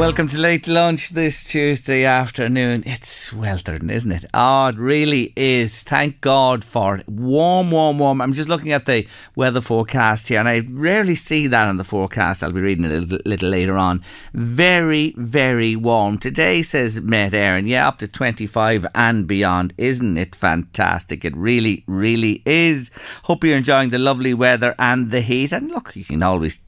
Welcome 0.00 0.28
to 0.28 0.38
Late 0.38 0.66
Lunch 0.66 1.10
this 1.10 1.44
Tuesday 1.44 2.06
afternoon. 2.06 2.84
It's 2.86 3.10
sweltering, 3.10 3.90
isn't 3.90 4.10
it? 4.10 4.24
Oh, 4.32 4.68
it 4.68 4.78
really 4.78 5.30
is. 5.36 5.82
Thank 5.82 6.22
God 6.22 6.64
for 6.64 6.96
it. 6.96 7.06
Warm, 7.06 7.70
warm, 7.70 7.98
warm. 7.98 8.22
I'm 8.22 8.32
just 8.32 8.48
looking 8.48 8.72
at 8.72 8.86
the 8.86 9.06
weather 9.36 9.60
forecast 9.60 10.28
here, 10.28 10.40
and 10.40 10.48
I 10.48 10.60
rarely 10.70 11.16
see 11.16 11.48
that 11.48 11.68
on 11.68 11.76
the 11.76 11.84
forecast. 11.84 12.42
I'll 12.42 12.50
be 12.50 12.62
reading 12.62 12.86
it 12.86 12.92
a 12.92 13.00
little, 13.00 13.18
little 13.26 13.50
later 13.50 13.76
on. 13.76 14.02
Very, 14.32 15.12
very 15.18 15.76
warm. 15.76 16.16
Today, 16.16 16.62
says 16.62 16.98
Met 17.02 17.34
Éireann, 17.34 17.68
yeah, 17.68 17.86
up 17.86 17.98
to 17.98 18.08
25 18.08 18.86
and 18.94 19.26
beyond. 19.26 19.74
Isn't 19.76 20.16
it 20.16 20.34
fantastic? 20.34 21.26
It 21.26 21.36
really, 21.36 21.84
really 21.86 22.42
is. 22.46 22.90
Hope 23.24 23.44
you're 23.44 23.58
enjoying 23.58 23.90
the 23.90 23.98
lovely 23.98 24.32
weather 24.32 24.74
and 24.78 25.10
the 25.10 25.20
heat. 25.20 25.52
And 25.52 25.70
look, 25.70 25.94
you 25.94 26.06
can 26.06 26.22
always 26.22 26.58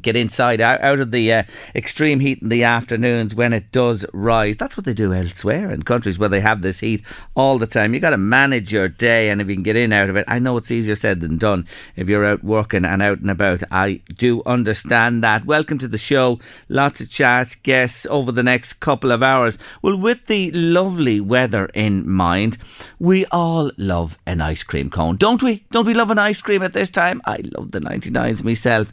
get 0.00 0.16
inside 0.16 0.60
out, 0.60 0.80
out 0.80 1.00
of 1.00 1.10
the 1.10 1.32
uh, 1.32 1.42
extreme 1.74 2.20
heat 2.20 2.42
in 2.42 2.48
the 2.48 2.64
afternoons 2.64 3.34
when 3.34 3.52
it 3.52 3.70
does 3.72 4.04
rise. 4.12 4.56
That's 4.56 4.76
what 4.76 4.84
they 4.84 4.94
do 4.94 5.12
elsewhere 5.12 5.70
in 5.70 5.82
countries 5.82 6.18
where 6.18 6.28
they 6.28 6.40
have 6.40 6.62
this 6.62 6.80
heat 6.80 7.02
all 7.34 7.58
the 7.58 7.66
time. 7.66 7.94
You 7.94 8.00
got 8.00 8.10
to 8.10 8.18
manage 8.18 8.72
your 8.72 8.88
day, 8.88 9.30
and 9.30 9.40
if 9.40 9.48
you 9.48 9.54
can 9.54 9.62
get 9.62 9.76
in 9.76 9.92
out 9.92 10.10
of 10.10 10.16
it, 10.16 10.24
I 10.28 10.38
know 10.38 10.56
it's 10.56 10.70
easier 10.70 10.96
said 10.96 11.20
than 11.20 11.38
done. 11.38 11.66
If 11.96 12.08
you're 12.08 12.24
out 12.24 12.42
working 12.42 12.84
and 12.84 13.02
out 13.02 13.20
and 13.20 13.30
about, 13.30 13.62
I 13.70 14.00
do 14.16 14.42
understand 14.44 15.22
that. 15.22 15.46
Welcome 15.46 15.78
to 15.78 15.88
the 15.88 15.98
show. 15.98 16.40
Lots 16.68 17.00
of 17.00 17.10
chat, 17.10 17.56
guests 17.62 18.06
over 18.10 18.32
the 18.32 18.42
next 18.42 18.74
couple 18.74 19.12
of 19.12 19.22
hours. 19.22 19.58
Well, 19.82 19.96
with 19.96 20.26
the 20.26 20.50
lovely 20.52 21.20
weather 21.20 21.66
in 21.74 22.08
mind, 22.08 22.58
we 22.98 23.26
all 23.26 23.70
love 23.76 24.18
an 24.26 24.40
ice 24.40 24.62
cream 24.62 24.90
cone, 24.90 25.16
don't 25.16 25.42
we? 25.42 25.64
Don't 25.70 25.86
we 25.86 25.94
love 25.94 26.10
an 26.10 26.18
ice 26.18 26.40
cream 26.40 26.62
at 26.62 26.72
this 26.72 26.90
time? 26.90 27.20
I 27.24 27.40
love 27.56 27.72
the 27.72 27.80
99s 27.80 28.42
myself. 28.42 28.92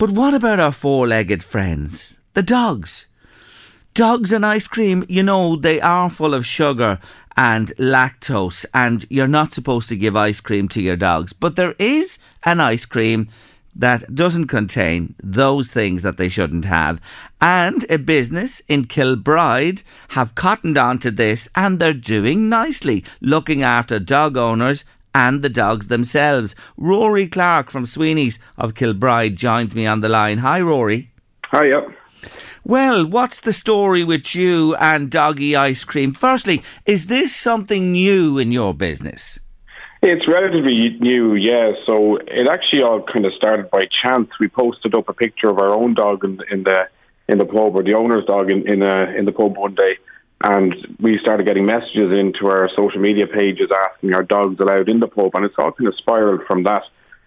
But 0.00 0.12
what 0.12 0.32
about 0.32 0.58
our 0.60 0.72
four 0.72 1.06
legged 1.06 1.44
friends? 1.44 2.18
The 2.32 2.42
dogs. 2.42 3.06
Dogs 3.92 4.32
and 4.32 4.46
ice 4.46 4.66
cream, 4.66 5.04
you 5.10 5.22
know, 5.22 5.56
they 5.56 5.78
are 5.78 6.08
full 6.08 6.32
of 6.32 6.46
sugar 6.46 6.98
and 7.36 7.68
lactose, 7.76 8.64
and 8.72 9.04
you're 9.10 9.28
not 9.28 9.52
supposed 9.52 9.90
to 9.90 9.98
give 9.98 10.16
ice 10.16 10.40
cream 10.40 10.68
to 10.68 10.80
your 10.80 10.96
dogs. 10.96 11.34
But 11.34 11.56
there 11.56 11.74
is 11.78 12.16
an 12.44 12.60
ice 12.60 12.86
cream 12.86 13.28
that 13.76 14.14
doesn't 14.14 14.46
contain 14.46 15.16
those 15.22 15.70
things 15.70 16.02
that 16.02 16.16
they 16.16 16.30
shouldn't 16.30 16.64
have. 16.64 16.98
And 17.38 17.84
a 17.90 17.98
business 17.98 18.62
in 18.68 18.86
Kilbride 18.86 19.82
have 20.16 20.34
cottoned 20.34 20.78
on 20.78 20.98
to 21.00 21.10
this 21.10 21.46
and 21.54 21.78
they're 21.78 21.92
doing 21.92 22.48
nicely, 22.48 23.04
looking 23.20 23.62
after 23.62 23.98
dog 23.98 24.38
owners 24.38 24.86
and 25.14 25.42
the 25.42 25.48
dogs 25.48 25.88
themselves. 25.88 26.54
Rory 26.76 27.28
Clarke 27.28 27.70
from 27.70 27.86
Sweeney's 27.86 28.38
of 28.56 28.74
Kilbride 28.74 29.36
joins 29.36 29.74
me 29.74 29.86
on 29.86 30.00
the 30.00 30.08
line. 30.08 30.38
Hi, 30.38 30.60
Rory. 30.60 31.10
Hiya. 31.52 31.82
Well, 32.64 33.06
what's 33.06 33.40
the 33.40 33.52
story 33.52 34.04
with 34.04 34.34
you 34.34 34.74
and 34.76 35.10
doggy 35.10 35.56
ice 35.56 35.82
cream? 35.82 36.12
Firstly, 36.12 36.62
is 36.84 37.06
this 37.06 37.34
something 37.34 37.92
new 37.92 38.38
in 38.38 38.52
your 38.52 38.74
business? 38.74 39.38
It's 40.02 40.26
relatively 40.28 40.96
new, 41.00 41.34
yeah. 41.34 41.72
So 41.84 42.16
it 42.16 42.46
actually 42.50 42.82
all 42.82 43.02
kind 43.02 43.26
of 43.26 43.34
started 43.34 43.70
by 43.70 43.86
chance. 44.02 44.28
We 44.38 44.48
posted 44.48 44.94
up 44.94 45.08
a 45.08 45.12
picture 45.12 45.48
of 45.48 45.58
our 45.58 45.74
own 45.74 45.94
dog 45.94 46.24
in, 46.24 46.38
in 46.50 46.62
the 46.64 46.88
in 47.28 47.38
the 47.38 47.44
pub, 47.44 47.76
or 47.76 47.82
the 47.82 47.94
owner's 47.94 48.24
dog 48.24 48.50
in 48.50 48.66
in, 48.68 48.82
uh, 48.82 49.12
in 49.16 49.24
the 49.24 49.32
pub 49.32 49.56
one 49.56 49.74
day, 49.74 49.98
and 50.42 50.74
we 51.00 51.18
started 51.20 51.44
getting 51.44 51.66
messages 51.66 52.12
into 52.12 52.46
our 52.46 52.70
social 52.74 53.00
media 53.00 53.26
pages 53.26 53.70
asking 53.90 54.14
our 54.14 54.22
dogs 54.22 54.58
allowed 54.60 54.88
in 54.88 55.00
the 55.00 55.06
pub, 55.06 55.32
and 55.34 55.44
it's 55.44 55.54
all 55.58 55.72
kind 55.72 55.88
of 55.88 55.94
spiraled 55.96 56.42
from 56.46 56.62
that. 56.64 56.82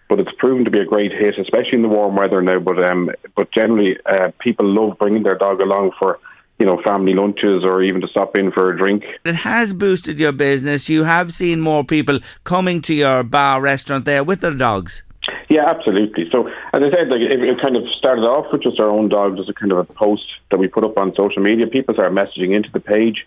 But 0.08 0.20
it's 0.20 0.30
proven 0.38 0.64
to 0.64 0.70
be 0.70 0.80
a 0.80 0.84
great 0.84 1.12
hit, 1.12 1.38
especially 1.38 1.74
in 1.74 1.82
the 1.82 1.88
warm 1.88 2.16
weather 2.16 2.42
now. 2.42 2.58
But 2.58 2.82
um, 2.84 3.10
but 3.36 3.50
generally, 3.52 3.96
uh, 4.04 4.32
people 4.38 4.66
love 4.66 4.98
bringing 4.98 5.22
their 5.22 5.38
dog 5.38 5.60
along 5.60 5.92
for 5.98 6.18
you 6.58 6.66
know 6.66 6.80
family 6.82 7.14
lunches 7.14 7.64
or 7.64 7.82
even 7.82 8.00
to 8.00 8.08
stop 8.08 8.36
in 8.36 8.52
for 8.52 8.70
a 8.70 8.76
drink. 8.76 9.04
It 9.24 9.36
has 9.36 9.72
boosted 9.72 10.18
your 10.18 10.32
business. 10.32 10.88
You 10.88 11.04
have 11.04 11.32
seen 11.32 11.60
more 11.60 11.84
people 11.84 12.18
coming 12.42 12.82
to 12.82 12.94
your 12.94 13.22
bar 13.22 13.60
restaurant 13.60 14.04
there 14.04 14.24
with 14.24 14.40
their 14.40 14.54
dogs. 14.54 15.04
Yeah, 15.48 15.68
absolutely. 15.68 16.28
So, 16.30 16.48
as 16.48 16.82
I 16.82 16.90
said, 16.90 17.08
like 17.08 17.20
it, 17.20 17.42
it, 17.42 17.60
kind 17.60 17.76
of 17.76 17.84
started 17.98 18.22
off 18.22 18.52
with 18.52 18.62
just 18.62 18.80
our 18.80 18.88
own 18.88 19.08
dogs 19.08 19.38
as 19.40 19.48
a 19.48 19.52
kind 19.52 19.72
of 19.72 19.78
a 19.78 19.84
post 19.84 20.24
that 20.50 20.58
we 20.58 20.68
put 20.68 20.84
up 20.84 20.96
on 20.96 21.14
social 21.14 21.42
media. 21.42 21.66
People 21.66 21.94
started 21.94 22.16
messaging 22.16 22.54
into 22.56 22.70
the 22.72 22.80
page. 22.80 23.26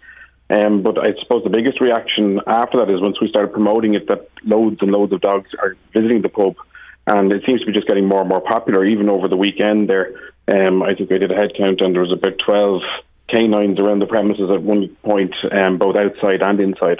Um, 0.50 0.82
but 0.82 0.98
I 0.98 1.14
suppose 1.22 1.44
the 1.44 1.50
biggest 1.50 1.82
reaction 1.82 2.40
after 2.48 2.78
that 2.80 2.92
is 2.92 3.02
once 3.02 3.20
we 3.20 3.28
started 3.28 3.52
promoting 3.52 3.96
it 3.96 4.08
that 4.08 4.30
loads 4.46 4.78
and 4.82 4.92
loads 4.92 5.12
of 5.12 5.22
dogs 5.22 5.50
are 5.60 5.76
visiting 5.94 6.22
the 6.22 6.30
pub. 6.30 6.56
And 7.06 7.32
it 7.32 7.44
seems 7.46 7.62
to 7.62 7.66
be 7.66 7.74
just 7.74 7.88
getting 7.88 8.06
more 8.06 8.22
and 8.22 8.30
more 8.30 8.42
popular. 8.42 8.86
Even 8.86 9.10
over 9.10 9.28
the 9.28 9.38
weekend, 9.38 9.90
there, 9.90 10.14
um, 10.48 10.84
I 10.84 10.94
think 10.96 11.10
we 11.10 11.18
did 11.18 11.32
a 11.32 11.36
head 11.36 11.52
count 11.58 11.82
and 11.82 11.94
there 11.94 12.02
was 12.02 12.12
about 12.12 12.40
12 12.46 12.82
canines 13.30 13.80
around 13.80 14.00
the 14.00 14.06
premises 14.06 14.50
at 14.50 14.62
one 14.62 14.90
point, 15.04 15.34
um, 15.52 15.78
both 15.78 15.96
outside 15.96 16.42
and 16.42 16.60
inside. 16.60 17.00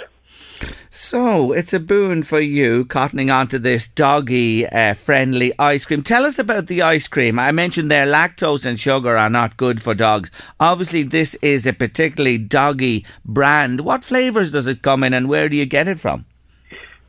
So 0.90 1.52
it's 1.52 1.72
a 1.72 1.80
boon 1.80 2.22
for 2.22 2.40
you 2.40 2.84
cottoning 2.84 3.32
onto 3.32 3.58
this 3.58 3.86
doggy 3.86 4.66
uh, 4.66 4.94
friendly 4.94 5.52
ice 5.58 5.84
cream. 5.84 6.02
Tell 6.02 6.26
us 6.26 6.38
about 6.38 6.66
the 6.66 6.82
ice 6.82 7.06
cream. 7.06 7.38
I 7.38 7.52
mentioned 7.52 7.90
there 7.90 8.06
lactose 8.06 8.64
and 8.64 8.78
sugar 8.80 9.16
are 9.16 9.30
not 9.30 9.56
good 9.56 9.80
for 9.80 9.94
dogs. 9.94 10.30
Obviously, 10.58 11.02
this 11.02 11.34
is 11.36 11.66
a 11.66 11.72
particularly 11.72 12.38
doggy 12.38 13.06
brand. 13.24 13.82
What 13.82 14.04
flavours 14.04 14.50
does 14.50 14.66
it 14.66 14.82
come 14.82 15.04
in 15.04 15.14
and 15.14 15.28
where 15.28 15.48
do 15.48 15.56
you 15.56 15.66
get 15.66 15.88
it 15.88 16.00
from? 16.00 16.24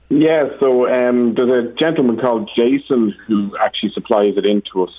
Yeah, 0.10 0.50
so 0.60 0.88
um, 0.88 1.36
there's 1.36 1.68
a 1.68 1.74
gentleman 1.76 2.18
called 2.18 2.50
Jason 2.56 3.16
who 3.28 3.56
actually 3.58 3.92
supplies 3.94 4.36
it 4.38 4.46
into 4.46 4.84
us. 4.84 4.92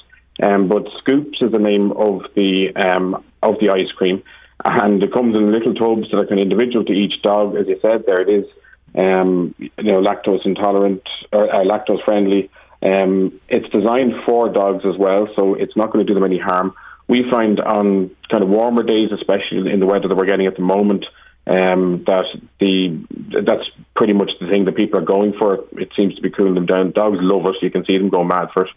Um, 0.43 0.69
but 0.69 0.87
Scoops 0.99 1.43
is 1.43 1.53
the 1.53 1.59
name 1.59 1.93
of 1.93 2.23
the 2.35 2.75
um, 2.75 3.23
of 3.43 3.57
the 3.61 3.71
ice 3.71 3.91
cream 3.93 4.23
and 4.65 5.03
it 5.03 5.13
comes 5.13 5.35
in 5.35 5.53
little 5.53 5.75
tubs 5.75 6.11
that 6.11 6.19
are 6.19 6.27
kind 6.27 6.41
of 6.41 6.45
individual 6.45 6.85
to 6.85 6.93
each 6.93 7.23
dog. 7.23 7.57
As 7.57 7.67
you 7.67 7.79
said, 7.81 8.05
there 8.07 8.21
it 8.21 8.29
is, 8.29 8.45
um, 8.95 9.55
you 9.59 9.71
know, 9.79 10.01
lactose 10.01 10.45
intolerant 10.45 11.03
or 11.33 11.53
uh, 11.53 11.65
lactose 11.65 12.05
friendly. 12.05 12.51
Um, 12.83 13.39
it's 13.49 13.69
designed 13.71 14.15
for 14.25 14.49
dogs 14.49 14.85
as 14.87 14.97
well, 14.97 15.29
so 15.37 15.55
it's 15.55 15.77
not 15.77 15.93
going 15.93 16.05
to 16.05 16.11
do 16.11 16.15
them 16.15 16.25
any 16.25 16.39
harm. 16.39 16.75
We 17.09 17.25
find 17.31 17.61
on 17.61 18.11
kind 18.31 18.43
of 18.43 18.49
warmer 18.49 18.83
days, 18.83 19.11
especially 19.13 19.71
in 19.71 19.81
the 19.81 19.87
weather 19.87 20.09
that 20.09 20.15
we're 20.15 20.27
getting 20.27 20.47
at 20.47 20.57
the 20.57 20.63
moment, 20.63 21.05
um, 21.47 22.05
that 22.07 22.25
the 22.61 23.05
that's 23.45 23.69
pretty 23.97 24.13
much 24.13 24.31
the 24.41 24.47
thing 24.47 24.65
that 24.67 24.77
people 24.77 24.99
are 25.01 25.05
going 25.05 25.33
for. 25.39 25.65
It 25.73 25.91
seems 25.97 26.15
to 26.15 26.23
be 26.23 26.31
cooling 26.31 26.55
them 26.55 26.67
down. 26.67 26.93
Dogs 26.93 27.19
love 27.21 27.47
it; 27.47 27.63
you 27.63 27.71
can 27.71 27.85
see 27.85 27.99
them 27.99 28.09
go 28.09 28.25
mad 28.25 28.49
for 28.55 28.65
it. 28.65 28.71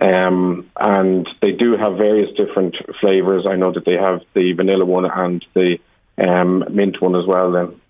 Um, 0.00 0.70
and 0.78 1.28
they 1.40 1.52
do 1.52 1.76
have 1.76 1.96
various 1.96 2.34
different 2.36 2.76
flavors. 3.00 3.46
I 3.48 3.56
know 3.56 3.72
that 3.72 3.86
they 3.86 3.94
have 3.94 4.20
the 4.34 4.52
vanilla 4.52 4.84
one 4.84 5.06
and 5.10 5.44
the 5.54 5.78
um, 6.18 6.64
mint 6.70 7.00
one 7.00 7.16
as 7.16 7.26
well. 7.26 7.50
Then, 7.52 7.80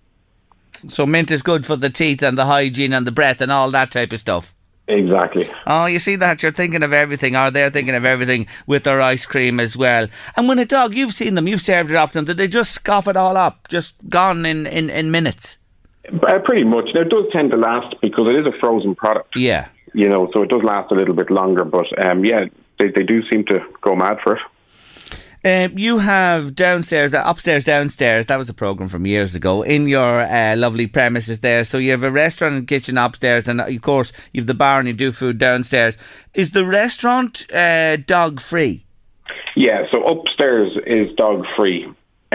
so 0.87 1.05
mint 1.05 1.31
is 1.31 1.41
good 1.41 1.65
for 1.65 1.75
the 1.75 1.89
teeth 1.89 2.21
and 2.23 2.37
the 2.37 2.45
hygiene 2.45 2.93
and 2.93 3.05
the 3.05 3.11
breath 3.11 3.41
and 3.41 3.51
all 3.51 3.69
that 3.71 3.91
type 3.91 4.13
of 4.13 4.19
stuff. 4.19 4.53
Exactly. 4.87 5.49
Oh, 5.65 5.85
you 5.85 5.99
see 5.99 6.15
that 6.15 6.41
you're 6.41 6.53
thinking 6.53 6.81
of 6.81 6.93
everything, 6.93 7.35
or 7.35 7.51
they're 7.51 7.69
thinking 7.69 7.95
of 7.95 8.05
everything 8.05 8.47
with 8.67 8.85
their 8.85 9.01
ice 9.01 9.25
cream 9.25 9.59
as 9.59 9.75
well. 9.75 10.07
And 10.37 10.47
when 10.47 10.59
a 10.59 10.65
dog, 10.65 10.95
you've 10.95 11.13
seen 11.13 11.35
them, 11.35 11.45
you've 11.45 11.61
served 11.61 11.91
it 11.91 11.97
up 11.97 12.11
to 12.11 12.19
them, 12.19 12.25
did 12.25 12.37
they 12.37 12.47
just 12.47 12.71
scoff 12.71 13.09
it 13.09 13.17
all 13.17 13.35
up, 13.35 13.67
just 13.67 13.95
gone 14.07 14.45
in 14.45 14.65
in, 14.65 14.89
in 14.89 15.11
minutes? 15.11 15.57
Uh, 16.07 16.39
pretty 16.45 16.63
much. 16.63 16.85
Now 16.95 17.01
it 17.01 17.09
does 17.09 17.25
tend 17.33 17.51
to 17.51 17.57
last 17.57 17.95
because 18.01 18.27
it 18.27 18.39
is 18.39 18.45
a 18.45 18.57
frozen 18.61 18.95
product. 18.95 19.35
Yeah 19.35 19.67
you 19.97 20.07
know, 20.07 20.29
so 20.31 20.43
it 20.43 20.49
does 20.49 20.61
last 20.63 20.91
a 20.91 20.95
little 20.95 21.15
bit 21.15 21.31
longer. 21.31 21.65
But 21.65 21.87
um, 21.99 22.23
yeah, 22.23 22.45
they, 22.77 22.89
they 22.89 23.01
do 23.01 23.27
seem 23.27 23.43
to 23.45 23.59
go 23.81 23.95
mad 23.95 24.17
for 24.23 24.35
it. 24.35 24.41
Uh, 25.43 25.69
you 25.75 25.97
have 25.99 26.53
downstairs, 26.53 27.13
uh, 27.13 27.23
upstairs, 27.25 27.63
downstairs. 27.63 28.27
That 28.27 28.37
was 28.37 28.49
a 28.49 28.53
program 28.53 28.89
from 28.89 29.07
years 29.07 29.33
ago. 29.33 29.63
In 29.63 29.87
your 29.87 30.21
uh, 30.21 30.55
lovely 30.55 30.85
premises 30.85 31.39
there, 31.39 31.63
so 31.63 31.79
you 31.79 31.91
have 31.91 32.03
a 32.03 32.11
restaurant 32.11 32.55
and 32.55 32.67
kitchen 32.67 32.97
upstairs, 32.97 33.47
and 33.47 33.59
of 33.59 33.81
course 33.81 34.11
you 34.33 34.41
have 34.41 34.47
the 34.47 34.53
bar 34.53 34.79
and 34.79 34.87
you 34.87 34.93
do 34.93 35.11
food 35.11 35.39
downstairs. 35.39 35.97
Is 36.35 36.51
the 36.51 36.65
restaurant 36.65 37.51
uh, 37.51 37.97
dog 37.97 38.39
free? 38.39 38.85
Yeah, 39.55 39.83
so 39.91 40.05
upstairs 40.05 40.77
is 40.85 41.15
dog 41.15 41.43
free. 41.55 41.87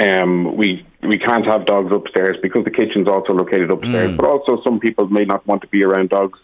Um, 0.04 0.56
we 0.56 0.84
we 1.02 1.18
can't 1.18 1.46
have 1.46 1.66
dogs 1.66 1.92
upstairs 1.92 2.36
because 2.42 2.64
the 2.64 2.70
kitchen's 2.70 3.06
also 3.06 3.32
located 3.34 3.70
upstairs. 3.70 4.12
Mm. 4.12 4.16
But 4.16 4.26
also, 4.26 4.60
some 4.64 4.80
people 4.80 5.06
may 5.08 5.24
not 5.24 5.46
want 5.46 5.62
to 5.62 5.68
be 5.68 5.82
around 5.84 6.08
dogs 6.08 6.38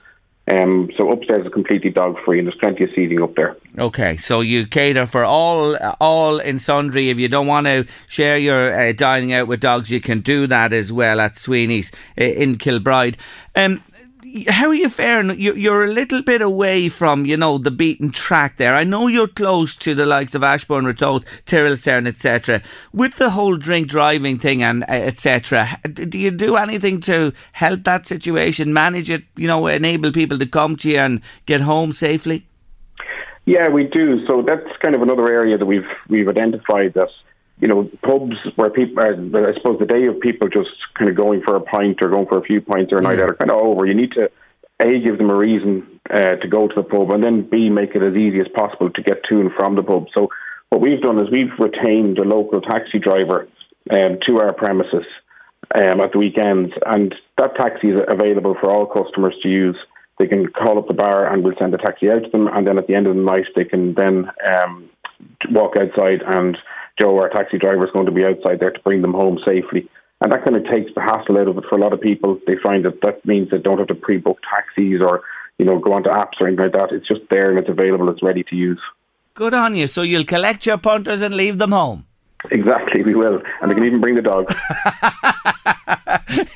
Um, 0.50 0.90
so 0.96 1.10
upstairs 1.12 1.44
is 1.44 1.52
completely 1.52 1.90
dog 1.90 2.16
free, 2.24 2.38
and 2.38 2.46
there's 2.46 2.58
plenty 2.58 2.84
of 2.84 2.90
seating 2.94 3.22
up 3.22 3.34
there. 3.34 3.56
Okay, 3.78 4.16
so 4.16 4.40
you 4.40 4.66
cater 4.66 5.04
for 5.04 5.24
all, 5.24 5.76
all 6.00 6.38
in 6.38 6.58
sundry. 6.58 7.10
If 7.10 7.18
you 7.18 7.28
don't 7.28 7.46
want 7.46 7.66
to 7.66 7.86
share 8.06 8.38
your 8.38 8.72
uh, 8.72 8.92
dining 8.92 9.32
out 9.32 9.46
with 9.46 9.60
dogs, 9.60 9.90
you 9.90 10.00
can 10.00 10.20
do 10.20 10.46
that 10.46 10.72
as 10.72 10.92
well 10.92 11.20
at 11.20 11.36
Sweeney's 11.36 11.92
uh, 12.18 12.24
in 12.24 12.56
Kilbride. 12.56 13.18
Um, 13.56 13.82
how 14.48 14.68
are 14.68 14.74
you 14.74 14.88
faring? 14.88 15.38
You're 15.38 15.84
a 15.84 15.92
little 15.92 16.22
bit 16.22 16.42
away 16.42 16.88
from, 16.88 17.26
you 17.26 17.36
know, 17.36 17.58
the 17.58 17.70
beaten 17.70 18.10
track 18.10 18.56
there. 18.56 18.74
I 18.74 18.84
know 18.84 19.06
you're 19.06 19.28
close 19.28 19.76
to 19.76 19.94
the 19.94 20.06
likes 20.06 20.34
of 20.34 20.42
Ashbourne, 20.42 20.84
Tyrrell 20.94 21.20
Tyrrellstown, 21.46 22.06
etc. 22.06 22.62
With 22.92 23.16
the 23.16 23.30
whole 23.30 23.56
drink 23.56 23.88
driving 23.88 24.38
thing 24.38 24.62
and 24.62 24.82
uh, 24.84 24.92
etc. 24.92 25.80
Do 25.92 26.18
you 26.18 26.30
do 26.30 26.56
anything 26.56 27.00
to 27.00 27.32
help 27.52 27.84
that 27.84 28.06
situation, 28.06 28.72
manage 28.72 29.10
it? 29.10 29.24
You 29.36 29.46
know, 29.46 29.66
enable 29.66 30.12
people 30.12 30.38
to 30.38 30.46
come 30.46 30.76
to 30.76 30.88
you 30.88 30.98
and 30.98 31.20
get 31.46 31.60
home 31.60 31.92
safely. 31.92 32.46
Yeah, 33.46 33.68
we 33.70 33.84
do. 33.84 34.26
So 34.26 34.42
that's 34.42 34.68
kind 34.82 34.94
of 34.94 35.02
another 35.02 35.28
area 35.28 35.56
that 35.56 35.66
we've 35.66 35.88
we've 36.08 36.28
identified 36.28 36.94
that 36.94 37.08
you 37.60 37.66
know, 37.68 37.90
pubs 38.02 38.36
where 38.56 38.70
people, 38.70 39.02
I 39.02 39.54
suppose 39.54 39.78
the 39.78 39.86
day 39.86 40.06
of 40.06 40.20
people 40.20 40.48
just 40.48 40.70
kind 40.96 41.10
of 41.10 41.16
going 41.16 41.42
for 41.42 41.56
a 41.56 41.60
pint 41.60 42.00
or 42.00 42.08
going 42.08 42.26
for 42.26 42.38
a 42.38 42.42
few 42.42 42.60
pints 42.60 42.92
or 42.92 42.98
a 42.98 43.02
night 43.02 43.18
out 43.18 43.30
are 43.30 43.34
kind 43.34 43.50
of 43.50 43.56
over. 43.56 43.84
You 43.84 43.94
need 43.94 44.12
to, 44.12 44.30
A, 44.80 45.00
give 45.00 45.18
them 45.18 45.30
a 45.30 45.36
reason 45.36 46.00
uh, 46.10 46.36
to 46.36 46.48
go 46.48 46.68
to 46.68 46.74
the 46.74 46.82
pub, 46.82 47.10
and 47.10 47.22
then 47.22 47.48
B, 47.48 47.68
make 47.68 47.94
it 47.94 48.02
as 48.02 48.14
easy 48.14 48.40
as 48.40 48.48
possible 48.54 48.90
to 48.90 49.02
get 49.02 49.24
to 49.28 49.40
and 49.40 49.52
from 49.52 49.74
the 49.74 49.82
pub. 49.82 50.06
So 50.14 50.28
what 50.70 50.80
we've 50.80 51.00
done 51.00 51.18
is 51.18 51.30
we've 51.30 51.58
retained 51.58 52.18
a 52.18 52.22
local 52.22 52.60
taxi 52.60 52.98
driver 52.98 53.48
um, 53.90 54.18
to 54.26 54.38
our 54.38 54.52
premises 54.52 55.06
um, 55.74 56.00
at 56.00 56.12
the 56.12 56.18
weekends, 56.18 56.72
and 56.86 57.14
that 57.38 57.56
taxi 57.56 57.88
is 57.88 57.96
available 58.06 58.56
for 58.60 58.70
all 58.70 58.86
customers 58.86 59.34
to 59.42 59.48
use. 59.48 59.76
They 60.18 60.26
can 60.26 60.48
call 60.48 60.78
up 60.78 60.88
the 60.88 60.94
bar 60.94 61.32
and 61.32 61.44
we'll 61.44 61.54
send 61.58 61.74
a 61.74 61.78
taxi 61.78 62.10
out 62.10 62.24
to 62.24 62.30
them, 62.30 62.48
and 62.48 62.66
then 62.66 62.78
at 62.78 62.86
the 62.86 62.94
end 62.94 63.06
of 63.06 63.16
the 63.16 63.22
night 63.22 63.46
they 63.54 63.64
can 63.64 63.94
then 63.94 64.30
um, 64.46 64.88
walk 65.50 65.74
outside 65.76 66.22
and 66.26 66.56
Joe, 67.00 67.16
our 67.18 67.28
taxi 67.28 67.58
driver, 67.58 67.84
is 67.84 67.92
going 67.92 68.06
to 68.06 68.12
be 68.12 68.24
outside 68.24 68.60
there 68.60 68.70
to 68.70 68.80
bring 68.80 69.02
them 69.02 69.12
home 69.12 69.38
safely. 69.44 69.88
And 70.20 70.32
that 70.32 70.42
kind 70.42 70.56
of 70.56 70.64
takes 70.64 70.92
the 70.94 71.00
hassle 71.00 71.38
out 71.38 71.46
of 71.46 71.56
it 71.58 71.64
for 71.68 71.76
a 71.76 71.80
lot 71.80 71.92
of 71.92 72.00
people. 72.00 72.40
They 72.46 72.56
find 72.60 72.84
that 72.84 73.00
that 73.02 73.24
means 73.24 73.50
they 73.50 73.58
don't 73.58 73.78
have 73.78 73.86
to 73.88 73.94
pre-book 73.94 74.38
taxis 74.42 75.00
or, 75.00 75.22
you 75.58 75.64
know, 75.64 75.78
go 75.78 75.92
onto 75.92 76.10
apps 76.10 76.40
or 76.40 76.48
anything 76.48 76.64
like 76.64 76.72
that. 76.72 76.92
It's 76.92 77.06
just 77.06 77.20
there 77.30 77.50
and 77.50 77.58
it's 77.58 77.68
available. 77.68 78.08
It's 78.08 78.22
ready 78.22 78.42
to 78.44 78.56
use. 78.56 78.80
Good 79.34 79.54
on 79.54 79.76
you. 79.76 79.86
So 79.86 80.02
you'll 80.02 80.24
collect 80.24 80.66
your 80.66 80.78
punters 80.78 81.20
and 81.20 81.36
leave 81.36 81.58
them 81.58 81.70
home. 81.70 82.07
Exactly, 82.50 83.02
we 83.02 83.14
will. 83.14 83.42
And 83.60 83.70
they 83.70 83.74
can 83.74 83.84
even 83.84 84.00
bring 84.00 84.14
the 84.14 84.22
dog. 84.22 84.50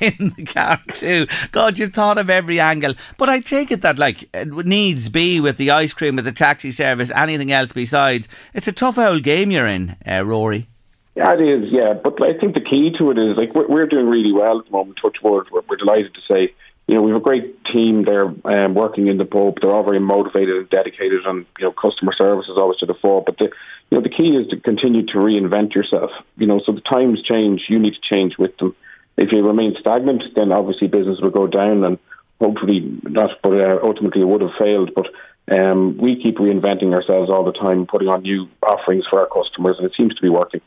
in 0.01 0.33
the 0.35 0.45
car 0.45 0.81
too. 0.93 1.27
God, 1.51 1.77
you've 1.77 1.93
thought 1.93 2.17
of 2.17 2.29
every 2.29 2.59
angle. 2.59 2.93
But 3.17 3.29
I 3.29 3.39
take 3.39 3.71
it 3.71 3.81
that, 3.81 3.99
like, 3.99 4.29
needs 4.33 5.09
be 5.09 5.39
with 5.39 5.57
the 5.57 5.71
ice 5.71 5.93
cream, 5.93 6.15
with 6.15 6.25
the 6.25 6.31
taxi 6.31 6.71
service, 6.71 7.11
anything 7.15 7.51
else 7.51 7.71
besides. 7.73 8.27
It's 8.53 8.67
a 8.67 8.71
tough 8.71 8.97
old 8.97 9.23
game 9.23 9.51
you're 9.51 9.67
in, 9.67 9.95
uh, 10.07 10.23
Rory. 10.25 10.67
Yeah, 11.15 11.33
it 11.33 11.41
is. 11.41 11.71
Yeah, 11.71 11.93
but 11.93 12.21
I 12.23 12.33
think 12.39 12.55
the 12.55 12.61
key 12.61 12.91
to 12.97 13.11
it 13.11 13.19
is 13.19 13.37
like 13.37 13.53
we're, 13.53 13.67
we're 13.67 13.85
doing 13.85 14.07
really 14.07 14.31
well 14.31 14.59
at 14.59 14.65
the 14.65 14.71
moment. 14.71 14.97
Touch 15.01 15.17
wood, 15.21 15.47
we're, 15.51 15.61
we're 15.69 15.75
delighted 15.75 16.13
to 16.15 16.21
say 16.27 16.53
you 16.87 16.95
know, 16.95 17.01
we 17.01 17.11
have 17.11 17.21
a 17.21 17.23
great 17.23 17.63
team 17.65 18.03
there 18.03 18.25
um, 18.25 18.75
working 18.75 19.07
in 19.07 19.17
the 19.17 19.25
pub. 19.25 19.55
They're 19.61 19.71
all 19.71 19.83
very 19.83 19.99
motivated 19.99 20.57
and 20.57 20.69
dedicated, 20.69 21.25
and 21.25 21.45
you 21.57 21.65
know, 21.65 21.71
customer 21.71 22.13
service 22.13 22.45
is 22.49 22.57
always 22.57 22.77
to 22.79 22.85
the 22.85 22.93
fore. 22.93 23.23
But 23.25 23.37
the, 23.37 23.49
you 23.93 23.99
know, 23.99 24.03
the 24.03 24.09
key 24.09 24.35
is 24.35 24.47
to 24.47 24.59
continue 24.59 25.05
to 25.05 25.19
reinvent 25.19 25.75
yourself. 25.75 26.09
You 26.37 26.47
know, 26.47 26.59
so 26.65 26.71
the 26.71 26.81
times 26.81 27.21
change, 27.21 27.65
you 27.69 27.77
need 27.77 27.93
to 27.93 28.01
change 28.01 28.39
with 28.39 28.57
them. 28.57 28.75
If 29.17 29.31
you 29.31 29.45
remain 29.45 29.75
stagnant, 29.79 30.23
then 30.35 30.51
obviously 30.51 30.87
business 30.87 31.19
will 31.21 31.29
go 31.29 31.45
down, 31.45 31.83
and 31.83 31.99
hopefully 32.41 32.79
not. 33.03 33.29
But 33.43 33.53
uh, 33.53 33.77
ultimately, 33.83 34.21
it 34.21 34.25
would 34.25 34.41
have 34.41 34.57
failed. 34.57 34.95
But 34.95 35.09
um, 35.55 35.95
we 35.99 36.19
keep 36.19 36.37
reinventing 36.37 36.91
ourselves 36.91 37.29
all 37.29 37.43
the 37.45 37.51
time, 37.51 37.85
putting 37.85 38.07
on 38.07 38.23
new 38.23 38.49
offerings 38.63 39.05
for 39.07 39.19
our 39.19 39.27
customers, 39.27 39.75
and 39.77 39.85
it 39.85 39.93
seems 39.95 40.15
to 40.15 40.21
be 40.23 40.29
working. 40.29 40.61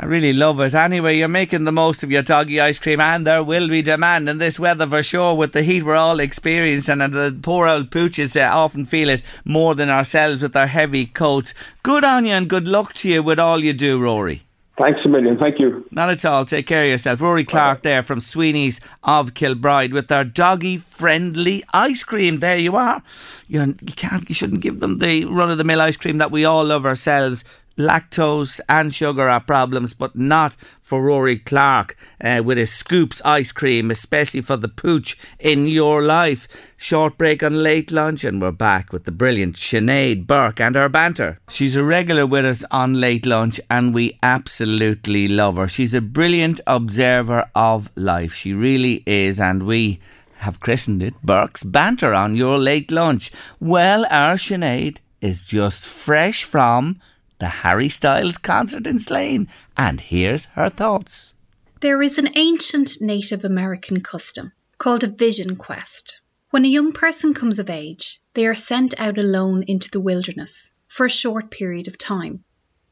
I 0.00 0.06
really 0.06 0.32
love 0.32 0.60
it. 0.60 0.74
Anyway, 0.74 1.16
you're 1.16 1.26
making 1.26 1.64
the 1.64 1.72
most 1.72 2.04
of 2.04 2.12
your 2.12 2.22
doggy 2.22 2.60
ice 2.60 2.78
cream, 2.78 3.00
and 3.00 3.26
there 3.26 3.42
will 3.42 3.66
be 3.66 3.82
demand 3.82 4.28
in 4.28 4.38
this 4.38 4.60
weather 4.60 4.86
for 4.86 5.02
sure. 5.02 5.34
With 5.34 5.52
the 5.52 5.62
heat 5.62 5.82
we're 5.82 5.96
all 5.96 6.20
experiencing, 6.20 7.00
and 7.00 7.12
the 7.12 7.36
poor 7.42 7.66
old 7.66 7.90
pooches 7.90 8.36
uh, 8.36 8.48
often 8.54 8.84
feel 8.84 9.08
it 9.08 9.22
more 9.44 9.74
than 9.74 9.88
ourselves 9.88 10.40
with 10.40 10.52
their 10.52 10.68
heavy 10.68 11.06
coats. 11.06 11.52
Good 11.82 12.04
on 12.04 12.26
you, 12.26 12.32
and 12.32 12.48
good 12.48 12.68
luck 12.68 12.92
to 12.94 13.08
you 13.08 13.24
with 13.24 13.40
all 13.40 13.64
you 13.64 13.72
do, 13.72 14.00
Rory. 14.00 14.42
Thanks 14.76 15.00
a 15.04 15.08
million. 15.08 15.36
Thank 15.36 15.58
you. 15.58 15.84
Not 15.90 16.10
at 16.10 16.24
all. 16.24 16.44
Take 16.44 16.68
care 16.68 16.84
of 16.84 16.90
yourself. 16.90 17.20
Rory 17.20 17.44
Clarke 17.44 17.82
there 17.82 18.04
from 18.04 18.20
Sweeney's 18.20 18.80
of 19.02 19.34
Kilbride 19.34 19.92
with 19.92 20.06
their 20.06 20.22
doggy 20.22 20.76
friendly 20.76 21.64
ice 21.74 22.04
cream. 22.04 22.38
There 22.38 22.56
you 22.56 22.76
are. 22.76 23.02
You're, 23.48 23.66
you 23.66 23.94
can't. 23.96 24.28
You 24.28 24.36
shouldn't 24.36 24.62
give 24.62 24.78
them 24.78 25.00
the 25.00 25.24
run 25.24 25.50
of 25.50 25.58
the 25.58 25.64
mill 25.64 25.80
ice 25.80 25.96
cream 25.96 26.18
that 26.18 26.30
we 26.30 26.44
all 26.44 26.64
love 26.64 26.86
ourselves 26.86 27.42
lactose 27.78 28.60
and 28.68 28.92
sugar 28.92 29.28
are 29.28 29.40
problems, 29.40 29.94
but 29.94 30.16
not 30.16 30.56
for 30.80 31.02
Rory 31.02 31.38
Clarke 31.38 31.96
uh, 32.20 32.42
with 32.44 32.58
his 32.58 32.72
scoops 32.72 33.22
ice 33.24 33.52
cream, 33.52 33.90
especially 33.90 34.40
for 34.40 34.56
the 34.56 34.68
pooch 34.68 35.16
in 35.38 35.66
your 35.66 36.02
life. 36.02 36.48
Short 36.76 37.16
break 37.16 37.42
on 37.42 37.62
late 37.62 37.90
lunch, 37.90 38.24
and 38.24 38.42
we're 38.42 38.52
back 38.52 38.92
with 38.92 39.04
the 39.04 39.12
brilliant 39.12 39.56
Sinead 39.56 40.26
Burke 40.26 40.60
and 40.60 40.76
her 40.76 40.88
banter. 40.88 41.38
She's 41.48 41.76
a 41.76 41.84
regular 41.84 42.26
with 42.26 42.44
us 42.44 42.64
on 42.70 43.00
late 43.00 43.26
lunch, 43.26 43.60
and 43.70 43.94
we 43.94 44.18
absolutely 44.22 45.28
love 45.28 45.56
her. 45.56 45.68
She's 45.68 45.94
a 45.94 46.00
brilliant 46.00 46.60
observer 46.66 47.50
of 47.54 47.90
life. 47.96 48.34
She 48.34 48.52
really 48.52 49.02
is, 49.06 49.40
and 49.40 49.62
we 49.64 50.00
have 50.38 50.60
christened 50.60 51.02
it 51.02 51.14
Burke's 51.22 51.64
Banter 51.64 52.14
on 52.14 52.36
your 52.36 52.58
late 52.58 52.90
lunch. 52.90 53.30
Well, 53.60 54.06
our 54.10 54.34
Sinead 54.34 54.98
is 55.20 55.44
just 55.44 55.84
fresh 55.84 56.44
from 56.44 57.00
the 57.38 57.48
Harry 57.48 57.88
Styles 57.88 58.36
concert 58.36 58.84
in 58.86 58.98
Slane, 58.98 59.46
and 59.76 60.00
here's 60.00 60.46
her 60.46 60.68
thoughts. 60.68 61.34
There 61.80 62.02
is 62.02 62.18
an 62.18 62.30
ancient 62.36 63.00
Native 63.00 63.44
American 63.44 64.00
custom 64.00 64.50
called 64.76 65.04
a 65.04 65.08
vision 65.08 65.54
quest. 65.54 66.20
When 66.50 66.64
a 66.64 66.68
young 66.68 66.92
person 66.92 67.34
comes 67.34 67.60
of 67.60 67.70
age, 67.70 68.18
they 68.34 68.46
are 68.46 68.54
sent 68.56 68.98
out 68.98 69.18
alone 69.18 69.62
into 69.68 69.88
the 69.90 70.00
wilderness 70.00 70.72
for 70.88 71.06
a 71.06 71.10
short 71.10 71.50
period 71.52 71.86
of 71.86 71.96
time. 71.96 72.42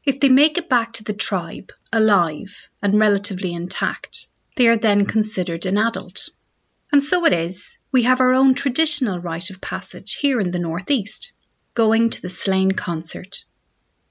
If 0.05 0.21
they 0.21 0.29
make 0.29 0.57
it 0.57 0.69
back 0.69 0.93
to 0.93 1.03
the 1.03 1.13
tribe 1.13 1.73
alive 1.91 2.69
and 2.81 2.97
relatively 2.97 3.53
intact, 3.53 4.27
they 4.55 4.69
are 4.69 4.77
then 4.77 5.05
considered 5.05 5.65
an 5.65 5.77
adult. 5.77 6.29
And 6.93 7.03
so 7.03 7.25
it 7.25 7.33
is, 7.33 7.77
we 7.91 8.03
have 8.03 8.21
our 8.21 8.33
own 8.33 8.53
traditional 8.53 9.19
rite 9.19 9.49
of 9.49 9.59
passage 9.59 10.15
here 10.15 10.39
in 10.39 10.51
the 10.51 10.59
Northeast, 10.59 11.33
going 11.73 12.09
to 12.11 12.21
the 12.21 12.29
Slane 12.29 12.71
concert 12.71 13.43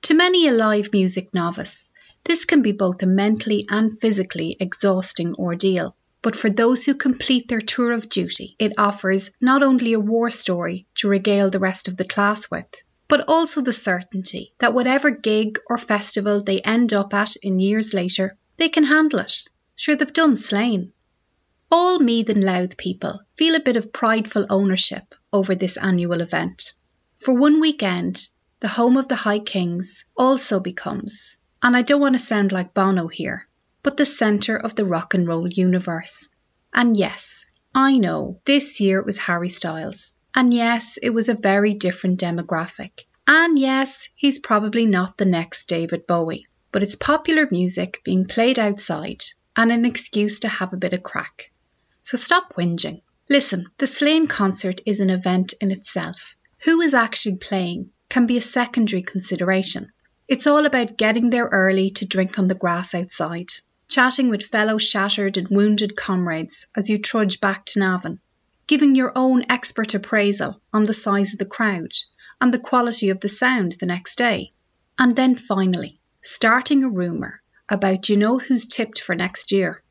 to 0.06 0.14
many 0.14 0.46
a 0.46 0.52
live 0.52 0.92
music 0.92 1.34
novice, 1.34 1.90
this 2.22 2.44
can 2.44 2.62
be 2.62 2.70
both 2.70 3.02
a 3.02 3.06
mentally 3.06 3.66
and 3.68 3.98
physically 3.98 4.56
exhausting 4.60 5.34
ordeal. 5.34 5.96
But 6.22 6.36
for 6.36 6.48
those 6.48 6.84
who 6.84 6.94
complete 6.94 7.48
their 7.48 7.60
tour 7.60 7.90
of 7.90 8.08
duty, 8.08 8.54
it 8.60 8.78
offers 8.78 9.32
not 9.42 9.64
only 9.64 9.94
a 9.94 9.98
war 9.98 10.30
story 10.30 10.86
to 10.98 11.08
regale 11.08 11.50
the 11.50 11.58
rest 11.58 11.88
of 11.88 11.96
the 11.96 12.04
class 12.04 12.48
with, 12.48 12.68
but 13.08 13.24
also 13.26 13.62
the 13.62 13.72
certainty 13.72 14.54
that 14.60 14.74
whatever 14.74 15.10
gig 15.10 15.58
or 15.68 15.76
festival 15.76 16.40
they 16.40 16.60
end 16.60 16.92
up 16.92 17.12
at 17.12 17.34
in 17.42 17.58
years 17.58 17.92
later, 17.92 18.36
they 18.58 18.68
can 18.68 18.84
handle 18.84 19.18
it. 19.18 19.48
Sure, 19.74 19.96
they've 19.96 20.12
done 20.12 20.36
Slane. 20.36 20.92
All 21.68 21.98
Meath 21.98 22.28
and 22.28 22.44
Louth 22.44 22.76
people 22.76 23.22
feel 23.34 23.56
a 23.56 23.66
bit 23.68 23.76
of 23.76 23.92
prideful 23.92 24.46
ownership 24.50 25.16
over 25.32 25.56
this 25.56 25.76
annual 25.76 26.20
event. 26.20 26.74
For 27.16 27.34
one 27.34 27.58
weekend, 27.58 28.28
the 28.60 28.68
home 28.68 28.96
of 28.96 29.08
the 29.08 29.16
High 29.16 29.40
Kings, 29.40 30.04
also 30.16 30.60
becomes, 30.60 31.36
and 31.62 31.76
I 31.76 31.82
don't 31.82 32.00
want 32.00 32.14
to 32.14 32.18
sound 32.18 32.52
like 32.52 32.74
Bono 32.74 33.08
here, 33.08 33.46
but 33.82 33.96
the 33.96 34.06
centre 34.06 34.56
of 34.56 34.74
the 34.74 34.84
rock 34.84 35.14
and 35.14 35.26
roll 35.26 35.48
universe. 35.48 36.28
And 36.72 36.96
yes, 36.96 37.44
I 37.74 37.98
know 37.98 38.40
this 38.44 38.80
year 38.80 38.98
it 38.98 39.06
was 39.06 39.18
Harry 39.18 39.48
Styles. 39.48 40.14
And 40.34 40.52
yes, 40.52 40.98
it 41.02 41.10
was 41.10 41.28
a 41.28 41.34
very 41.34 41.74
different 41.74 42.20
demographic. 42.20 43.04
And 43.26 43.58
yes, 43.58 44.10
he's 44.14 44.38
probably 44.38 44.86
not 44.86 45.16
the 45.16 45.24
next 45.24 45.68
David 45.68 46.06
Bowie. 46.06 46.46
But 46.72 46.82
it's 46.82 46.96
popular 46.96 47.48
music 47.50 48.02
being 48.04 48.26
played 48.26 48.58
outside 48.58 49.24
and 49.56 49.72
an 49.72 49.84
excuse 49.84 50.40
to 50.40 50.48
have 50.48 50.72
a 50.72 50.78
bit 50.78 50.92
of 50.92 51.02
crack. 51.02 51.50
So 52.02 52.16
stop 52.16 52.54
whinging. 52.54 53.02
Listen, 53.28 53.66
the 53.78 53.86
Slane 53.86 54.26
concert 54.26 54.80
is 54.84 55.00
an 55.00 55.10
event 55.10 55.54
in 55.60 55.70
itself. 55.70 56.36
Who 56.64 56.80
is 56.82 56.94
actually 56.94 57.38
playing? 57.38 57.90
Can 58.16 58.24
be 58.26 58.38
a 58.38 58.40
secondary 58.40 59.02
consideration. 59.02 59.92
It's 60.26 60.46
all 60.46 60.64
about 60.64 60.96
getting 60.96 61.28
there 61.28 61.44
early 61.52 61.90
to 61.90 62.06
drink 62.06 62.38
on 62.38 62.48
the 62.48 62.54
grass 62.54 62.94
outside, 62.94 63.50
chatting 63.88 64.30
with 64.30 64.42
fellow 64.42 64.78
shattered 64.78 65.36
and 65.36 65.48
wounded 65.50 65.94
comrades 65.94 66.66
as 66.74 66.88
you 66.88 66.96
trudge 66.96 67.42
back 67.42 67.66
to 67.66 67.78
Navan, 67.78 68.18
giving 68.66 68.94
your 68.94 69.12
own 69.14 69.44
expert 69.50 69.92
appraisal 69.92 70.58
on 70.72 70.86
the 70.86 70.94
size 70.94 71.34
of 71.34 71.38
the 71.40 71.44
crowd 71.44 71.92
and 72.40 72.54
the 72.54 72.58
quality 72.58 73.10
of 73.10 73.20
the 73.20 73.28
sound 73.28 73.72
the 73.72 73.84
next 73.84 74.16
day. 74.16 74.50
And 74.98 75.14
then 75.14 75.34
finally, 75.34 75.94
starting 76.22 76.84
a 76.84 76.88
rumour 76.88 77.42
about 77.68 78.08
you 78.08 78.16
know 78.16 78.38
who's 78.38 78.66
tipped 78.66 78.98
for 78.98 79.14
next 79.14 79.52
year. 79.52 79.82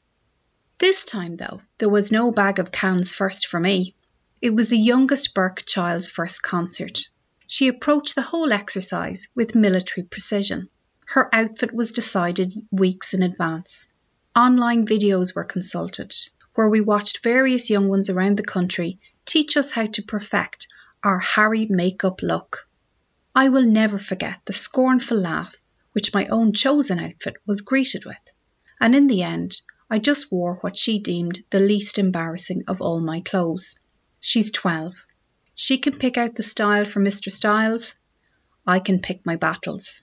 This 0.79 1.05
time, 1.05 1.37
though, 1.37 1.61
there 1.77 1.89
was 1.89 2.11
no 2.11 2.31
bag 2.31 2.57
of 2.57 2.71
cans 2.71 3.13
first 3.13 3.45
for 3.45 3.59
me. 3.59 3.93
It 4.41 4.55
was 4.55 4.69
the 4.69 4.79
youngest 4.79 5.35
Burke 5.35 5.63
child's 5.67 6.09
first 6.09 6.41
concert. 6.41 7.01
She 7.47 7.67
approached 7.67 8.15
the 8.15 8.21
whole 8.21 8.51
exercise 8.51 9.27
with 9.35 9.53
military 9.53 10.05
precision. 10.05 10.69
Her 11.05 11.29
outfit 11.33 11.73
was 11.73 11.91
decided 11.91 12.67
weeks 12.71 13.13
in 13.13 13.21
advance. 13.21 13.87
Online 14.35 14.87
videos 14.87 15.35
were 15.35 15.43
consulted, 15.43 16.13
where 16.55 16.67
we 16.67 16.81
watched 16.81 17.23
various 17.23 17.69
young 17.69 17.87
ones 17.87 18.09
around 18.09 18.37
the 18.37 18.43
country 18.43 18.99
teach 19.25 19.57
us 19.57 19.71
how 19.71 19.85
to 19.85 20.01
perfect 20.01 20.67
our 21.03 21.19
Harry 21.19 21.67
makeup 21.67 22.21
look. 22.23 22.67
I 23.35 23.49
will 23.49 23.65
never 23.65 23.99
forget 23.99 24.41
the 24.45 24.53
scornful 24.53 25.19
laugh 25.19 25.61
which 25.91 26.13
my 26.13 26.27
own 26.27 26.51
chosen 26.51 26.99
outfit 26.99 27.37
was 27.45 27.61
greeted 27.61 28.05
with, 28.05 28.31
and 28.81 28.95
in 28.95 29.07
the 29.07 29.21
end, 29.21 29.61
I 29.89 29.99
just 29.99 30.31
wore 30.31 30.55
what 30.55 30.75
she 30.75 30.99
deemed 30.99 31.43
the 31.51 31.59
least 31.59 31.99
embarrassing 31.99 32.63
of 32.67 32.81
all 32.81 32.99
my 32.99 33.21
clothes. 33.21 33.79
She's 34.19 34.51
12. 34.51 35.05
She 35.57 35.77
can 35.77 35.97
pick 35.97 36.17
out 36.17 36.35
the 36.35 36.43
style 36.43 36.83
for 36.83 36.99
Mr. 36.99 37.31
Styles. 37.31 37.97
I 38.67 38.79
can 38.79 38.99
pick 38.99 39.25
my 39.25 39.37
battles. 39.37 40.01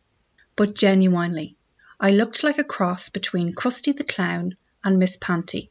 But 0.57 0.75
genuinely, 0.75 1.57
I 2.01 2.11
looked 2.11 2.43
like 2.43 2.57
a 2.57 2.65
cross 2.65 3.11
between 3.11 3.55
Krusty 3.55 3.95
the 3.95 4.03
Clown 4.03 4.57
and 4.83 4.99
Miss 4.99 5.19
Panti. 5.19 5.69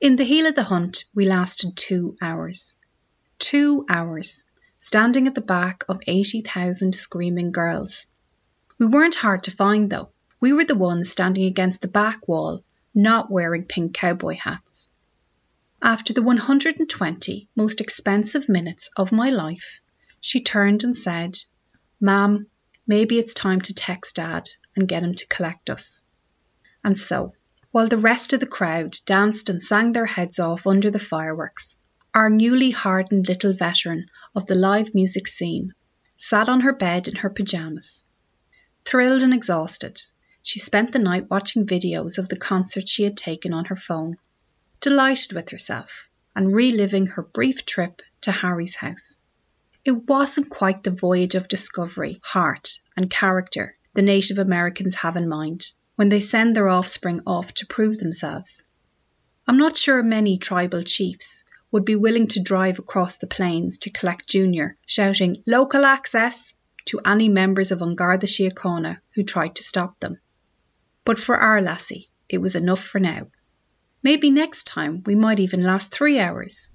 In 0.00 0.16
the 0.16 0.24
heel 0.24 0.46
of 0.46 0.54
the 0.54 0.62
hunt, 0.62 1.04
we 1.14 1.28
lasted 1.28 1.76
two 1.76 2.16
hours. 2.22 2.78
Two 3.38 3.84
hours, 3.86 4.44
standing 4.78 5.26
at 5.26 5.34
the 5.34 5.42
back 5.42 5.84
of 5.90 6.00
80,000 6.06 6.94
screaming 6.94 7.52
girls. 7.52 8.06
We 8.78 8.86
weren't 8.86 9.14
hard 9.14 9.42
to 9.42 9.50
find 9.50 9.90
though. 9.90 10.08
We 10.40 10.54
were 10.54 10.64
the 10.64 10.74
ones 10.74 11.10
standing 11.10 11.44
against 11.44 11.82
the 11.82 11.88
back 11.88 12.26
wall, 12.28 12.64
not 12.94 13.30
wearing 13.30 13.64
pink 13.64 13.92
cowboy 13.92 14.36
hats. 14.36 14.90
After 15.82 16.14
the 16.14 16.22
120 16.22 17.50
most 17.54 17.82
expensive 17.82 18.48
minutes 18.48 18.88
of 18.96 19.12
my 19.12 19.28
life, 19.28 19.82
she 20.20 20.40
turned 20.40 20.84
and 20.84 20.96
said, 20.96 21.36
Ma'am, 22.00 22.46
maybe 22.86 23.18
it's 23.18 23.34
time 23.34 23.60
to 23.60 23.74
text 23.74 24.16
Dad 24.16 24.48
and 24.74 24.88
get 24.88 25.02
him 25.02 25.14
to 25.14 25.26
collect 25.26 25.68
us. 25.68 26.02
And 26.82 26.96
so, 26.96 27.34
while 27.72 27.88
the 27.88 27.98
rest 27.98 28.32
of 28.32 28.40
the 28.40 28.46
crowd 28.46 28.96
danced 29.04 29.50
and 29.50 29.62
sang 29.62 29.92
their 29.92 30.06
heads 30.06 30.38
off 30.38 30.66
under 30.66 30.90
the 30.90 30.98
fireworks, 30.98 31.76
our 32.14 32.30
newly 32.30 32.70
hardened 32.70 33.28
little 33.28 33.52
veteran 33.52 34.06
of 34.34 34.46
the 34.46 34.54
live 34.54 34.94
music 34.94 35.28
scene 35.28 35.74
sat 36.16 36.48
on 36.48 36.60
her 36.62 36.72
bed 36.72 37.06
in 37.06 37.16
her 37.16 37.28
pyjamas. 37.28 38.06
Thrilled 38.86 39.22
and 39.22 39.34
exhausted, 39.34 40.00
she 40.42 40.58
spent 40.58 40.92
the 40.92 40.98
night 40.98 41.28
watching 41.28 41.66
videos 41.66 42.16
of 42.16 42.30
the 42.30 42.38
concert 42.38 42.88
she 42.88 43.02
had 43.02 43.18
taken 43.18 43.52
on 43.52 43.66
her 43.66 43.76
phone 43.76 44.16
delighted 44.86 45.32
with 45.32 45.50
herself 45.50 46.08
and 46.36 46.54
reliving 46.54 47.06
her 47.06 47.22
brief 47.22 47.66
trip 47.66 48.00
to 48.20 48.30
Harry's 48.30 48.76
house. 48.76 49.18
It 49.84 50.06
wasn't 50.06 50.48
quite 50.48 50.84
the 50.84 50.92
voyage 50.92 51.34
of 51.34 51.48
discovery, 51.48 52.20
heart, 52.22 52.78
and 52.96 53.10
character 53.10 53.74
the 53.94 54.02
Native 54.02 54.38
Americans 54.38 54.94
have 54.94 55.16
in 55.16 55.28
mind 55.28 55.72
when 55.96 56.08
they 56.08 56.20
send 56.20 56.54
their 56.54 56.68
offspring 56.68 57.20
off 57.26 57.52
to 57.54 57.66
prove 57.66 57.98
themselves. 57.98 58.62
I'm 59.48 59.56
not 59.56 59.76
sure 59.76 60.04
many 60.04 60.38
tribal 60.38 60.84
chiefs 60.84 61.42
would 61.72 61.84
be 61.84 61.96
willing 61.96 62.28
to 62.28 62.40
drive 62.40 62.78
across 62.78 63.18
the 63.18 63.26
plains 63.26 63.78
to 63.78 63.90
collect 63.90 64.28
Junior, 64.28 64.76
shouting 64.86 65.42
local 65.48 65.84
access 65.84 66.54
to 66.84 67.00
any 67.04 67.28
members 67.28 67.72
of 67.72 67.82
An 67.82 67.96
Garda 67.96 68.28
Síochána 68.28 69.00
who 69.16 69.24
tried 69.24 69.56
to 69.56 69.64
stop 69.64 69.98
them. 69.98 70.20
But 71.04 71.18
for 71.18 71.36
our 71.36 71.60
lassie, 71.60 72.06
it 72.28 72.38
was 72.38 72.54
enough 72.54 72.84
for 72.84 73.00
now. 73.00 73.26
Maybe 74.06 74.30
next 74.30 74.68
time 74.68 75.02
we 75.04 75.16
might 75.16 75.40
even 75.40 75.64
last 75.64 75.90
three 75.90 76.20
hours, 76.20 76.68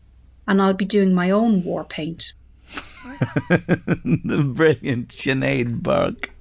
and 0.50 0.62
I'll 0.62 0.74
be 0.74 0.84
doing 0.84 1.16
my 1.16 1.32
own 1.32 1.64
war 1.64 1.86
paint. 1.86 2.34
the 3.06 4.52
brilliant 4.54 5.08
Sinead 5.08 5.82
Burke. 5.82 6.32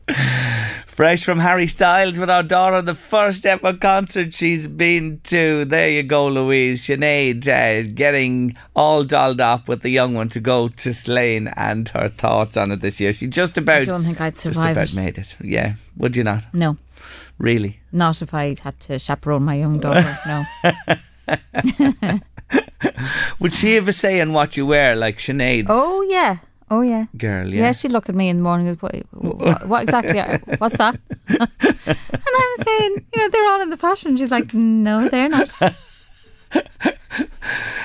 Fresh 0.87 1.23
from 1.23 1.39
Harry 1.39 1.69
Styles 1.69 2.19
with 2.19 2.29
our 2.29 2.43
daughter, 2.43 2.83
the 2.83 2.97
first 2.97 3.47
ever 3.47 3.73
concert 3.75 4.35
she's 4.35 4.67
been 4.67 5.21
to. 5.23 5.65
There 5.65 5.89
you 5.89 6.03
go, 6.03 6.27
Louise. 6.27 6.83
Sinead 6.83 7.47
uh, 7.47 7.89
getting 7.95 8.57
all 8.75 9.05
dolled 9.05 9.41
up 9.41 9.69
with 9.69 9.83
the 9.83 9.91
young 9.91 10.15
one 10.15 10.29
to 10.31 10.41
go 10.41 10.67
to 10.67 10.93
Slane 10.93 11.47
and 11.55 11.89
her 11.91 12.09
thoughts 12.09 12.57
on 12.57 12.73
it 12.73 12.81
this 12.81 12.99
year. 12.99 13.13
She 13.13 13.29
just 13.29 13.57
about. 13.57 13.83
I 13.83 13.85
don't 13.85 14.03
think 14.03 14.21
I'd 14.21 14.37
survive. 14.37 14.75
Just 14.75 14.93
about 14.93 14.93
it. 14.93 14.97
made 14.97 15.19
it. 15.19 15.37
Yeah. 15.41 15.75
Would 15.99 16.17
you 16.17 16.25
not? 16.25 16.53
No. 16.53 16.79
Really? 17.41 17.81
Not 17.91 18.21
if 18.21 18.35
I 18.35 18.55
had 18.63 18.79
to 18.81 18.99
chaperone 18.99 19.45
my 19.45 19.55
young 19.55 19.81
daughter, 19.81 20.15
no. 20.27 20.45
Would 23.41 23.55
she 23.55 23.77
have 23.77 23.89
a 23.89 23.95
say 23.95 24.21
in 24.21 24.35
what 24.35 24.59
you 24.59 24.67
wear, 24.67 24.95
like 24.95 25.17
Sinead's? 25.17 25.69
Oh, 25.71 26.07
yeah. 26.09 26.37
Oh, 26.71 26.83
yeah. 26.83 27.07
Girl, 27.17 27.49
yeah. 27.49 27.63
Yeah, 27.63 27.73
she'd 27.73 27.93
look 27.93 28.11
at 28.11 28.15
me 28.15 28.29
in 28.29 28.37
the 28.37 28.43
morning 28.43 28.77
what, 28.81 28.95
what, 29.13 29.67
what 29.67 29.83
exactly, 29.85 30.21
what's 30.59 30.77
that? 30.77 31.01
and 31.29 31.49
I 31.71 32.57
was 32.59 32.67
saying, 32.67 33.07
you 33.15 33.23
know, 33.23 33.29
they're 33.31 33.47
all 33.47 33.63
in 33.63 33.71
the 33.71 33.79
fashion. 33.79 34.19
She's 34.19 34.31
like, 34.31 34.53
no, 34.53 35.09
they're 35.09 35.31
not. 35.31 35.51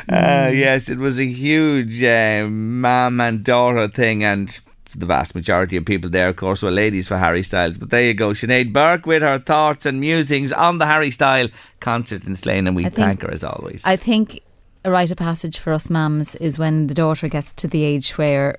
Uh, 0.08 0.52
yes, 0.54 0.88
it 0.88 1.00
was 1.00 1.18
a 1.20 1.26
huge 1.26 2.04
uh, 2.04 2.46
mom 2.48 3.20
and 3.20 3.44
daughter 3.44 3.88
thing, 3.88 4.24
and 4.24 4.60
the 5.00 5.06
vast 5.06 5.36
majority 5.36 5.78
of 5.78 5.86
people 5.86 6.10
there, 6.10 6.30
of 6.30 6.36
course, 6.36 6.62
were 6.62 6.72
ladies 6.72 7.08
for 7.08 7.18
Harry 7.18 7.44
Styles. 7.44 7.78
But 7.78 7.90
there 7.90 8.04
you 8.04 8.14
go, 8.14 8.30
Sinead 8.30 8.74
Burke 8.74 9.06
with 9.06 9.22
her 9.22 9.40
thoughts 9.40 9.86
and 9.86 10.00
musings 10.00 10.52
on 10.52 10.78
the 10.78 10.86
Harry 10.86 11.12
Style 11.12 11.50
concert 11.80 12.24
in 12.26 12.36
Slane, 12.36 12.68
and 12.68 12.76
we 12.76 12.84
think, 12.84 12.96
thank 12.96 13.22
her 13.22 13.32
as 13.32 13.44
always. 13.44 13.86
I 13.86 13.96
think 13.96 14.42
a 14.84 14.92
rite 14.92 15.12
of 15.12 15.18
passage 15.18 15.58
for 15.58 15.74
us 15.74 15.90
mums 15.90 16.36
is 16.36 16.60
when 16.60 16.88
the 16.88 16.94
daughter 16.94 17.28
gets 17.28 17.52
to 17.54 17.68
the 17.68 17.84
age 17.84 18.12
where 18.18 18.58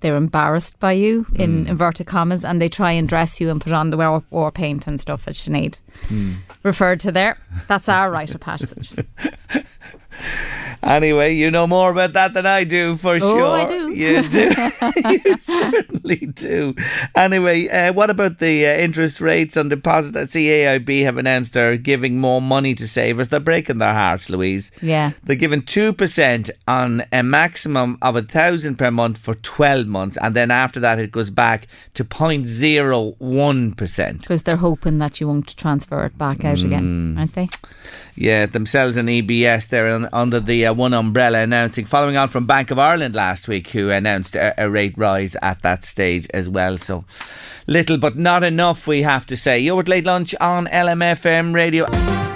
they're 0.00 0.16
embarrassed 0.16 0.78
by 0.80 0.92
you 0.92 1.26
in 1.34 1.64
mm. 1.64 1.68
inverted 1.68 2.06
commas 2.06 2.44
and 2.44 2.60
they 2.60 2.68
try 2.68 2.92
and 2.92 3.08
dress 3.08 3.40
you 3.40 3.50
and 3.50 3.60
put 3.60 3.72
on 3.72 3.90
the 3.90 3.96
war, 3.96 4.24
war 4.30 4.50
paint 4.50 4.86
and 4.86 5.00
stuff 5.00 5.28
as 5.28 5.38
Sinead 5.38 5.78
mm. 6.08 6.36
referred 6.62 7.00
to 7.00 7.12
there. 7.12 7.38
That's 7.68 7.88
our 7.88 8.10
rite 8.10 8.34
of 8.34 8.40
passage. 8.40 8.90
Anyway, 10.82 11.34
you 11.34 11.50
know 11.50 11.66
more 11.66 11.90
about 11.90 12.14
that 12.14 12.32
than 12.32 12.46
I 12.46 12.64
do 12.64 12.96
for 12.96 13.16
oh, 13.16 13.18
sure. 13.18 13.46
I 13.46 13.66
do. 13.66 13.90
You 13.90 14.26
do. 14.28 14.48
you 15.26 15.36
certainly 15.38 16.16
do. 16.16 16.74
Anyway, 17.14 17.68
uh, 17.68 17.92
what 17.92 18.08
about 18.08 18.38
the 18.38 18.66
uh, 18.66 18.74
interest 18.74 19.20
rates 19.20 19.58
on 19.58 19.68
deposit 19.68 20.12
that 20.12 20.28
AIB 20.28 21.02
have 21.02 21.18
announced 21.18 21.52
they're 21.52 21.76
giving 21.76 22.18
more 22.18 22.40
money 22.40 22.74
to 22.76 22.88
savers? 22.88 23.28
They're 23.28 23.40
breaking 23.40 23.76
their 23.76 23.92
hearts, 23.92 24.30
Louise. 24.30 24.72
Yeah. 24.80 25.10
They're 25.22 25.36
giving 25.36 25.60
2% 25.62 26.50
on 26.66 27.04
a 27.12 27.22
maximum 27.22 27.98
of 28.00 28.16
a 28.16 28.22
thousand 28.22 28.76
per 28.76 28.90
month 28.90 29.18
for 29.18 29.34
12 29.34 29.86
months. 29.86 30.16
And 30.16 30.34
then 30.34 30.50
after 30.50 30.80
that, 30.80 30.98
it 30.98 31.12
goes 31.12 31.28
back 31.28 31.66
to 31.94 32.04
0.01%. 32.04 34.20
Because 34.20 34.44
they're 34.44 34.56
hoping 34.56 34.96
that 34.98 35.20
you 35.20 35.28
won't 35.28 35.54
transfer 35.58 36.06
it 36.06 36.16
back 36.16 36.42
out 36.44 36.58
mm. 36.58 36.64
again, 36.64 37.16
aren't 37.18 37.34
they? 37.34 37.48
Yeah, 38.16 38.46
themselves 38.46 38.96
and 38.96 39.08
EBS, 39.08 39.68
they're 39.68 40.08
under 40.12 40.40
the 40.40 40.66
uh, 40.66 40.74
one 40.74 40.94
umbrella 40.94 41.38
announcing, 41.40 41.84
following 41.84 42.16
on 42.16 42.28
from 42.28 42.46
Bank 42.46 42.70
of 42.70 42.78
Ireland 42.78 43.14
last 43.14 43.48
week, 43.48 43.68
who 43.70 43.90
announced 43.90 44.34
a, 44.34 44.54
a 44.62 44.68
rate 44.68 44.94
rise 44.96 45.36
at 45.42 45.62
that 45.62 45.84
stage 45.84 46.26
as 46.32 46.48
well. 46.48 46.78
So 46.78 47.04
little 47.66 47.98
but 47.98 48.16
not 48.16 48.42
enough, 48.42 48.86
we 48.86 49.02
have 49.02 49.26
to 49.26 49.36
say. 49.36 49.58
You're 49.58 49.80
at 49.80 49.88
Late 49.88 50.06
Lunch 50.06 50.34
on 50.40 50.66
LMFM 50.66 51.54
Radio. 51.54 52.29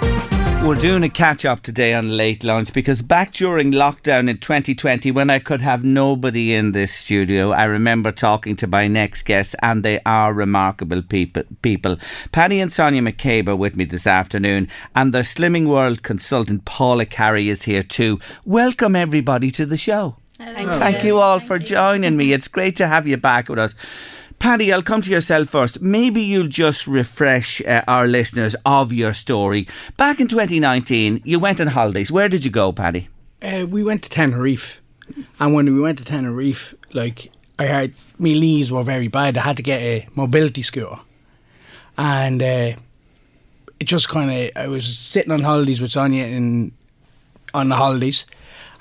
We're 0.65 0.73
doing 0.73 1.03
a 1.03 1.09
catch 1.09 1.45
up 1.45 1.61
today 1.61 1.93
on 1.93 2.17
late 2.17 2.43
lunch 2.43 2.73
because 2.73 3.03
back 3.03 3.31
during 3.33 3.71
lockdown 3.71 4.27
in 4.27 4.39
2020, 4.39 5.11
when 5.11 5.29
I 5.29 5.37
could 5.37 5.61
have 5.61 5.83
nobody 5.83 6.55
in 6.55 6.71
this 6.71 6.91
studio, 6.91 7.51
I 7.51 7.65
remember 7.65 8.11
talking 8.11 8.55
to 8.55 8.65
my 8.65 8.87
next 8.87 9.23
guests, 9.23 9.55
and 9.61 9.83
they 9.83 9.99
are 10.07 10.33
remarkable 10.33 11.03
people. 11.03 11.43
people. 11.61 11.97
Paddy 12.31 12.59
and 12.59 12.73
Sonya 12.73 13.03
McCabe 13.03 13.47
are 13.49 13.55
with 13.55 13.75
me 13.75 13.85
this 13.85 14.07
afternoon, 14.07 14.67
and 14.95 15.13
their 15.13 15.21
Slimming 15.21 15.67
World 15.67 16.01
consultant 16.01 16.65
Paula 16.65 17.05
Carey 17.05 17.47
is 17.47 17.61
here 17.61 17.83
too. 17.83 18.19
Welcome 18.43 18.95
everybody 18.95 19.51
to 19.51 19.67
the 19.67 19.77
show. 19.77 20.15
Thank, 20.37 20.67
Thank 20.67 21.03
you 21.03 21.19
all 21.19 21.37
Thank 21.37 21.47
for 21.47 21.57
you. 21.57 21.65
joining 21.65 22.17
me. 22.17 22.33
It's 22.33 22.47
great 22.47 22.75
to 22.77 22.87
have 22.87 23.05
you 23.05 23.17
back 23.17 23.49
with 23.49 23.59
us. 23.59 23.75
Paddy, 24.39 24.71
I'll 24.71 24.83
come 24.83 25.01
to 25.01 25.09
yourself 25.09 25.49
first. 25.49 25.81
Maybe 25.81 26.21
you'll 26.21 26.47
just 26.47 26.87
refresh 26.87 27.61
uh, 27.61 27.83
our 27.87 28.07
listeners 28.07 28.55
of 28.65 28.93
your 28.93 29.13
story. 29.13 29.67
Back 29.97 30.19
in 30.19 30.27
2019, 30.27 31.21
you 31.23 31.39
went 31.39 31.59
on 31.59 31.67
holidays. 31.67 32.11
Where 32.11 32.29
did 32.29 32.45
you 32.45 32.51
go, 32.51 32.71
Paddy? 32.71 33.09
Uh, 33.41 33.65
we 33.67 33.83
went 33.83 34.03
to 34.03 34.09
Tenerife. 34.09 34.81
And 35.39 35.53
when 35.53 35.73
we 35.73 35.79
went 35.79 35.99
to 35.99 36.05
Tenerife, 36.05 36.73
like, 36.93 37.31
I 37.57 37.65
had, 37.65 37.93
my 38.17 38.29
knees 38.29 38.71
were 38.71 38.83
very 38.83 39.07
bad. 39.07 39.37
I 39.37 39.41
had 39.41 39.57
to 39.57 39.63
get 39.63 39.81
a 39.81 40.07
mobility 40.15 40.61
scooter. 40.61 40.99
And 41.97 42.41
uh, 42.41 42.73
it 43.79 43.85
just 43.85 44.09
kind 44.09 44.29
of, 44.29 44.51
I 44.55 44.67
was 44.67 44.97
sitting 44.97 45.31
on 45.31 45.41
holidays 45.41 45.79
with 45.79 45.91
Sonya 45.91 46.25
in, 46.25 46.71
on 47.53 47.69
the 47.69 47.75
holidays. 47.75 48.25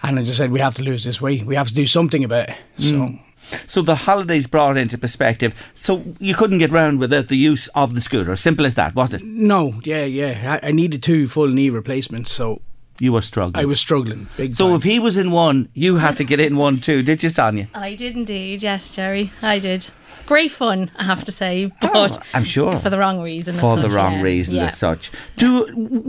And 0.02 0.18
I 0.18 0.24
just 0.24 0.36
said, 0.36 0.50
we 0.50 0.60
have 0.60 0.74
to 0.74 0.82
lose 0.82 1.04
this 1.04 1.20
weight. 1.20 1.46
We 1.46 1.54
have 1.54 1.68
to 1.68 1.74
do 1.74 1.86
something 1.86 2.24
about 2.24 2.50
it. 2.50 2.56
Mm. 2.78 2.90
So 2.90 3.23
so 3.66 3.82
the 3.82 3.94
holidays 3.94 4.46
brought 4.46 4.76
into 4.76 4.96
perspective. 4.98 5.54
So 5.74 6.02
you 6.18 6.34
couldn't 6.34 6.58
get 6.58 6.70
round 6.70 6.98
without 6.98 7.28
the 7.28 7.36
use 7.36 7.68
of 7.74 7.94
the 7.94 8.00
scooter. 8.00 8.36
Simple 8.36 8.66
as 8.66 8.74
that, 8.74 8.94
was 8.94 9.14
it? 9.14 9.22
No, 9.22 9.80
yeah, 9.84 10.04
yeah. 10.04 10.58
I, 10.62 10.68
I 10.68 10.72
needed 10.72 11.02
two 11.02 11.26
full 11.26 11.48
knee 11.48 11.70
replacements, 11.70 12.30
so 12.32 12.60
You 13.00 13.12
were 13.12 13.22
struggling. 13.22 13.62
I 13.62 13.66
was 13.66 13.80
struggling 13.80 14.28
big 14.36 14.52
so 14.52 14.66
time. 14.68 14.76
if 14.76 14.82
he 14.84 14.98
was 15.00 15.16
in 15.18 15.30
one, 15.32 15.68
you 15.74 15.96
had 15.96 16.16
to 16.18 16.24
get 16.24 16.38
in 16.40 16.56
one 16.56 16.80
too, 16.80 17.02
did 17.02 17.22
you, 17.22 17.28
Sonya? 17.30 17.68
I 17.74 17.94
did 17.96 18.14
indeed, 18.16 18.62
yes, 18.62 18.94
Jerry. 18.94 19.30
I 19.42 19.58
did. 19.58 19.90
Great 20.26 20.52
fun, 20.52 20.90
I 20.96 21.02
have 21.04 21.22
to 21.24 21.32
say, 21.32 21.70
oh, 21.82 21.90
but 21.92 22.16
Oh, 22.18 22.22
I'm 22.32 22.44
sure. 22.44 22.76
for 22.78 22.88
the 22.88 22.96
wrong 22.98 23.20
reason. 23.20 23.56
as 23.56 23.60
For 23.60 23.76
the 23.76 23.82
such, 23.90 23.92
wrong 23.92 24.12
yeah. 24.14 24.22
reason, 24.22 24.54
yeah. 24.56 24.66
as 24.66 24.78
such. 24.78 25.10
Do 25.36 25.66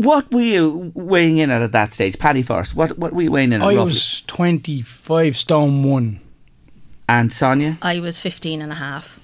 what 0.07 0.31
were 0.31 0.41
you 0.41 0.91
weighing 0.95 1.39
in 1.39 1.49
at 1.49 1.61
at 1.61 1.71
that 1.73 1.91
stage, 1.91 2.17
Paddy? 2.17 2.41
First, 2.43 2.75
what 2.77 2.97
what 2.97 3.11
were 3.13 3.23
you 3.23 3.31
weighing 3.31 3.51
in 3.51 3.61
at 3.61 3.67
I 3.67 3.75
roughly? 3.75 3.85
was 3.91 4.21
25 4.27 5.35
stone 5.35 5.83
one. 5.83 6.21
And 7.07 7.31
Sonya. 7.31 7.77
I 7.81 7.99
was 7.99 8.19
15 8.19 8.61
and 8.61 8.71
a 8.71 8.75
half. 8.75 9.19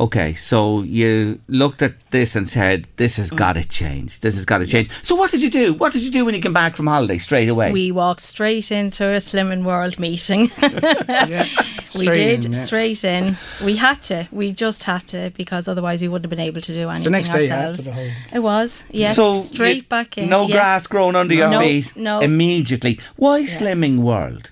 Okay, 0.00 0.34
so 0.34 0.82
you 0.82 1.38
looked 1.46 1.80
at 1.80 1.94
this 2.10 2.34
and 2.34 2.48
said, 2.48 2.88
"This 2.96 3.14
Mm. 3.14 3.16
has 3.18 3.30
got 3.30 3.52
to 3.52 3.64
change. 3.64 4.18
This 4.20 4.34
has 4.34 4.44
got 4.44 4.58
to 4.58 4.66
change." 4.66 4.88
So, 5.04 5.14
what 5.14 5.30
did 5.30 5.40
you 5.40 5.48
do? 5.50 5.72
What 5.74 5.92
did 5.92 6.02
you 6.02 6.10
do 6.10 6.24
when 6.24 6.34
you 6.34 6.40
came 6.40 6.52
back 6.52 6.74
from 6.74 6.88
holiday 6.88 7.16
straight 7.18 7.48
away? 7.48 7.70
We 7.70 7.92
walked 7.92 8.20
straight 8.20 8.72
into 8.72 9.04
a 9.06 9.18
Slimming 9.20 9.62
World 9.62 10.00
meeting. 10.00 10.50
Yeah. 11.08 11.46
we 11.94 12.08
did 12.08 12.44
in, 12.44 12.52
yeah. 12.54 12.58
straight 12.64 13.04
in. 13.04 13.36
We 13.64 13.76
had 13.76 14.02
to. 14.04 14.26
We 14.32 14.52
just 14.52 14.82
had 14.82 15.06
to 15.08 15.30
because 15.36 15.68
otherwise 15.68 16.02
we 16.02 16.08
wouldn't 16.08 16.24
have 16.24 16.36
been 16.36 16.44
able 16.50 16.60
to 16.62 16.74
do 16.74 16.90
anything 16.90 17.12
next 17.12 17.30
day 17.30 17.48
ourselves. 17.48 17.78
after 17.80 17.90
the 17.90 17.92
whole- 17.92 18.10
It 18.34 18.42
was 18.42 18.82
yes. 18.90 19.14
so 19.14 19.42
straight 19.42 19.76
you- 19.76 19.82
back 19.84 20.18
in. 20.18 20.28
No 20.28 20.48
yes. 20.48 20.52
grass 20.56 20.86
growing 20.88 21.14
under 21.14 21.34
your 21.34 21.50
No, 21.50 21.60
feet. 21.60 21.92
no. 21.96 22.18
Immediately. 22.18 22.98
Why 23.14 23.42
Slimming 23.44 23.98
World? 23.98 24.50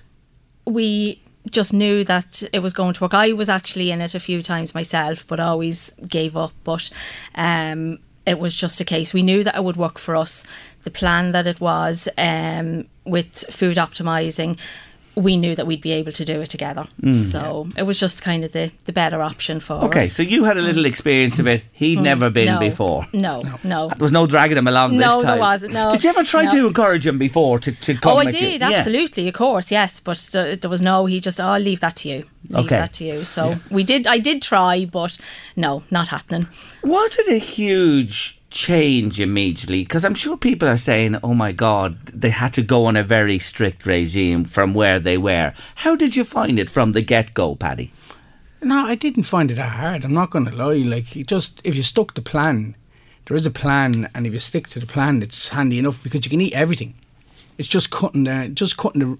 we 0.65 1.19
just 1.51 1.73
knew 1.73 2.03
that 2.05 2.43
it 2.53 2.59
was 2.59 2.73
going 2.73 2.93
to 2.93 3.03
work. 3.03 3.13
I 3.13 3.33
was 3.33 3.49
actually 3.49 3.91
in 3.91 4.01
it 4.01 4.15
a 4.15 4.19
few 4.19 4.41
times 4.41 4.73
myself, 4.73 5.25
but 5.27 5.39
always 5.39 5.93
gave 6.07 6.37
up. 6.37 6.53
But 6.63 6.89
um, 7.35 7.99
it 8.25 8.39
was 8.39 8.55
just 8.55 8.79
a 8.79 8.85
case. 8.85 9.13
We 9.13 9.23
knew 9.23 9.43
that 9.43 9.55
it 9.55 9.63
would 9.63 9.75
work 9.75 9.99
for 9.99 10.15
us. 10.15 10.43
The 10.83 10.91
plan 10.91 11.31
that 11.33 11.47
it 11.47 11.59
was 11.59 12.07
um, 12.17 12.85
with 13.05 13.45
food 13.49 13.77
optimizing. 13.77 14.57
We 15.15 15.37
knew 15.37 15.55
that 15.55 15.67
we'd 15.67 15.81
be 15.81 15.91
able 15.91 16.11
to 16.11 16.25
do 16.25 16.41
it 16.41 16.49
together, 16.49 16.87
so 17.11 17.67
it 17.77 17.83
was 17.83 17.99
just 17.99 18.23
kind 18.23 18.43
of 18.43 18.51
the, 18.51 18.71
the 18.85 18.91
better 18.93 19.21
option 19.21 19.59
for 19.59 19.73
us. 19.75 19.83
Mm. 19.83 19.87
Okay, 19.87 20.07
so 20.07 20.23
you 20.23 20.43
had 20.45 20.57
a 20.57 20.61
little 20.61 20.85
experience 20.85 21.37
of 21.37 21.47
it. 21.47 21.63
He'd 21.71 21.99
never 22.01 22.29
been 22.31 22.47
Mm. 22.47 22.53
no, 22.55 22.59
before. 22.59 23.07
No, 23.13 23.41
no. 23.63 23.89
There 23.89 23.97
was 23.99 24.11
no 24.11 24.25
dragging 24.25 24.57
him 24.57 24.67
along 24.67 24.97
No, 24.97 25.21
there 25.21 25.37
wasn't, 25.39 25.73
no. 25.73 25.91
Did 25.91 26.03
you 26.03 26.09
ever 26.09 26.23
try 26.23 26.45
No. 26.45 26.51
to 26.51 26.67
encourage 26.67 27.05
him 27.05 27.19
before 27.19 27.59
to, 27.59 27.71
to 27.71 27.93
come 27.95 28.13
Oh, 28.13 28.17
I 28.17 28.25
with 28.25 28.33
you? 28.33 28.39
did 28.49 28.61
Yeah. 28.61 28.69
absolutely, 28.71 29.27
of 29.27 29.33
course, 29.35 29.71
yes. 29.71 29.99
But 29.99 30.17
st- 30.17 30.61
there 30.61 30.69
was 30.69 30.81
no. 30.81 31.05
He 31.05 31.19
just, 31.19 31.39
oh, 31.39 31.45
I'll 31.47 31.61
leave 31.61 31.79
that 31.81 31.95
to 31.97 32.09
you. 32.09 32.25
Leave 32.49 32.65
Okay. 32.65 32.75
that 32.77 32.93
to 32.93 33.05
you. 33.05 33.23
So 33.25 33.59
we 33.69 33.83
did. 33.83 34.07
I 34.07 34.17
did 34.19 34.41
try, 34.41 34.85
but 34.85 35.15
no, 35.55 35.83
not 35.91 36.07
happening. 36.07 36.47
Was 36.83 37.17
it 37.19 37.27
a 37.31 37.37
huge 37.37 38.39
change 38.53 39.19
immediately? 39.19 39.83
Because 39.83 40.05
I'm 40.05 40.13
sure 40.15 40.37
people 40.37 40.69
are 40.69 40.77
saying, 40.77 41.17
oh 41.23 41.33
my 41.33 41.51
God, 41.51 41.97
they 42.05 42.29
had 42.29 42.53
to 42.53 42.61
go 42.61 42.85
on 42.85 42.95
a 42.95 43.03
very 43.03 43.39
strict 43.39 43.85
regime 43.85 44.45
from 44.45 44.73
where 44.73 44.99
they 44.99 45.17
were. 45.17 45.53
How 45.75 45.95
did 45.95 46.15
you 46.15 46.23
find 46.23 46.59
it 46.59 46.69
from 46.69 46.91
the 46.93 47.01
get 47.01 47.33
go, 47.33 47.55
Paddy? 47.55 47.91
No, 48.61 48.85
I 48.85 48.95
didn't 48.95 49.23
find 49.23 49.51
it 49.51 49.55
that 49.55 49.73
hard. 49.73 50.05
I'm 50.05 50.13
not 50.13 50.29
going 50.29 50.45
to 50.45 50.55
lie. 50.55 50.77
Like, 50.77 51.15
you 51.15 51.23
just 51.25 51.59
if 51.65 51.75
you 51.75 51.83
stuck 51.83 52.13
to 52.13 52.21
the 52.21 52.29
plan, 52.29 52.75
there 53.25 53.35
is 53.35 53.45
a 53.45 53.51
plan, 53.51 54.07
and 54.15 54.25
if 54.27 54.31
you 54.33 54.39
stick 54.39 54.67
to 54.69 54.79
the 54.79 54.85
plan, 54.85 55.21
it's 55.21 55.49
handy 55.49 55.79
enough 55.79 56.01
because 56.03 56.23
you 56.25 56.29
can 56.29 56.39
eat 56.41 56.53
everything. 56.53 56.93
It's 57.57 57.67
just 57.67 57.89
cutting 57.91 58.23
the 58.25 58.49
just 58.53 58.77
cutting 58.77 59.01
the 59.01 59.17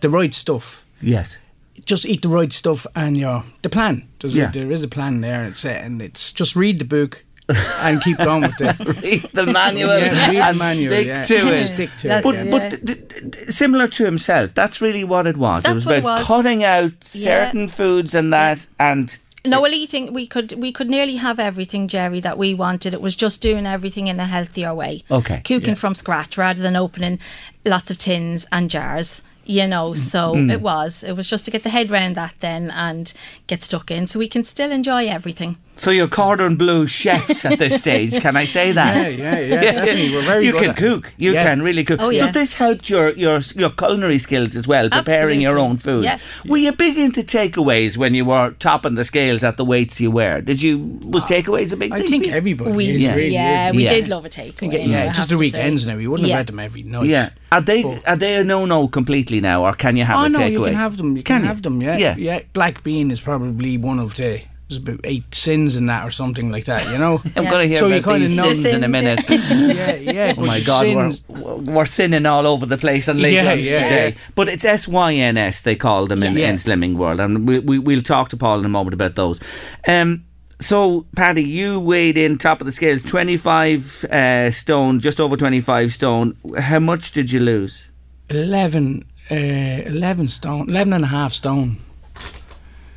the 0.00 0.08
right 0.10 0.34
stuff. 0.34 0.84
Yes. 1.00 1.36
Just 1.84 2.06
eat 2.06 2.22
the 2.22 2.28
right 2.28 2.52
stuff, 2.52 2.86
and 2.96 3.16
you're 3.16 3.44
the 3.62 3.68
plan. 3.70 4.08
There's 4.20 4.34
Yeah. 4.34 4.48
a, 4.48 4.52
there 4.52 4.72
is 4.72 4.82
a 4.82 4.88
plan 4.88 5.20
there. 5.20 5.44
It's 5.44 5.64
and 5.64 6.02
it's 6.02 6.32
just 6.32 6.56
read 6.56 6.78
the 6.80 6.84
book 6.84 7.24
and 7.80 8.02
keep 8.02 8.18
going 8.18 8.42
with 8.42 8.60
it. 8.60 8.78
Read 9.02 9.30
the 9.32 9.46
manual 9.46 9.98
Yeah, 9.98 10.30
read 10.30 10.54
the 10.54 10.58
manual, 10.58 10.92
stick 10.92 11.06
yeah. 11.06 11.24
to 11.24 11.34
it. 11.54 11.58
Stick 11.58 11.90
to 12.00 12.08
That's 12.08 12.26
it. 12.26 12.28
But, 12.28 12.34
Yeah. 12.34 12.50
but 12.50 12.84
d- 12.84 12.94
d- 12.94 13.28
d- 13.30 13.52
similar 13.52 13.86
to 13.88 14.04
himself, 14.04 14.54
that's 14.54 14.80
really 14.80 15.04
what 15.04 15.26
it 15.26 15.36
was. 15.36 15.64
it 15.64 15.68
That's 15.68 15.74
was 15.76 15.86
what 15.86 15.94
it 15.96 15.98
about 15.98 16.18
was. 16.18 16.26
cutting 16.26 16.64
out 16.64 16.92
Yeah. 17.12 17.46
certain 17.46 17.68
foods 17.68 18.14
and 18.14 18.32
that, 18.32 18.66
and 18.78 19.16
No, 19.44 19.60
well, 19.60 19.72
eating 19.74 20.12
we 20.12 20.26
could 20.26 20.52
we 20.52 20.70
could 20.72 20.88
nearly 20.88 21.16
have 21.16 21.40
everything, 21.40 21.88
Jerry, 21.88 22.20
that 22.20 22.38
we 22.38 22.54
wanted. 22.54 22.94
It 22.94 23.00
was 23.02 23.16
just 23.16 23.40
doing 23.42 23.66
everything 23.66 24.06
in 24.06 24.20
a 24.20 24.26
healthier 24.26 24.72
way. 24.72 25.02
Okay. 25.10 25.40
cooking 25.44 25.74
from 25.74 25.94
scratch 25.96 26.38
rather 26.38 26.62
than 26.62 26.76
opening 26.76 27.18
lots 27.64 27.90
of 27.90 27.98
tins 27.98 28.46
and 28.52 28.70
jars. 28.70 29.20
You 29.44 29.66
know, 29.66 29.94
so 29.94 30.34
Mm. 30.36 30.52
it 30.52 30.60
was. 30.60 31.02
It 31.02 31.16
was 31.16 31.26
just 31.26 31.44
to 31.46 31.50
get 31.50 31.64
the 31.64 31.70
head 31.70 31.90
round 31.90 32.14
that 32.14 32.34
then 32.38 32.70
and 32.70 33.12
get 33.48 33.64
stuck 33.64 33.90
in, 33.90 34.06
so 34.06 34.20
we 34.20 34.28
can 34.28 34.44
still 34.44 34.70
enjoy 34.70 35.08
everything. 35.08 35.56
So 35.74 35.90
you're 35.90 36.08
cordon 36.08 36.56
bleu 36.56 36.86
chefs 36.86 37.44
at 37.44 37.58
this 37.58 37.76
stage. 37.78 38.20
Can 38.20 38.36
I 38.36 38.44
say 38.44 38.72
that? 38.72 39.12
Yeah, 39.16 39.38
yeah, 39.38 39.40
yeah, 39.40 39.60
definitely. 39.72 40.14
We're 40.14 40.22
very 40.22 40.46
you 40.46 40.52
good 40.52 40.62
can 40.62 40.74
cook. 40.74 41.12
You 41.16 41.32
Yeah. 41.32 41.44
can 41.44 41.62
really 41.62 41.84
cook. 41.84 42.00
Oh, 42.00 42.10
yeah. 42.10 42.26
So 42.26 42.32
this 42.32 42.54
helped 42.54 42.88
your 42.90 43.10
your 43.10 43.40
your 43.56 43.70
culinary 43.70 44.18
skills 44.18 44.54
as 44.56 44.68
well, 44.68 44.90
preparing 44.90 45.40
your 45.40 45.58
own 45.58 45.76
food. 45.76 46.04
Yeah. 46.04 46.18
Were 46.46 46.58
you 46.58 46.72
big 46.72 46.98
into 46.98 47.22
takeaways 47.22 47.96
when 47.96 48.14
you 48.14 48.24
were 48.24 48.50
topping 48.58 48.94
the 48.94 49.04
scales 49.04 49.42
at 49.42 49.56
the 49.56 49.64
weights 49.64 50.00
you 50.00 50.10
were? 50.10 50.40
Did 50.40 50.60
you 50.62 50.78
was 51.04 51.24
takeaways 51.24 51.72
a 51.72 51.76
big 51.76 51.92
I 51.92 51.98
thing? 52.00 52.08
think 52.08 52.24
for 52.24 52.30
you? 52.30 52.36
everybody 52.36 52.72
We 52.72 52.88
is, 52.90 53.02
yeah, 53.02 53.14
really 53.16 53.36
is. 53.36 53.76
we 53.76 53.86
did 53.86 54.08
love 54.08 54.24
a 54.24 54.28
I 54.28 54.30
takeaway. 54.30 54.54
think 54.54 54.74
it- 54.74 54.86
yeah, 54.88 55.12
just 55.12 55.28
the 55.30 55.36
weekends 55.36 55.86
now. 55.86 55.96
We 55.96 56.06
wouldn't 56.06 56.28
Yeah. 56.28 56.36
have 56.36 56.40
had 56.40 56.46
them 56.48 56.60
every 56.60 56.82
night. 56.82 57.06
Yeah. 57.06 57.30
Are 57.50 57.60
they 57.60 57.82
But- 57.82 58.06
are 58.08 58.16
they 58.16 58.34
a 58.36 58.44
no 58.44 58.64
no 58.66 58.88
completely 58.88 59.40
now, 59.40 59.64
or 59.64 59.72
can 59.74 59.96
you 59.96 60.04
have 60.04 60.18
oh 60.18 60.24
a 60.24 60.28
no, 60.28 60.38
takeaway? 60.38 60.52
you 60.52 60.64
can 60.64 60.74
have 60.74 60.96
them. 60.96 61.16
You 61.16 61.22
can, 61.22 61.42
you? 61.42 61.48
have 61.48 61.62
them. 61.62 61.82
Yeah, 61.82 61.96
Yeah. 61.98 62.14
yeah. 62.18 62.40
Black 62.52 62.82
bean 62.84 63.10
is 63.10 63.20
probably 63.20 63.76
one 63.78 63.98
of 63.98 64.14
the. 64.16 64.42
There's 64.72 64.82
about 64.82 65.00
eight 65.04 65.34
sins 65.34 65.76
in 65.76 65.86
that, 65.86 66.06
or 66.06 66.10
something 66.10 66.50
like 66.50 66.64
that. 66.64 66.90
You 66.90 66.98
know. 66.98 67.20
I'm 67.36 67.44
Yeah. 67.44 67.50
going 67.50 67.62
to 67.62 67.68
hear 67.68 67.78
So 67.78 67.86
you 67.88 67.96
about 67.96 68.12
kinda 68.12 68.28
these 68.28 68.36
know- 68.36 68.52
sins 68.52 68.66
in 68.66 68.84
a 68.84 68.88
minute. 68.88 69.24
yeah, 69.28 69.94
yeah. 69.96 70.34
Oh 70.36 70.44
my 70.44 70.60
God, 70.60 70.80
sins- 70.82 71.24
we're, 71.28 71.56
we're 71.56 71.86
sinning 71.86 72.26
all 72.26 72.46
over 72.46 72.64
the 72.66 72.78
place 72.78 73.08
on 73.08 73.18
late 73.18 73.34
Yeah, 73.34 73.42
lunch 73.44 73.62
yeah, 73.64 73.82
today. 73.82 74.08
yeah. 74.10 74.18
But 74.34 74.48
it's 74.48 74.64
S 74.64 74.88
Y 74.88 75.14
N 75.14 75.36
S 75.36 75.60
they 75.60 75.76
call 75.76 76.06
them 76.06 76.22
in, 76.22 76.36
Yeah. 76.36 76.50
in 76.50 76.56
Slimming 76.56 76.96
World, 76.96 77.20
and 77.20 77.46
we, 77.46 77.58
we, 77.58 77.78
we'll 77.78 78.02
talk 78.02 78.28
to 78.30 78.36
Paul 78.36 78.60
in 78.60 78.64
a 78.64 78.68
moment 78.68 78.94
about 78.94 79.14
those. 79.14 79.40
Um, 79.86 80.24
so, 80.60 81.06
Paddy, 81.16 81.42
you 81.42 81.80
weighed 81.80 82.16
in 82.16 82.38
top 82.38 82.60
of 82.60 82.66
the 82.66 82.72
scales, 82.72 83.02
25 83.02 84.04
uh, 84.04 84.50
stone, 84.52 85.00
just 85.00 85.18
over 85.20 85.36
25 85.36 85.92
stone. 85.92 86.36
How 86.58 86.78
much 86.78 87.10
did 87.12 87.32
you 87.32 87.40
lose? 87.40 87.88
11, 88.30 89.04
uh, 89.30 89.34
11 89.34 90.28
stone, 90.28 90.68
11 90.70 90.92
and 90.92 91.04
a 91.04 91.08
half 91.08 91.32
stone. 91.32 91.78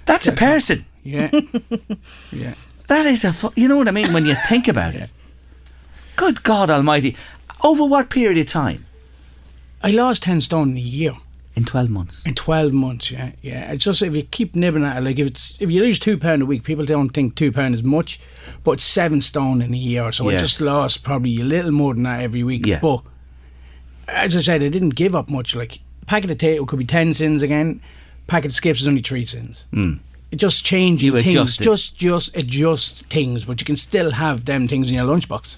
That's 0.06 0.28
a 0.28 0.32
person. 0.32 0.86
Yeah, 1.06 1.30
yeah. 2.32 2.56
That 2.88 3.06
is 3.06 3.24
a, 3.24 3.32
fu- 3.32 3.54
you 3.56 3.68
know 3.68 3.78
what 3.78 3.88
I 3.88 3.92
mean 3.92 4.12
when 4.12 4.26
you 4.26 4.36
think 4.50 4.68
about 4.68 4.94
it. 4.96 5.10
Good 6.18 6.44
God 6.44 6.70
Almighty. 6.70 7.16
Over 7.64 7.86
what 7.86 8.10
period 8.10 8.38
of 8.40 8.48
time? 8.48 8.86
I 9.84 9.92
lost 9.92 10.24
10 10.24 10.42
stone 10.42 10.72
in 10.72 10.78
a 10.78 10.82
year. 10.82 11.14
In 11.56 11.64
12 11.64 11.90
months. 11.90 12.26
In 12.26 12.34
12 12.36 12.74
months, 12.74 13.12
yeah, 13.12 13.32
yeah. 13.42 13.72
It's 13.72 13.86
just 13.86 14.02
if 14.02 14.14
you 14.16 14.24
keep 14.24 14.56
nibbling 14.56 14.84
at 14.84 14.98
it, 14.98 15.04
like 15.06 15.18
if 15.20 15.28
it's 15.28 15.58
if 15.62 15.72
you 15.72 15.80
lose 15.80 16.00
two 16.00 16.18
pound 16.18 16.42
a 16.42 16.46
week, 16.46 16.64
people 16.64 16.84
don't 16.84 17.10
think 17.12 17.36
two 17.36 17.52
pound 17.52 17.74
is 17.74 17.82
much, 17.82 18.20
but 18.66 18.82
seven 18.82 19.22
stone 19.22 19.62
in 19.62 19.74
a 19.74 19.78
year. 19.78 20.12
So 20.12 20.28
I 20.28 20.36
just 20.38 20.60
lost 20.60 21.04
probably 21.04 21.40
a 21.40 21.46
little 21.46 21.72
more 21.72 21.94
than 21.94 22.04
that 22.04 22.22
every 22.22 22.44
week. 22.44 22.66
Yeah. 22.66 22.80
But 22.82 23.04
as 24.10 24.36
I 24.36 24.42
said, 24.42 24.64
I 24.64 24.68
didn't 24.68 24.96
give 24.96 25.16
up 25.16 25.30
much. 25.30 25.56
Like 25.56 25.80
a 26.02 26.06
packet 26.08 26.30
of 26.30 26.38
potato 26.40 26.66
could 26.66 26.80
be 26.80 26.86
ten 26.86 27.14
sins 27.14 27.42
again. 27.42 27.80
Packet 28.28 28.48
of 28.52 28.56
skips 28.56 28.82
is 28.82 28.88
only 28.90 29.02
three 29.02 29.24
sins. 29.26 29.66
Mm. 29.72 30.00
Just 30.36 30.66
changing 30.66 31.14
You 31.14 31.20
things, 31.22 31.58
just 31.58 31.96
just 31.98 32.36
adjust 32.36 33.06
things, 33.06 33.46
but 33.46 33.62
you 33.62 33.66
can 33.66 33.76
still 33.76 34.12
have 34.12 34.46
them 34.46 34.68
things 34.68 34.90
in 34.90 34.96
your 34.96 35.06
lunchbox. 35.06 35.58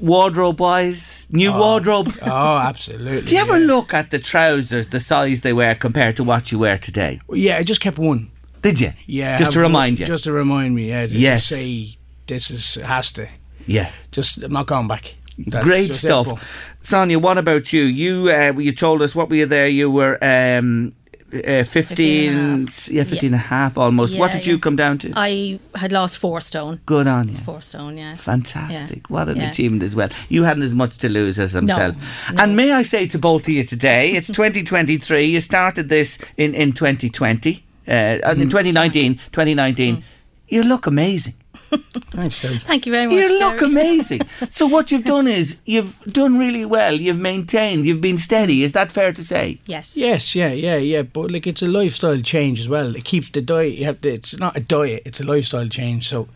Wardrobe 0.00 0.58
wise, 0.60 1.26
new 1.30 1.52
wardrobe. 1.52 2.08
Oh, 2.22 2.56
absolutely. 2.56 3.20
Do 3.20 3.34
you 3.34 3.40
ever 3.40 3.58
yeah. 3.60 3.66
look 3.66 3.92
at 3.92 4.10
the 4.10 4.18
trousers, 4.18 4.86
the 4.86 4.98
size 5.00 5.42
they 5.42 5.52
wear 5.52 5.74
compared 5.74 6.16
to 6.16 6.24
what 6.24 6.50
you 6.50 6.58
wear 6.58 6.78
today? 6.78 7.20
Yeah, 7.30 7.58
I 7.58 7.62
just 7.64 7.82
kept 7.82 7.98
one. 7.98 8.30
Did 8.62 8.80
you? 8.80 8.92
Yeah, 9.06 9.36
Just 9.36 9.52
to 9.52 9.60
remind 9.60 9.96
one- 9.96 10.00
you. 10.00 10.06
Just 10.06 10.24
to 10.24 10.32
remind 10.32 10.74
me. 10.74 10.88
Yeah. 10.88 11.06
To 11.06 11.16
Yes. 11.16 11.48
Just 11.48 11.60
say 11.60 11.98
this 12.26 12.50
is 12.50 12.74
has 12.76 13.12
to. 13.12 13.28
yeah. 13.66 13.90
Just 14.10 14.42
I'm 14.42 14.52
not 14.52 14.66
going 14.66 14.88
back. 14.88 15.16
That's 15.38 15.64
Great 15.64 15.92
stuff. 15.92 16.26
but- 16.28 16.38
Sonya, 16.82 17.18
what 17.18 17.36
about 17.38 17.72
you? 17.72 17.82
You 17.82 18.30
uh, 18.30 18.52
you 18.58 18.72
told 18.72 19.02
us 19.02 19.14
what 19.14 19.28
were 19.28 19.36
you 19.36 19.46
there? 19.46 19.68
You 19.68 19.90
were 19.90 20.16
um, 20.24 20.94
uh, 21.32 21.64
15, 21.64 21.66
15 21.66 22.32
and 22.32 22.68
a 22.68 22.72
half. 22.72 22.88
yeah, 22.90 23.04
15 23.04 23.26
and 23.26 23.34
a 23.34 23.38
half 23.38 23.78
almost. 23.78 24.16
what 24.18 24.30
Yeah, 24.32 24.38
did 24.38 24.46
you 24.46 24.58
come 24.58 24.76
down 24.76 24.98
to? 24.98 25.12
I 25.16 25.58
had 25.74 25.92
lost 25.92 26.18
four 26.18 26.40
stone. 26.40 26.80
Good 26.86 27.06
on 27.06 27.28
you. 27.28 27.36
Four 27.38 27.60
stone, 27.62 27.96
yeah. 27.98 28.16
Fantastic. 28.16 28.98
Yeah. 29.08 29.14
What 29.14 29.28
an 29.28 29.36
Yeah. 29.36 29.50
achievement 29.50 29.82
as 29.82 29.94
well. 29.94 30.08
You 30.28 30.42
hadn't 30.44 30.62
as 30.64 30.74
much 30.74 30.98
to 30.98 31.08
lose 31.08 31.38
as 31.38 31.52
himself. 31.52 31.96
no. 32.32 32.42
And 32.42 32.56
may 32.56 32.72
I 32.72 32.82
say 32.82 33.06
to 33.08 33.18
both 33.18 33.42
of 33.42 33.48
you 33.48 33.64
today, 33.64 34.12
it's 34.12 34.26
2023. 34.32 35.24
You 35.24 35.40
started 35.40 35.88
this 35.88 36.18
in, 36.36 36.54
in 36.54 36.72
2020, 36.72 37.64
uh, 37.86 37.90
Mm-hmm. 37.90 38.42
in 38.42 38.48
2019, 38.50 39.14
2019. 39.32 39.96
Mm. 39.96 40.02
You 40.48 40.62
look 40.64 40.86
amazing. 40.86 41.34
Thanks, 41.70 42.40
Dave. 42.42 42.62
Thank 42.66 42.86
you 42.86 42.92
very 42.92 43.06
much. 43.06 43.14
You 43.16 43.38
look 43.38 43.58
Jerry. 43.60 43.70
amazing. 43.70 44.20
so 44.50 44.66
what 44.66 44.90
you've 44.90 45.04
done 45.04 45.28
is 45.28 45.58
you've 45.64 46.00
done 46.12 46.38
really 46.38 46.64
well. 46.66 46.94
You've 46.94 47.18
maintained. 47.18 47.84
You've 47.84 48.00
been 48.00 48.18
steady. 48.18 48.62
Is 48.64 48.72
that 48.72 48.90
fair 48.90 49.12
to 49.12 49.22
say? 49.22 49.58
Yes. 49.66 49.96
Yes, 49.96 50.34
yeah, 50.34 50.52
yeah, 50.52 50.76
yeah. 50.76 51.02
But 51.02 51.30
like 51.30 51.46
it's 51.46 51.62
a 51.62 51.68
lifestyle 51.68 52.20
change 52.20 52.60
as 52.60 52.68
well. 52.68 52.94
It 52.96 53.04
keeps 53.04 53.30
the 53.30 53.40
diet. 53.40 53.74
You 53.78 53.84
have 53.86 54.00
to. 54.02 54.08
It's 54.08 54.36
not 54.38 54.56
a 54.56 54.60
diet. 54.60 55.02
It's 55.06 55.20
a 55.20 55.24
lifestyle 55.24 55.68
change. 55.68 56.08
So 56.08 56.28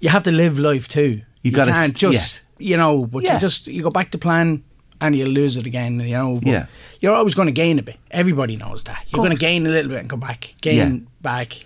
you 0.00 0.08
have 0.10 0.22
to 0.24 0.30
live 0.32 0.58
life 0.58 0.86
too. 0.88 1.22
You 1.42 1.50
gotta 1.52 1.72
can't 1.72 1.96
just 1.96 2.12
yes. 2.14 2.40
you 2.58 2.76
know. 2.76 3.04
But 3.06 3.22
Yeah. 3.24 3.34
you 3.34 3.40
just 3.40 3.66
you 3.66 3.82
go 3.82 3.90
back 3.90 4.10
to 4.12 4.18
plan. 4.18 4.62
and 5.02 5.16
you'll 5.16 5.30
lose 5.30 5.56
it 5.56 5.66
again. 5.66 5.98
You 5.98 6.12
know, 6.12 6.34
But 6.34 6.46
Yeah. 6.46 6.66
you're 7.00 7.14
always 7.14 7.34
going 7.34 7.46
to 7.46 7.52
gain 7.52 7.78
a 7.78 7.82
bit. 7.82 7.96
Everybody 8.10 8.56
knows 8.56 8.84
that. 8.84 9.06
You're 9.08 9.24
going 9.24 9.30
to 9.34 9.44
gain 9.48 9.66
a 9.66 9.70
little 9.70 9.88
bit 9.90 9.98
and 10.00 10.10
come 10.10 10.20
back, 10.20 10.54
gain 10.60 10.76
Yeah. 10.76 11.08
back. 11.22 11.64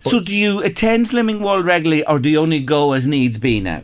So 0.00 0.20
do 0.20 0.34
you 0.34 0.62
attend 0.62 1.06
Slimming 1.06 1.40
World 1.40 1.64
regularly, 1.64 2.06
or 2.06 2.18
do 2.18 2.28
you 2.28 2.38
only 2.38 2.60
go 2.60 2.92
as 2.92 3.06
needs 3.08 3.38
be 3.38 3.60
now? 3.60 3.82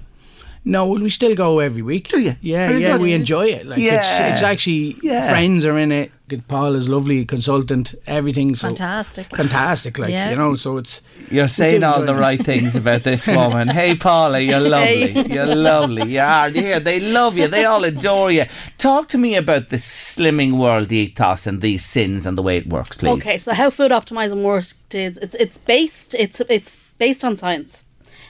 No, 0.63 0.87
well, 0.87 1.01
we 1.01 1.09
still 1.09 1.35
go 1.35 1.59
every 1.59 1.81
week. 1.81 2.09
Do 2.09 2.21
you? 2.21 2.37
Yeah, 2.43 2.69
Very 2.69 2.83
yeah, 2.83 2.93
good. 2.93 3.01
we 3.01 3.13
enjoy 3.15 3.47
it. 3.47 3.65
Like 3.67 3.79
it's 3.79 4.19
Yeah. 4.19 4.33
it's 4.33 4.43
actually 4.43 4.97
Yeah. 5.03 5.31
friends 5.31 5.65
are 5.65 5.79
in 5.79 5.91
it. 5.91 6.13
Good- 6.29 6.47
Paul 6.49 6.75
is 6.75 6.87
lovely 6.87 7.25
consultant. 7.25 7.95
Everything 8.07 8.55
so 8.55 8.69
Fantastic. 8.69 9.35
fantastic. 9.35 9.99
Like 9.99 10.11
Yeah. 10.11 10.29
you 10.31 10.37
know, 10.37 10.55
so 10.57 10.77
it's 10.77 11.01
You're 11.31 11.49
saying 11.49 11.83
all 11.83 12.03
the 12.05 12.15
right 12.15 12.45
things 12.45 12.77
about 12.77 13.05
this 13.05 13.27
woman. 13.39 13.69
hey, 13.69 13.95
Paula, 13.97 14.39
you're 14.39 14.61
lovely. 14.61 15.33
You're 15.33 15.55
lovely. 15.55 16.13
You 16.13 16.21
are. 16.21 16.51
Yeah, 16.51 16.79
they 16.79 17.01
love 17.01 17.39
you. 17.39 17.49
They 17.49 17.65
all 17.65 17.83
adore 17.85 18.31
you. 18.31 18.45
Talk 18.77 19.09
to 19.09 19.19
me 19.19 19.37
about 19.37 19.71
the 19.71 19.77
Slimming 19.79 20.53
World 20.59 20.93
ethos 20.93 21.47
and 21.47 21.63
these 21.63 21.85
sins 21.87 22.27
and 22.27 22.37
the 22.37 22.43
way 22.43 22.59
it 22.59 22.69
works, 22.69 22.99
please. 22.99 23.09
Okay, 23.13 23.39
so 23.39 23.55
how 23.55 23.71
food 23.71 23.93
optimizing 23.93 24.43
works 24.43 24.75
is 24.93 25.17
it's 25.19 25.35
it's 25.37 25.57
based 25.59 26.15
it's 26.19 26.41
it's 26.51 26.77
based 26.99 27.25
on 27.25 27.37
science, 27.37 27.85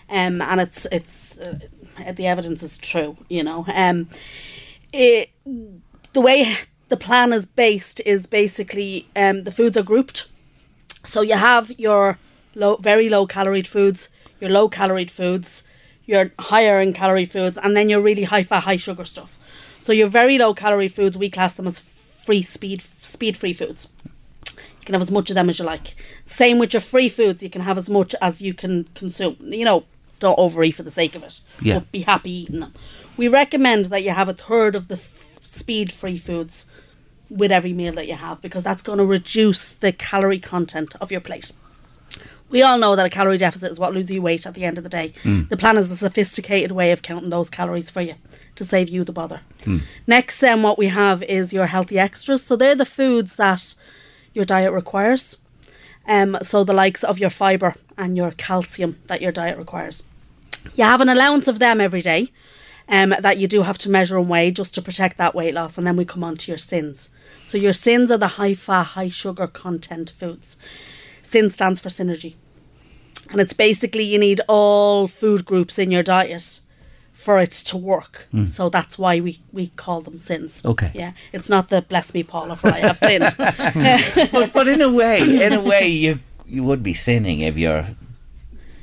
um, 0.09 0.41
and 0.41 0.61
it's 0.61 0.87
it's 0.93 1.39
uh, 1.41 1.59
the 2.17 2.27
evidence 2.27 2.63
is 2.63 2.79
true. 2.79 3.17
You 3.29 3.43
know, 3.43 3.65
um, 3.73 4.09
it 4.93 5.31
the 6.13 6.21
way 6.21 6.57
the 6.89 6.97
plan 6.97 7.33
is 7.33 7.47
based 7.47 8.01
is 8.05 8.27
basically 8.27 9.09
um 9.15 9.45
the 9.45 9.53
foods 9.53 9.77
are 9.77 9.83
grouped, 9.83 10.29
so 11.05 11.21
you 11.23 11.37
have 11.37 11.71
your 11.79 12.19
low 12.55 12.77
very 12.77 13.09
low 13.09 13.27
calorie 13.27 13.63
foods, 13.63 14.09
your 14.41 14.51
low 14.51 14.69
calorie 14.69 15.07
foods, 15.07 15.65
your 16.05 16.33
higher 16.39 16.81
in 16.81 16.93
calorie 16.93 17.25
foods, 17.25 17.59
and 17.59 17.77
then 17.77 17.89
your 17.89 18.01
really 18.01 18.25
high 18.25 18.43
fat 18.43 18.65
high 18.65 18.77
sugar 18.77 19.05
stuff. 19.05 19.39
So 19.79 19.93
your 19.93 20.09
very 20.09 20.39
low 20.39 20.55
calorie 20.55 20.89
foods 20.89 21.17
we 21.17 21.31
class 21.31 21.55
them 21.55 21.67
as 21.67 21.79
free 21.79 22.43
speed 22.43 22.83
speed 23.01 23.37
free 23.37 23.53
foods. 23.53 23.89
You 24.47 24.87
can 24.87 24.95
have 24.95 25.03
as 25.03 25.11
much 25.11 25.31
of 25.31 25.37
them 25.37 25.51
as 25.51 25.59
you 25.59 25.65
like. 25.65 25.95
Same 26.27 26.59
with 26.59 26.73
your 26.73 26.81
free 26.81 27.09
foods. 27.09 27.43
You 27.43 27.51
can 27.51 27.63
have 27.63 27.79
as 27.79 27.89
much 27.89 28.15
as 28.21 28.43
you 28.43 28.55
can 28.55 28.85
consume. 28.95 29.37
You 29.41 29.65
know, 29.65 29.85
don't 30.21 30.39
overeat 30.39 30.77
for 30.77 30.83
the 30.85 30.91
sake 30.91 31.15
of 31.17 31.23
it. 31.25 31.41
Yeah. 31.61 31.81
But 31.81 31.91
be 31.93 32.01
happy 32.03 32.31
eating 32.31 32.61
them. 32.61 32.75
We 33.17 33.29
recommend 33.29 33.87
that 33.87 34.05
you 34.05 34.11
have 34.11 34.29
a 34.29 34.35
third 34.35 34.77
of 34.77 34.89
the 34.89 34.95
f- 34.95 35.39
speed 35.43 35.93
free 35.93 36.17
foods 36.19 36.67
with 37.29 37.53
every 37.53 37.73
meal 37.73 37.95
that 37.95 38.07
you 38.09 38.15
have 38.15 38.41
because 38.41 38.65
that's 38.65 38.83
going 38.83 38.99
to 38.99 39.05
reduce 39.05 39.71
the 39.71 39.93
calorie 39.93 40.39
content 40.41 40.95
of 41.01 41.11
your 41.11 41.21
plate. 41.21 41.53
We 42.49 42.63
all 42.63 42.79
know 42.79 42.97
that 42.97 43.07
a 43.07 43.11
calorie 43.11 43.39
deficit 43.39 43.71
is 43.71 43.79
what 43.79 43.95
loses 43.95 44.11
you 44.11 44.23
weight 44.23 44.45
at 44.45 44.55
the 44.55 44.65
end 44.65 44.77
of 44.79 44.83
the 44.83 44.91
day. 44.91 45.13
The 45.49 45.57
plan 45.57 45.77
is 45.77 45.91
a 45.93 45.97
sophisticated 45.97 46.73
way 46.73 46.91
of 46.91 47.01
counting 47.03 47.31
those 47.31 47.49
calories 47.49 47.91
for 47.91 48.01
you 48.01 48.15
to 48.57 48.65
save 48.65 48.89
you 48.89 49.05
the 49.05 49.13
bother. 49.13 49.43
Next, 50.09 50.41
then, 50.41 50.63
what 50.63 50.77
we 50.77 50.89
have 50.89 51.23
is 51.23 51.53
your 51.53 51.67
healthy 51.67 51.99
extras. 52.01 52.43
So 52.43 52.57
they're 52.57 52.75
the 52.75 52.85
foods 52.85 53.37
that 53.37 53.77
your 54.35 54.45
diet 54.45 54.73
requires. 54.73 55.37
Um, 56.09 56.39
so 56.43 56.65
the 56.65 56.73
likes 56.73 57.05
of 57.05 57.21
your 57.21 57.31
fibre 57.31 57.77
and 57.97 58.17
your 58.17 58.33
calcium 58.33 58.99
that 59.07 59.23
your 59.23 59.31
diet 59.31 59.57
requires. 59.57 60.03
You 60.75 60.85
have 60.85 61.01
an 61.01 61.09
allowance 61.09 61.49
of 61.49 61.59
them 61.59 61.81
every 61.81 62.03
day 62.03 62.31
um, 62.89 63.15
that 63.21 63.39
you 63.39 63.47
do 63.47 63.63
have 63.63 63.79
to 63.79 63.91
measure 63.91 64.19
and 64.19 64.29
weigh 64.29 64.51
just 64.51 64.75
to 64.75 64.83
protect 64.83 65.17
that 65.19 65.35
weight 65.35 65.55
loss. 65.55 65.79
And 65.79 65.87
then 65.87 65.97
we 65.97 66.05
come 66.05 66.25
on 66.25 66.37
to 66.39 66.51
your 66.51 66.59
sins. 66.59 67.11
So 67.45 67.57
your 67.57 67.73
sins 67.73 68.11
are 68.11 68.19
the 68.19 68.29
high 68.29 68.55
fat, 68.55 68.85
high 68.85 69.09
sugar 69.09 69.47
content 69.47 70.13
foods. 70.19 70.59
Sin 71.23 71.51
stands 71.51 71.81
for 71.81 71.89
synergy. 71.89 72.35
And 73.31 73.41
it's 73.41 73.53
basically 73.53 74.03
you 74.03 74.19
need 74.19 74.41
all 74.49 75.07
food 75.07 75.45
groups 75.45 75.79
in 75.79 75.91
your 75.91 76.03
diet 76.03 76.61
for 77.13 77.39
it 77.39 77.51
to 77.51 77.77
work. 77.77 78.29
So 78.47 78.71
that's 78.71 78.99
why 78.99 79.21
we, 79.21 79.41
we 79.53 79.69
call 79.69 80.01
them 80.01 80.19
sins. 80.19 80.63
Okay. 80.65 80.91
Yeah. 80.95 81.13
It's 81.33 81.49
not 81.49 81.69
the 81.69 81.83
bless 81.83 82.13
me, 82.15 82.23
Paula, 82.25 82.57
for 82.57 82.69
I 82.69 82.79
have 82.79 82.99
sinned. 82.99 83.35
but, 84.33 84.53
but 84.53 84.67
in 84.67 84.81
a 84.81 84.91
way, 84.91 85.21
in 85.21 85.53
a 85.53 85.63
way, 85.63 85.87
you 85.87 86.19
you 86.51 86.65
would 86.65 86.83
be 86.83 86.95
sinning 86.95 87.41
if 87.41 87.57
you're 87.57 87.87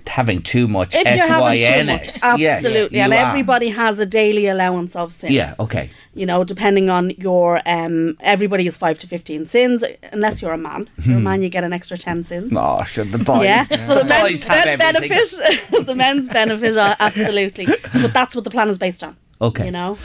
having 0.07 0.41
too 0.41 0.67
much 0.67 0.95
if 0.95 1.03
you're 1.03 1.27
having 1.27 1.59
too 1.59 1.65
S-Y-N-S. 1.65 2.21
much, 2.23 2.39
Yes, 2.39 2.63
absolutely, 2.65 2.97
you 2.97 3.03
and 3.03 3.13
are. 3.13 3.25
everybody 3.29 3.69
has 3.69 3.99
a 3.99 4.05
daily 4.05 4.47
allowance 4.47 4.95
of 4.95 5.11
sins. 5.13 5.33
Yeah, 5.33 5.53
okay. 5.59 5.89
You 6.13 6.25
know, 6.25 6.43
depending 6.43 6.89
on 6.89 7.11
your 7.11 7.61
um, 7.67 8.17
everybody 8.21 8.65
is 8.67 8.75
five 8.77 8.97
to 8.99 9.07
fifteen 9.07 9.45
sins, 9.45 9.83
unless 10.11 10.41
you're 10.41 10.53
a 10.53 10.57
man. 10.57 10.89
If 10.97 11.05
you're 11.07 11.17
a 11.17 11.21
man, 11.21 11.41
you 11.43 11.49
get 11.49 11.63
an 11.63 11.73
extra 11.73 11.97
ten 11.97 12.23
sins. 12.23 12.53
Oh, 12.55 12.83
sure, 12.83 13.05
the 13.05 13.19
boys. 13.19 13.43
Yeah, 13.45 13.63
so 13.63 13.99
the, 13.99 14.05
men's 14.05 14.43
ben- 14.43 14.79
benefit, 14.79 15.85
the 15.85 15.95
men's 15.95 16.27
benefit, 16.29 16.75
uh, 16.77 16.95
absolutely. 16.99 17.67
But 17.93 18.13
that's 18.13 18.33
what 18.35 18.43
the 18.43 18.49
plan 18.49 18.69
is 18.69 18.77
based 18.77 19.03
on. 19.03 19.15
Okay. 19.39 19.65
you 19.65 19.71
know, 19.71 19.99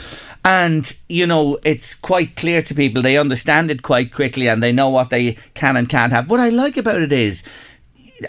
And, 0.45 0.95
you 1.09 1.25
know, 1.25 1.57
it's 1.63 1.95
quite 1.95 2.35
clear 2.35 2.61
to 2.61 2.75
people. 2.75 3.01
They 3.01 3.17
understand 3.17 3.71
it 3.71 3.81
quite 3.81 4.13
quickly 4.13 4.47
and 4.47 4.61
they 4.61 4.71
know 4.71 4.89
what 4.89 5.09
they 5.09 5.37
can 5.55 5.75
and 5.75 5.89
can't 5.89 6.13
have. 6.13 6.29
What 6.29 6.39
I 6.39 6.49
like 6.49 6.77
about 6.77 7.01
it 7.01 7.11
is, 7.11 7.41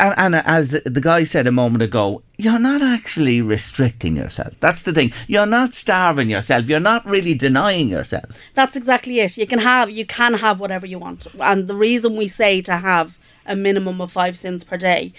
and, 0.01 0.15
and 0.17 0.35
as 0.37 0.71
the, 0.71 0.81
the 0.81 1.01
guy 1.01 1.25
said 1.25 1.47
a 1.47 1.53
moment 1.53 1.83
ago, 1.83 2.23
you're 2.37 2.59
not 2.59 2.83
actually 2.83 3.41
restricting 3.43 4.17
yourself. 4.17 4.55
That's 4.61 4.83
the 4.83 4.93
thing. 4.93 5.13
You're 5.27 5.47
not 5.47 5.75
starving 5.75 6.31
yourself. 6.31 6.69
You're 6.69 6.81
not 6.81 7.05
really 7.07 7.35
denying 7.35 7.89
yourself. 7.89 8.25
that's 8.55 8.77
exactly 8.77 9.21
it. 9.21 9.37
You 9.37 9.47
can 9.47 9.59
have 9.59 9.91
you 9.91 10.07
can 10.07 10.35
have 10.35 10.61
whatever 10.61 10.87
you 10.87 10.99
want, 10.99 11.27
and 11.41 11.69
the 11.69 11.75
reason 11.75 12.17
we 12.17 12.29
say 12.29 12.61
to 12.63 12.77
have 12.79 13.19
a 13.47 13.57
minimum 13.57 14.01
of 14.01 14.13
five 14.13 14.37
sins 14.37 14.65
per 14.65 14.77
day 14.77 15.13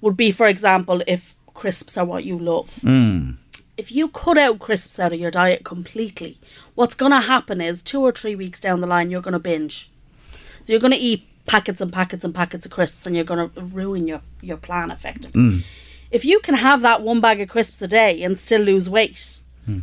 would 0.00 0.16
be, 0.16 0.30
for 0.30 0.46
example, 0.46 1.02
if 1.06 1.36
crisps 1.54 1.96
are 1.96 2.04
what 2.04 2.24
you 2.24 2.38
love. 2.38 2.76
Mm. 2.82 3.36
If 3.76 3.92
you 3.92 4.08
cut 4.08 4.36
out 4.38 4.58
crisps 4.58 4.98
out 4.98 5.12
of 5.12 5.20
your 5.20 5.30
diet 5.30 5.64
completely, 5.64 6.38
what's 6.74 6.94
going 6.94 7.12
to 7.12 7.20
happen 7.20 7.60
is 7.60 7.82
two 7.82 8.00
or 8.00 8.12
three 8.12 8.34
weeks 8.34 8.60
down 8.60 8.80
the 8.80 8.86
line, 8.86 9.10
you're 9.10 9.22
going 9.22 9.32
to 9.32 9.38
binge. 9.38 9.90
So 10.62 10.72
you're 10.72 10.80
going 10.80 10.92
to 10.92 10.98
eat 10.98 11.26
packets 11.50 11.80
and 11.80 11.92
packets 11.92 12.24
and 12.24 12.32
packets 12.32 12.64
of 12.64 12.70
crisps, 12.70 13.06
and 13.06 13.16
you're 13.16 13.24
going 13.24 13.50
to 13.50 13.60
ruin 13.60 14.06
your 14.06 14.20
your 14.40 14.56
plan 14.56 14.92
effectively. 14.92 15.40
Hmm. 15.40 15.58
If 16.12 16.24
you 16.24 16.38
can 16.38 16.54
have 16.54 16.80
that 16.82 17.02
one 17.02 17.20
bag 17.20 17.40
of 17.40 17.48
crisps 17.48 17.82
a 17.82 17.88
day 17.88 18.22
and 18.22 18.38
still 18.38 18.60
lose 18.60 18.88
weight, 18.88 19.40
hmm. 19.64 19.80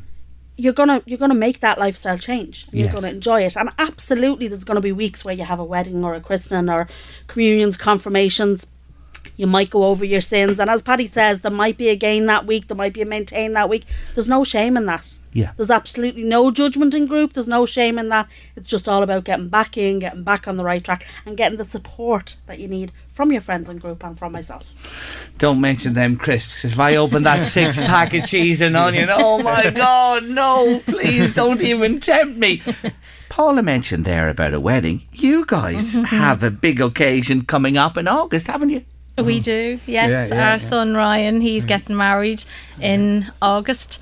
you're 0.55 0.71
gonna 0.71 1.03
you're 1.05 1.17
gonna 1.17 1.33
make 1.47 1.59
that 1.59 1.77
lifestyle 1.77 2.17
change. 2.17 2.67
And 2.71 2.79
You're 2.79 2.93
gonna 2.93 3.09
enjoy 3.09 3.41
it, 3.41 3.57
and 3.57 3.69
absolutely, 3.77 4.47
there's 4.47 4.63
gonna 4.63 4.79
be 4.79 4.93
weeks 4.93 5.25
where 5.25 5.35
you 5.35 5.43
have 5.43 5.59
a 5.59 5.65
wedding 5.65 6.05
or 6.05 6.13
a 6.15 6.21
christening 6.21 6.69
or 6.69 6.87
communions, 7.27 7.75
confirmations. 7.75 8.65
You 9.37 9.47
might 9.47 9.69
go 9.69 9.83
over 9.85 10.03
your 10.03 10.21
sins, 10.21 10.59
and 10.59 10.69
as 10.69 10.81
Paddy 10.81 11.07
says, 11.07 11.41
there 11.41 11.51
might 11.51 11.77
be 11.77 11.89
a 11.89 11.95
gain 11.95 12.25
that 12.25 12.45
week, 12.45 12.67
there 12.67 12.75
might 12.75 12.93
be 12.93 13.01
a 13.01 13.05
maintain 13.05 13.53
that 13.53 13.69
week. 13.69 13.85
There's 14.15 14.27
no 14.27 14.43
shame 14.43 14.75
in 14.75 14.87
that. 14.87 15.17
Yeah. 15.31 15.51
There's 15.55 15.69
absolutely 15.69 16.23
no 16.23 16.49
judgment 16.49 16.95
in 16.95 17.05
group. 17.05 17.33
There's 17.33 17.47
no 17.47 17.67
shame 17.67 17.99
in 17.99 18.09
that. 18.09 18.27
It's 18.55 18.67
just 18.67 18.87
all 18.87 19.03
about 19.03 19.23
getting 19.23 19.49
back 19.49 19.77
in, 19.77 19.99
getting 19.99 20.23
back 20.23 20.47
on 20.47 20.57
the 20.57 20.63
right 20.63 20.83
track, 20.83 21.05
and 21.27 21.37
getting 21.37 21.59
the 21.59 21.65
support 21.65 22.37
that 22.47 22.57
you 22.57 22.67
need 22.67 22.91
from 23.07 23.31
your 23.31 23.41
friends 23.41 23.69
and 23.69 23.79
group 23.79 24.03
and 24.03 24.17
from 24.17 24.31
myself. 24.31 25.31
Don't 25.37 25.61
mention 25.61 25.93
them 25.93 26.17
crisps. 26.17 26.65
If 26.65 26.79
I 26.79 26.95
open 26.95 27.21
that 27.23 27.45
six 27.45 27.79
pack 27.81 28.15
of 28.15 28.25
cheese 28.25 28.61
and 28.61 28.75
onion, 28.75 29.09
oh 29.11 29.43
my 29.43 29.69
God, 29.69 30.23
no, 30.25 30.81
please 30.87 31.33
don't 31.33 31.61
even 31.61 31.99
tempt 31.99 32.39
me. 32.39 32.63
Paula 33.29 33.61
mentioned 33.61 34.05
there 34.05 34.29
about 34.29 34.55
a 34.55 34.59
wedding. 34.59 35.07
You 35.11 35.45
guys 35.45 35.93
mm-hmm. 35.93 36.05
have 36.05 36.41
a 36.41 36.49
big 36.49 36.81
occasion 36.81 37.45
coming 37.45 37.77
up 37.77 37.95
in 37.97 38.07
August, 38.07 38.47
haven't 38.47 38.69
you? 38.69 38.85
We 39.17 39.35
mm-hmm. 39.35 39.41
do, 39.41 39.79
yes. 39.87 40.11
Yeah, 40.11 40.27
yeah, 40.27 40.45
Our 40.45 40.51
yeah. 40.51 40.57
son 40.57 40.93
Ryan, 40.93 41.41
he's 41.41 41.63
mm-hmm. 41.63 41.67
getting 41.69 41.97
married 41.97 42.43
in 42.79 43.31
August. 43.41 43.99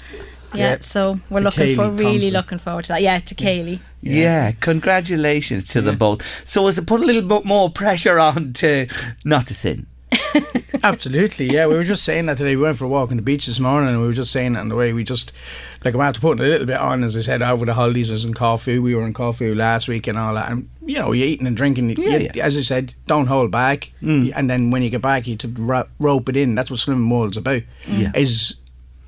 Yeah, 0.54 0.72
Yeah. 0.72 0.78
so 0.82 1.20
we're 1.30 1.40
To 1.40 1.46
looking 1.46 1.76
for 1.76 1.90
really 1.90 2.14
Thompson. 2.14 2.34
looking 2.34 2.58
forward 2.60 2.86
to 2.86 2.94
that. 2.94 3.02
Yeah, 3.02 3.20
to 3.20 3.36
Kaylee. 3.36 3.80
Yeah, 4.02 4.52
congratulations 4.52 5.68
to 5.70 5.82
the 5.82 5.94
both. 5.94 6.22
So, 6.48 6.68
as 6.68 6.78
it 6.78 6.86
put 6.86 7.02
a 7.02 7.06
little 7.06 7.22
bit 7.24 7.46
more 7.46 7.70
pressure 7.72 8.20
on 8.20 8.54
to 8.54 8.88
not 9.24 9.48
to 9.48 9.56
sin? 9.56 9.88
Absolutely, 10.84 11.52
yeah. 11.52 11.68
We 11.68 11.76
were 11.76 11.84
just 11.84 12.04
saying 12.04 12.28
that 12.28 12.38
today. 12.38 12.56
We 12.56 12.62
went 12.64 12.78
for 12.78 12.86
a 12.86 12.88
walk 12.88 13.10
on 13.12 13.18
the 13.18 13.24
beach 13.24 13.46
this 13.48 13.60
morning, 13.60 13.90
and 13.90 14.02
we 14.02 14.08
were 14.08 14.14
just 14.14 14.32
saying 14.32 14.54
that 14.54 14.60
on 14.60 14.70
the 14.70 14.76
way. 14.76 14.94
We 14.94 15.04
just 15.04 15.32
like 15.84 15.94
I'm 15.96 16.02
after 16.02 16.20
putting 16.20 16.46
a 16.46 16.48
little 16.48 16.68
bit 16.68 16.78
on, 16.78 17.04
as 17.04 17.18
I 17.18 17.22
said, 17.22 17.42
over 17.42 17.66
the 17.66 17.74
holidays. 17.74 18.10
I 18.10 18.14
was 18.14 18.26
in 18.26 18.34
Corfu. 18.34 18.82
We 18.82 18.94
were 18.96 19.06
in 19.06 19.14
Corfu 19.14 19.56
last 19.56 19.88
week 19.88 20.08
and 20.08 20.18
all 20.18 20.34
that. 20.36 20.52
And 20.52 20.70
you 20.86 21.00
know, 21.00 21.12
you're 21.12 21.28
eating 21.28 21.48
and 21.48 21.58
drinking. 21.58 21.90
You- 21.90 21.96
Yeah, 22.10 22.32
yeah. 22.36 22.46
As 22.46 22.58
I 22.58 22.62
said, 22.62 22.94
don't 23.08 23.28
hold 23.28 23.52
back. 23.52 23.92
And 24.02 24.50
then 24.50 24.70
when 24.72 24.84
you 24.84 24.90
get 24.90 25.02
back, 25.02 25.26
you 25.28 25.36
to 25.38 25.48
ro- 25.48 25.88
rope 26.00 26.30
it 26.30 26.38
in. 26.38 26.56
That's 26.56 26.70
what 26.70 26.80
Slim 26.80 27.10
World's 27.10 27.38
about. 27.38 27.64
Yeah. 27.88 28.12
Is 28.16 28.56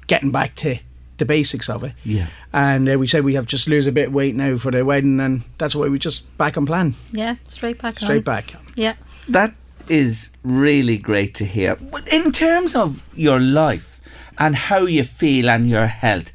getting 0.08 0.32
back 0.32 0.56
to 0.56 0.78
the 1.18 1.26
basics 1.26 1.70
of 1.70 1.84
it. 1.84 1.94
Yeah. 2.04 2.28
And 2.54 2.88
uh, 2.90 2.98
we 2.98 3.08
said 3.08 3.24
we 3.24 3.34
have 3.36 3.46
just 3.46 3.68
lose 3.68 3.88
a 3.88 3.92
bit 3.92 4.08
of 4.08 4.14
weight 4.14 4.36
now 4.36 4.56
for 4.58 4.72
the 4.72 4.86
wedding, 4.86 5.20
and 5.20 5.44
that's 5.58 5.76
why 5.76 5.88
we 5.88 6.00
just 6.00 6.36
back 6.38 6.58
on 6.58 6.66
plan, 6.66 6.96
Yeah, 7.12 7.36
straight 7.44 7.82
back 7.82 8.00
straight 8.00 8.18
on. 8.20 8.24
back. 8.24 8.54
Yeah. 8.76 8.94
That 9.30 9.54
is 9.90 10.30
really 10.44 10.98
great 10.98 11.34
to 11.36 11.46
hear. 11.46 11.78
In 12.12 12.32
terms 12.32 12.76
of 12.76 13.08
your 13.16 13.40
life 13.40 14.02
and 14.38 14.56
how 14.56 14.86
you 14.86 15.04
feel 15.04 15.50
and 15.50 15.70
your 15.70 15.88
health, 15.88 16.32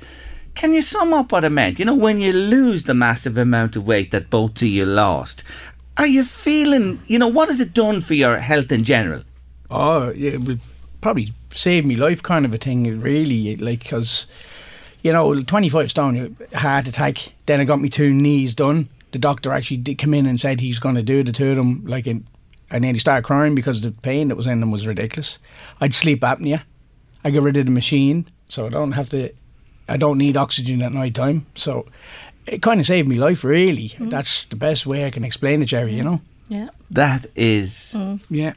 can 0.54 0.72
you 0.72 0.82
sum 0.82 1.14
up 1.14 1.32
what 1.32 1.44
I 1.44 1.48
meant? 1.48 1.78
You 1.78 1.84
know, 1.84 1.94
when 1.94 2.20
you 2.20 2.32
lose 2.32 2.84
the 2.84 2.94
massive 2.94 3.38
amount 3.38 3.76
of 3.76 3.86
weight 3.86 4.10
that 4.10 4.30
both 4.30 4.62
of 4.62 4.68
you 4.68 4.84
lost, 4.84 5.42
are 5.96 6.06
you 6.06 6.24
feeling, 6.24 7.00
you 7.06 7.18
know, 7.18 7.28
what 7.28 7.48
has 7.48 7.60
it 7.60 7.74
done 7.74 8.00
for 8.00 8.14
your 8.14 8.38
health 8.38 8.72
in 8.72 8.84
general? 8.84 9.22
Oh, 9.70 10.08
it 10.08 10.40
would 10.40 10.60
probably 11.00 11.32
save 11.54 11.84
me 11.84 11.96
life, 11.96 12.22
kind 12.22 12.44
of 12.44 12.54
a 12.54 12.58
thing. 12.58 13.00
Really, 13.00 13.56
like 13.56 13.80
because 13.80 14.26
you 15.02 15.12
know, 15.12 15.40
25 15.40 15.90
stone, 15.90 16.36
uh, 16.52 16.58
heart 16.58 16.88
attack. 16.88 17.32
Then 17.46 17.60
I 17.60 17.64
got 17.64 17.80
me 17.80 17.88
two 17.88 18.12
knees 18.12 18.54
done. 18.54 18.88
The 19.10 19.18
doctor 19.18 19.52
actually 19.52 19.78
did 19.78 19.98
come 19.98 20.14
in 20.14 20.26
and 20.26 20.40
said 20.40 20.60
he's 20.60 20.78
going 20.78 20.94
to 20.94 21.02
do 21.02 21.22
the 21.22 21.32
two 21.32 21.50
of 21.50 21.56
them. 21.56 21.84
Like, 21.84 22.06
in, 22.06 22.26
I 22.72 22.78
nearly 22.78 22.98
started 22.98 23.24
crying 23.26 23.54
because 23.54 23.82
the 23.82 23.92
pain 23.92 24.28
that 24.28 24.36
was 24.36 24.46
in 24.46 24.60
them 24.60 24.70
was 24.72 24.86
ridiculous. 24.86 25.38
I'd 25.80 25.94
sleep 25.94 26.20
apnea. 26.22 26.62
I 27.24 27.30
got 27.30 27.42
rid 27.42 27.56
of 27.58 27.66
the 27.66 27.70
machine, 27.72 28.24
so 28.48 28.66
I 28.66 28.70
don't 28.70 28.92
have 28.92 29.08
to. 29.10 29.30
I 29.88 29.96
don't 29.96 30.18
need 30.18 30.36
oxygen 30.36 30.82
at 30.82 30.92
night 30.92 31.14
time. 31.14 31.44
So 31.54 31.86
it 32.46 32.62
kind 32.62 32.80
of 32.80 32.86
saved 32.86 33.08
me 33.08 33.16
life, 33.16 33.44
really. 33.44 33.90
Mm. 33.98 34.10
That's 34.10 34.46
the 34.46 34.56
best 34.56 34.86
way 34.86 35.04
I 35.04 35.10
can 35.10 35.22
explain 35.24 35.60
it, 35.62 35.66
Jerry. 35.66 35.94
You 35.94 36.02
know? 36.02 36.20
Yeah. 36.48 36.68
That 36.90 37.26
is 37.36 37.94
Yeah. 38.30 38.54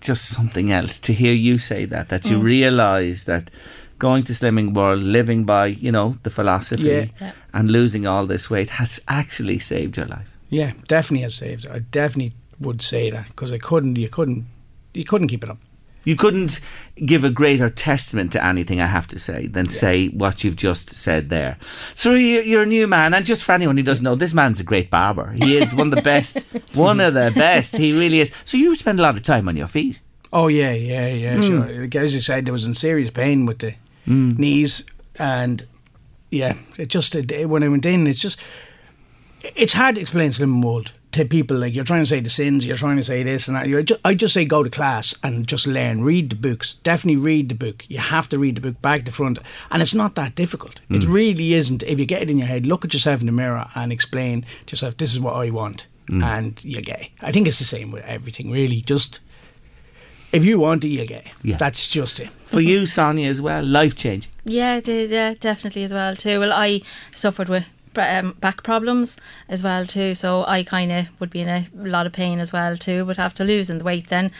just 0.00 0.24
something 0.26 0.72
else 0.72 0.98
to 1.00 1.12
hear 1.12 1.32
you 1.34 1.58
say 1.58 1.84
that, 1.86 2.08
that 2.08 2.26
you 2.30 2.38
realise 2.38 3.24
that 3.24 3.50
going 3.98 4.24
to 4.24 4.32
Slimming 4.32 4.74
World, 4.74 5.00
living 5.02 5.44
by, 5.44 5.66
you 5.66 5.92
know, 5.92 6.16
the 6.24 6.30
philosophy 6.30 6.82
Yeah. 6.88 7.04
Yeah. 7.20 7.32
and 7.54 7.70
losing 7.70 8.06
all 8.06 8.26
this 8.26 8.50
weight 8.50 8.70
has 8.70 9.00
actually 9.06 9.60
saved 9.60 9.96
your 9.96 10.06
life. 10.06 10.36
Yeah, 10.50 10.72
definitely 10.88 11.22
has 11.22 11.34
saved. 11.36 11.64
it. 11.66 11.70
I 11.70 11.78
definitely 11.78 12.32
would 12.62 12.82
say 12.82 13.10
that 13.10 13.28
because 13.28 13.52
I 13.52 13.58
couldn't. 13.58 13.96
You 13.96 14.08
couldn't. 14.08 14.46
You 14.94 15.04
couldn't 15.04 15.28
keep 15.28 15.42
it 15.42 15.50
up. 15.50 15.58
You 16.04 16.16
couldn't 16.16 16.60
give 16.96 17.22
a 17.22 17.30
greater 17.30 17.70
testament 17.70 18.32
to 18.32 18.44
anything, 18.44 18.80
I 18.80 18.86
have 18.86 19.06
to 19.08 19.18
say, 19.18 19.46
than 19.46 19.68
say 19.68 20.08
what 20.08 20.42
you've 20.42 20.56
just 20.56 20.90
said 20.90 21.28
there. 21.28 21.58
So 21.94 22.14
you're, 22.14 22.42
you're 22.42 22.62
a 22.62 22.66
new 22.66 22.88
man, 22.88 23.14
and 23.14 23.24
just 23.24 23.44
for 23.44 23.52
anyone 23.52 23.76
who 23.76 23.84
doesn't 23.84 24.02
know, 24.02 24.16
this 24.16 24.34
man's 24.34 24.58
a 24.58 24.64
great 24.64 24.90
barber. 24.90 25.30
He 25.30 25.56
is 25.58 25.74
one 25.74 25.88
of 25.88 25.94
the 25.94 26.02
best, 26.02 26.38
one 26.74 27.00
of 27.00 27.14
the 27.14 27.30
best. 27.34 27.76
He 27.76 27.92
really 27.92 28.18
is. 28.20 28.32
So 28.44 28.56
you 28.56 28.74
spend 28.74 28.98
a 28.98 29.02
lot 29.02 29.16
of 29.16 29.22
time 29.22 29.48
on 29.48 29.56
your 29.56 29.68
feet. 29.68 30.00
Oh 30.32 30.48
yeah, 30.48 30.72
yeah, 30.72 31.06
yeah. 31.08 31.36
Hmm. 31.36 31.42
Sure. 31.42 31.82
Like, 31.82 31.94
As 31.94 32.14
you 32.14 32.20
said, 32.20 32.46
there 32.46 32.52
was 32.52 32.66
in 32.66 32.74
serious 32.74 33.10
pain 33.10 33.46
with 33.46 33.60
the 33.60 33.74
hmm. 34.04 34.30
knees, 34.30 34.84
and 35.18 35.64
yeah, 36.30 36.54
it 36.78 36.88
just 36.88 37.14
it, 37.14 37.48
when 37.48 37.62
I 37.62 37.68
went 37.68 37.86
in, 37.86 38.06
it's 38.08 38.20
just 38.20 38.40
it's 39.42 39.74
hard 39.74 39.96
to 39.96 40.00
explain 40.00 40.32
Slim 40.32 40.62
World 40.62 40.92
to 41.12 41.24
people. 41.24 41.56
Like 41.56 41.74
you're 41.74 41.84
trying 41.84 42.00
to 42.00 42.06
say 42.06 42.20
the 42.20 42.30
sins, 42.30 42.66
you're 42.66 42.76
trying 42.76 42.96
to 42.96 43.04
say 43.04 43.22
this 43.22 43.48
and 43.48 43.56
that. 43.56 43.68
You, 43.68 43.84
I 44.04 44.14
just 44.14 44.34
say 44.34 44.44
go 44.44 44.62
to 44.62 44.70
class 44.70 45.14
and 45.22 45.46
just 45.46 45.66
learn. 45.66 46.02
Read 46.02 46.30
the 46.30 46.36
books. 46.36 46.74
Definitely 46.82 47.22
read 47.22 47.48
the 47.48 47.54
book. 47.54 47.84
You 47.88 47.98
have 47.98 48.28
to 48.30 48.38
read 48.38 48.56
the 48.56 48.60
book 48.60 48.80
back 48.82 49.04
to 49.04 49.12
front, 49.12 49.38
and 49.70 49.82
it's 49.82 49.94
not 49.94 50.14
that 50.16 50.34
difficult. 50.34 50.80
It 50.90 51.02
mm. 51.02 51.12
really 51.12 51.54
isn't. 51.54 51.82
If 51.82 51.98
you 51.98 52.06
get 52.06 52.22
it 52.22 52.30
in 52.30 52.38
your 52.38 52.48
head, 52.48 52.66
look 52.66 52.84
at 52.84 52.92
yourself 52.92 53.20
in 53.20 53.26
the 53.26 53.32
mirror 53.32 53.66
and 53.74 53.92
explain 53.92 54.44
to 54.66 54.72
yourself, 54.72 54.96
"This 54.96 55.12
is 55.12 55.20
what 55.20 55.36
I 55.36 55.50
want," 55.50 55.86
mm. 56.08 56.22
and 56.22 56.62
you'll 56.64 56.82
get. 56.82 57.02
It. 57.02 57.08
I 57.20 57.32
think 57.32 57.46
it's 57.46 57.58
the 57.58 57.64
same 57.64 57.90
with 57.90 58.04
everything. 58.04 58.50
Really, 58.50 58.80
just. 58.80 59.20
If 60.32 60.46
you 60.46 60.58
want 60.58 60.82
it, 60.82 60.88
you'll 60.88 61.06
get 61.06 61.26
it. 61.26 61.32
Yeah. 61.42 61.58
That's 61.58 61.86
just 61.88 62.18
it. 62.18 62.30
For 62.46 62.62
you, 62.62 62.86
Sonya, 62.86 63.28
as 63.28 63.42
well, 63.42 63.62
life 63.62 63.94
change. 63.94 64.30
Yeah, 64.44 64.76
it 64.76 64.84
did. 64.84 65.10
Yeah, 65.10 65.34
definitely 65.38 65.84
as 65.84 65.92
well 65.92 66.16
too. 66.16 66.40
Well, 66.40 66.54
I 66.54 66.80
suffered 67.12 67.50
with 67.50 67.66
um, 67.96 68.32
back 68.40 68.62
problems 68.62 69.16
as 69.48 69.62
well 69.62 69.86
too, 69.86 70.14
so 70.14 70.44
I 70.46 70.62
kind 70.62 70.92
of 70.92 71.08
would 71.20 71.30
be 71.30 71.40
in 71.40 71.48
a 71.48 71.66
lot 71.74 72.06
of 72.06 72.12
pain 72.12 72.38
as 72.38 72.52
well 72.52 72.76
too. 72.76 73.04
Would 73.04 73.16
have 73.16 73.34
to 73.34 73.44
lose 73.44 73.62
losing 73.62 73.78
the 73.78 73.84
weight, 73.84 74.08
then 74.08 74.30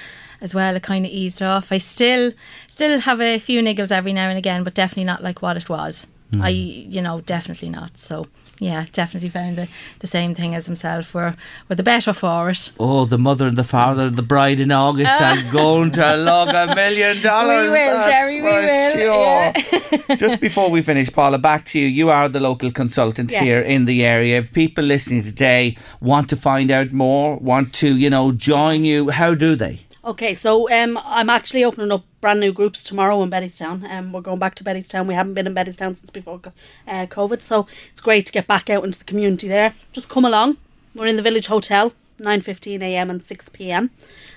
as 0.40 0.54
well, 0.54 0.74
it 0.74 0.82
kind 0.82 1.06
of 1.06 1.12
eased 1.12 1.42
off. 1.42 1.70
I 1.70 1.78
still 1.78 2.32
still 2.66 2.98
have 3.00 3.20
a 3.20 3.38
few 3.38 3.62
niggles 3.62 3.92
every 3.92 4.12
now 4.12 4.28
and 4.28 4.38
again, 4.38 4.64
but 4.64 4.74
definitely 4.74 5.04
not 5.04 5.22
like 5.22 5.40
what 5.42 5.56
it 5.56 5.68
was. 5.68 6.08
I, 6.42 6.48
you 6.48 7.02
know, 7.02 7.20
definitely 7.20 7.70
not. 7.70 7.98
So. 7.98 8.26
Yeah, 8.62 8.86
definitely 8.92 9.28
found 9.28 9.58
the, 9.58 9.66
the 9.98 10.06
same 10.06 10.36
thing 10.36 10.54
as 10.54 10.66
himself. 10.66 11.14
We're, 11.14 11.34
we're 11.68 11.74
the 11.74 11.82
better 11.82 12.12
for 12.12 12.48
it. 12.48 12.70
Oh, 12.78 13.06
the 13.06 13.18
mother 13.18 13.48
and 13.48 13.58
the 13.58 13.64
father, 13.64 14.08
the 14.08 14.22
bride 14.22 14.60
in 14.60 14.70
August 14.70 15.20
are 15.20 15.34
oh. 15.34 15.50
going 15.50 15.90
to 15.92 16.16
lug 16.16 16.54
a 16.54 16.72
million 16.72 17.20
dollars. 17.22 17.70
We 17.72 17.78
will, 17.78 17.86
that's 17.86 18.08
Jerry, 18.08 18.34
we 18.36 18.40
for 18.40 18.60
will, 18.60 20.06
Sure. 20.06 20.16
Just 20.16 20.40
before 20.40 20.70
we 20.70 20.80
finish, 20.80 21.10
Paula, 21.12 21.38
back 21.38 21.64
to 21.66 21.78
you. 21.80 21.88
You 21.88 22.10
are 22.10 22.28
the 22.28 22.38
local 22.38 22.70
consultant 22.70 23.32
Yes. 23.32 23.42
here 23.42 23.60
in 23.60 23.86
the 23.86 24.04
area. 24.04 24.38
If 24.38 24.52
people 24.52 24.84
listening 24.84 25.24
today 25.24 25.76
want 26.00 26.30
to 26.30 26.36
find 26.36 26.70
out 26.70 26.92
more, 26.92 27.38
want 27.38 27.72
to, 27.74 27.96
you 27.96 28.10
know, 28.10 28.30
join 28.30 28.84
you, 28.84 29.10
how 29.10 29.34
do 29.34 29.56
they? 29.56 29.80
Okay, 30.04 30.34
so 30.34 30.68
um, 30.68 30.98
I'm 31.04 31.30
actually 31.30 31.62
opening 31.62 31.92
up 31.92 32.02
brand 32.20 32.40
new 32.40 32.52
groups 32.52 32.82
tomorrow 32.82 33.22
in 33.22 33.30
Bettystown. 33.30 33.88
Um, 33.88 34.10
we're 34.12 34.20
going 34.20 34.40
back 34.40 34.56
to 34.56 34.64
Bettystown. 34.64 35.06
We 35.06 35.14
haven't 35.14 35.34
been 35.34 35.46
in 35.46 35.54
Bettystown 35.54 35.96
since 35.96 36.10
before 36.10 36.40
uh, 36.88 37.06
COVID, 37.06 37.40
so 37.40 37.68
it's 37.92 38.00
great 38.00 38.26
to 38.26 38.32
get 38.32 38.48
back 38.48 38.68
out 38.68 38.82
into 38.82 38.98
the 38.98 39.04
community 39.04 39.46
there. 39.46 39.74
Just 39.92 40.08
come 40.08 40.24
along. 40.24 40.56
We're 40.96 41.06
in 41.06 41.14
the 41.14 41.22
Village 41.22 41.46
Hotel, 41.46 41.92
9.15 42.18 42.82
a.m. 42.82 43.10
and 43.10 43.22
6 43.22 43.48
p.m. 43.50 43.90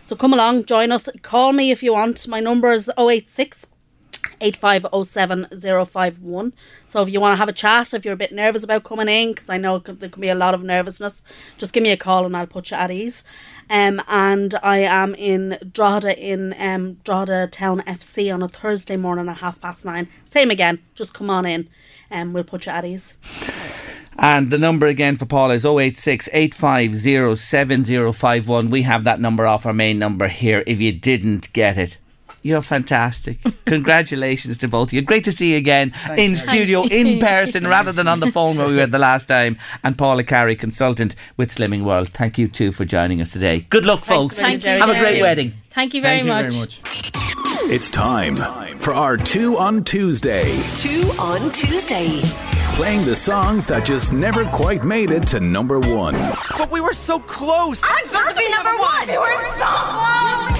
So 0.06 0.16
come 0.16 0.34
along, 0.34 0.66
join 0.66 0.92
us. 0.92 1.10
Call 1.24 1.52
me 1.52 1.72
if 1.72 1.82
you 1.82 1.94
want. 1.94 2.28
My 2.28 2.40
number 2.40 2.72
is 2.72 2.92
086 2.96 3.66
8507051. 4.40 6.54
So 6.88 7.02
if 7.02 7.10
you 7.10 7.20
want 7.20 7.34
to 7.34 7.38
have 7.38 7.50
a 7.50 7.54
chat, 7.54 7.94
if 7.94 8.06
you're 8.06 8.14
a 8.14 8.18
bit 8.18 8.32
nervous 8.32 8.64
about 8.64 8.84
coming 8.84 9.08
in, 9.08 9.30
because 9.30 9.50
I 9.50 9.58
know 9.58 9.80
there 9.80 10.10
can 10.10 10.22
be 10.22 10.30
a 10.30 10.36
lot 10.36 10.54
of 10.54 10.64
nervousness, 10.64 11.24
just 11.58 11.74
give 11.74 11.84
me 11.84 11.92
a 11.92 11.98
call 11.98 12.26
and 12.26 12.36
I'll 12.36 12.48
put 12.48 12.72
you 12.72 12.78
at 12.78 12.92
ease. 12.92 13.24
Um, 13.70 14.02
and 14.08 14.56
I 14.62 14.80
am 14.80 15.16
in 15.16 15.58
Drogheda 15.74 16.20
in 16.20 16.54
um, 16.60 16.98
Town 17.04 17.82
FC 17.82 18.34
on 18.34 18.44
a 18.44 18.48
Thursday 18.48 18.98
morning 18.98 19.28
at 19.28 19.38
half 19.38 19.60
past 19.60 19.86
nine. 19.86 20.08
Same 20.24 20.52
again, 20.52 20.80
just 20.94 21.14
come 21.14 21.30
on 21.30 21.46
in 21.46 21.70
and 22.10 22.34
we'll 22.34 22.44
put 22.44 22.66
you 22.66 22.72
at 22.72 22.86
ease. 22.86 23.18
And 24.18 24.50
the 24.50 24.58
number 24.58 24.88
again 24.88 25.18
for 25.18 25.26
Paul 25.26 25.52
is 25.52 25.66
086 25.66 26.30
850 26.32 27.36
7051. 27.36 28.70
We 28.70 28.84
have 28.84 29.04
that 29.04 29.20
number 29.20 29.46
off 29.46 29.66
our 29.66 29.74
main 29.74 30.00
number 30.00 30.28
here 30.28 30.64
if 30.66 30.80
you 30.80 30.94
didn't 30.94 31.52
get 31.52 31.78
it. 31.78 31.98
You're 32.46 32.62
fantastic. 32.62 33.40
Congratulations 33.66 34.60
to 34.60 34.68
both 34.68 34.90
of 34.90 34.94
you. 34.94 35.02
Great 35.02 35.24
to 35.24 35.32
see 35.32 35.54
you 35.54 35.58
again 35.58 35.94
in 36.16 36.36
studio, 36.36 36.84
in 36.84 37.18
person, 37.20 37.66
rather 37.66 37.92
than 37.92 38.08
on 38.08 38.20
the 38.20 38.32
phone 38.32 38.58
where 38.58 38.68
we 38.68 38.76
were 38.76 38.86
the 38.86 39.00
last 39.00 39.26
time. 39.26 39.58
And 39.84 39.98
Paula 39.98 40.24
Carey, 40.24 40.56
consultant 40.56 41.16
with 41.38 41.50
Slimming 41.50 41.84
World. 41.86 42.10
Thank 42.10 42.38
you 42.38 42.48
too 42.48 42.72
for 42.72 42.86
joining 42.86 43.20
us 43.20 43.32
today. 43.32 43.62
Good 43.62 43.84
luck, 43.84 44.06
folks. 44.06 44.38
a 44.38 44.44
million, 44.44 44.60
Jerry. 44.62 44.80
Have 44.80 44.90
a 44.92 45.00
great 45.00 45.22
wedding. 45.22 45.54
Thank 45.72 45.96
you 45.96 46.04
very 46.04 46.22
Thank 46.22 46.46
you 46.46 46.60
much. 46.60 46.82
very 46.82 47.02
much. 47.02 47.72
It's 47.74 47.90
time 47.90 48.36
for 48.78 48.94
our 48.94 49.18
two 49.18 49.58
on 49.58 49.84
Tuesday, 49.84 50.56
Two 50.76 51.10
on 51.18 51.52
Tuesday. 51.52 52.22
playing 52.76 53.06
the 53.06 53.16
songs 53.16 53.66
that 53.66 53.86
just 53.88 54.14
never 54.14 54.46
quite 54.46 54.84
made 54.84 55.10
it 55.10 55.26
to 55.30 55.40
number 55.40 55.80
one. 55.80 56.14
But 56.60 56.70
we 56.70 56.80
were 56.80 56.94
so 56.94 57.18
close. 57.18 57.82
I'm 57.84 58.06
supposed 58.06 58.30
to 58.30 58.36
be 58.36 58.48
number 58.50 58.78
one. 58.78 59.08
We 59.08 59.18
were 59.18 59.58
so 59.58 59.66
close. 59.66 60.60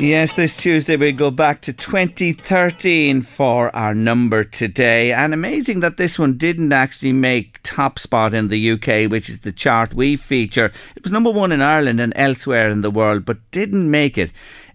Yes, 0.00 0.32
this 0.32 0.56
Tuesday 0.56 0.96
we 0.96 1.12
go 1.12 1.30
back 1.30 1.60
to 1.62 1.72
2013 1.72 3.22
for 3.22 3.74
our 3.76 3.94
number 3.94 4.44
today. 4.44 5.12
And 5.12 5.34
amazing 5.34 5.80
that 5.80 5.98
this 5.98 6.18
one 6.18 6.36
didn't 6.36 6.72
actually 6.72 7.12
make 7.12 7.60
top 7.62 7.98
spot 7.98 8.34
in 8.34 8.48
the 8.48 8.70
UK, 8.72 9.10
which 9.10 9.28
is 9.28 9.40
the 9.40 9.52
chart 9.52 9.94
we 9.94 10.16
feature. 10.16 10.72
It 10.96 11.02
was 11.02 11.12
number 11.12 11.30
one 11.30 11.52
in 11.52 11.60
Ireland 11.60 12.00
and 12.00 12.12
elsewhere 12.16 12.70
in 12.70 12.80
the 12.80 12.90
world, 12.90 13.24
but 13.24 13.38
didn't 13.50 13.90
make 13.90 14.16
it 14.16 14.32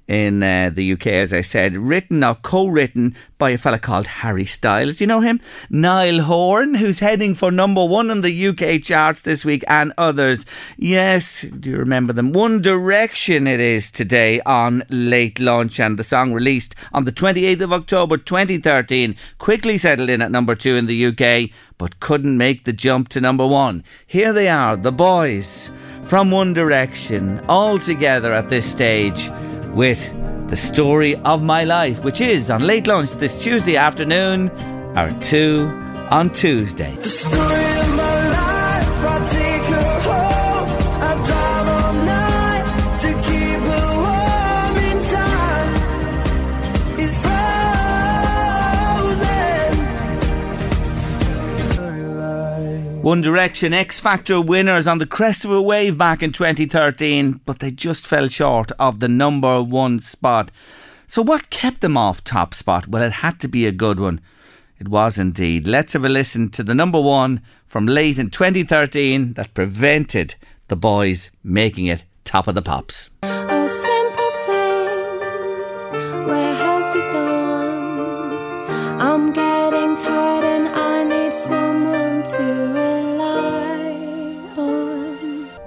in 0.07 0.43
uh, 0.43 0.69
the 0.73 0.93
UK, 0.93 1.07
as 1.07 1.33
I 1.33 1.41
said. 1.41 1.77
Written 1.77 2.23
or 2.23 2.35
co 2.35 2.67
written 2.67 3.15
by 3.37 3.51
a 3.51 3.57
fella 3.57 3.79
called 3.79 4.07
Harry 4.07 4.45
Styles. 4.45 4.97
Do 4.97 5.03
you 5.03 5.07
know 5.07 5.21
him? 5.21 5.41
Niall 5.69 6.21
Horan, 6.21 6.75
who's 6.75 6.99
heading 6.99 7.35
for 7.35 7.51
number 7.51 7.83
one 7.83 8.09
in 8.09 8.21
the 8.21 8.47
UK 8.47 8.81
charts 8.81 9.21
this 9.21 9.43
week, 9.43 9.63
and 9.67 9.93
others. 9.97 10.45
Yes, 10.77 11.41
do 11.41 11.69
you 11.69 11.77
remember 11.77 12.13
them? 12.13 12.33
One 12.33 12.61
Direction 12.61 13.47
it 13.47 13.59
is 13.59 13.91
today 13.91 14.41
on 14.41 14.83
Late 14.89 15.39
Lunch, 15.39 15.79
and 15.79 15.97
the 15.97 16.03
song 16.03 16.33
released 16.33 16.75
on 16.93 17.05
the 17.05 17.11
28th 17.11 17.61
of 17.61 17.73
October 17.73 18.17
2013 18.17 19.15
quickly 19.37 19.77
settled 19.77 20.09
in 20.09 20.21
at 20.21 20.31
number 20.31 20.55
two 20.55 20.75
in 20.75 20.85
the 20.85 21.05
UK, 21.07 21.49
but 21.77 21.99
couldn't 21.99 22.37
make 22.37 22.63
the 22.63 22.73
jump 22.73 23.09
to 23.09 23.21
number 23.21 23.45
one. 23.45 23.83
Here 24.07 24.33
they 24.33 24.47
are, 24.47 24.77
the 24.77 24.91
boys 24.91 25.69
from 26.05 26.31
One 26.31 26.53
Direction, 26.53 27.43
all 27.49 27.79
together 27.79 28.33
at 28.33 28.49
this 28.49 28.69
stage 28.69 29.29
with 29.75 30.09
the 30.49 30.55
story 30.55 31.15
of 31.17 31.43
my 31.43 31.63
life, 31.65 32.03
which 32.03 32.21
is 32.21 32.49
on 32.49 32.61
late 32.61 32.87
lunch 32.87 33.11
this 33.11 33.43
Tuesday 33.43 33.75
afternoon, 33.75 34.49
our 34.95 35.11
two 35.19 35.67
on 36.09 36.29
Tuesday. 36.31 36.95
One 53.05 53.21
Direction 53.21 53.71
X 53.71 53.99
Factor 53.99 54.41
winners 54.41 54.87
on 54.87 54.97
the 54.97 55.05
crest 55.05 55.45
of 55.45 55.51
a 55.51 55.61
wave 55.61 55.95
back 55.95 56.23
in 56.23 56.31
2013, 56.31 57.39
but 57.45 57.59
they 57.59 57.69
just 57.69 58.07
fell 58.07 58.27
short 58.27 58.71
of 58.79 58.99
the 58.99 59.07
number 59.07 59.61
one 59.61 59.99
spot. 59.99 60.49
So, 61.05 61.21
what 61.21 61.51
kept 61.51 61.81
them 61.81 61.97
off 61.97 62.23
top 62.23 62.55
spot? 62.55 62.87
Well, 62.87 63.03
it 63.03 63.11
had 63.11 63.39
to 63.41 63.47
be 63.47 63.67
a 63.67 63.71
good 63.71 63.99
one. 63.99 64.21
It 64.79 64.87
was 64.87 65.19
indeed. 65.19 65.67
Let's 65.67 65.93
have 65.93 66.03
a 66.03 66.09
listen 66.09 66.49
to 66.49 66.63
the 66.63 66.73
number 66.73 66.99
one 66.99 67.43
from 67.67 67.85
late 67.85 68.17
in 68.17 68.31
2013 68.31 69.33
that 69.33 69.53
prevented 69.53 70.33
the 70.67 70.75
boys 70.75 71.29
making 71.43 71.85
it 71.85 72.05
top 72.23 72.47
of 72.47 72.55
the 72.55 72.63
pops. 72.63 73.11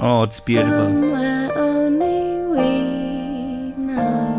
Oh, 0.00 0.22
it's 0.22 0.38
beautiful. 0.38 0.86
Somewhere 0.86 1.58
only 1.58 2.42
we 2.46 3.72
know. 3.76 4.38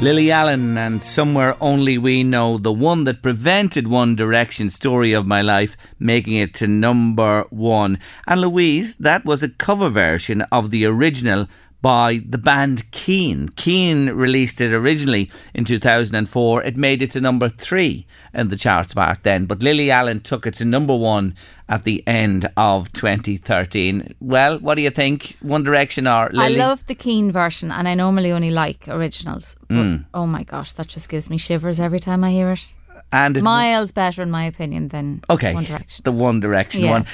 Lily 0.00 0.30
Allen 0.30 0.78
and 0.78 1.02
Somewhere 1.02 1.56
Only 1.60 1.98
We 1.98 2.22
Know, 2.22 2.56
the 2.56 2.72
one 2.72 3.02
that 3.02 3.20
prevented 3.20 3.88
One 3.88 4.14
Direction 4.14 4.70
Story 4.70 5.12
of 5.12 5.26
My 5.26 5.42
Life 5.42 5.76
making 5.98 6.34
it 6.34 6.54
to 6.54 6.68
number 6.68 7.46
one. 7.50 7.98
And 8.28 8.42
Louise, 8.42 8.94
that 8.96 9.24
was 9.24 9.42
a 9.42 9.48
cover 9.48 9.88
version 9.88 10.42
of 10.52 10.70
the 10.70 10.84
original 10.86 11.48
by 11.80 12.20
the 12.28 12.38
band 12.38 12.90
Keane. 12.90 13.48
Keane 13.50 14.10
released 14.10 14.60
it 14.60 14.72
originally 14.72 15.30
in 15.54 15.64
2004. 15.64 16.62
It 16.64 16.76
made 16.76 17.02
it 17.02 17.10
to 17.12 17.20
number 17.20 17.48
three 17.48 18.06
in 18.34 18.48
the 18.48 18.56
charts 18.56 18.94
back 18.94 19.22
then, 19.22 19.46
but 19.46 19.62
Lily 19.62 19.90
Allen 19.90 20.20
took 20.20 20.46
it 20.46 20.54
to 20.54 20.64
number 20.64 20.96
one 20.96 21.34
at 21.68 21.84
the 21.84 22.02
end 22.06 22.50
of 22.56 22.92
2013. 22.92 24.14
Well, 24.20 24.58
what 24.58 24.74
do 24.76 24.82
you 24.82 24.90
think? 24.90 25.36
One 25.40 25.62
Direction 25.62 26.06
or 26.06 26.30
Lily? 26.32 26.56
I 26.56 26.58
love 26.58 26.86
the 26.86 26.94
Keane 26.94 27.30
version, 27.30 27.70
and 27.70 27.86
I 27.86 27.94
normally 27.94 28.32
only 28.32 28.50
like 28.50 28.88
originals. 28.88 29.56
But, 29.68 29.76
Mm. 29.76 30.04
Oh 30.14 30.26
my 30.26 30.42
gosh, 30.44 30.72
that 30.72 30.88
just 30.88 31.08
gives 31.08 31.28
me 31.30 31.38
shivers 31.38 31.78
every 31.78 32.00
time 32.00 32.24
I 32.24 32.30
hear 32.32 32.50
it. 32.52 32.66
And 33.12 33.42
Miles 33.42 33.92
better, 33.92 34.22
in 34.22 34.30
my 34.30 34.44
opinion, 34.44 34.88
than 34.88 35.22
Okay, 35.30 35.54
One 35.54 35.64
Direction. 35.64 36.02
the 36.04 36.12
One 36.12 36.40
Direction 36.40 36.84
Yeah, 36.84 36.90
one. 36.90 37.06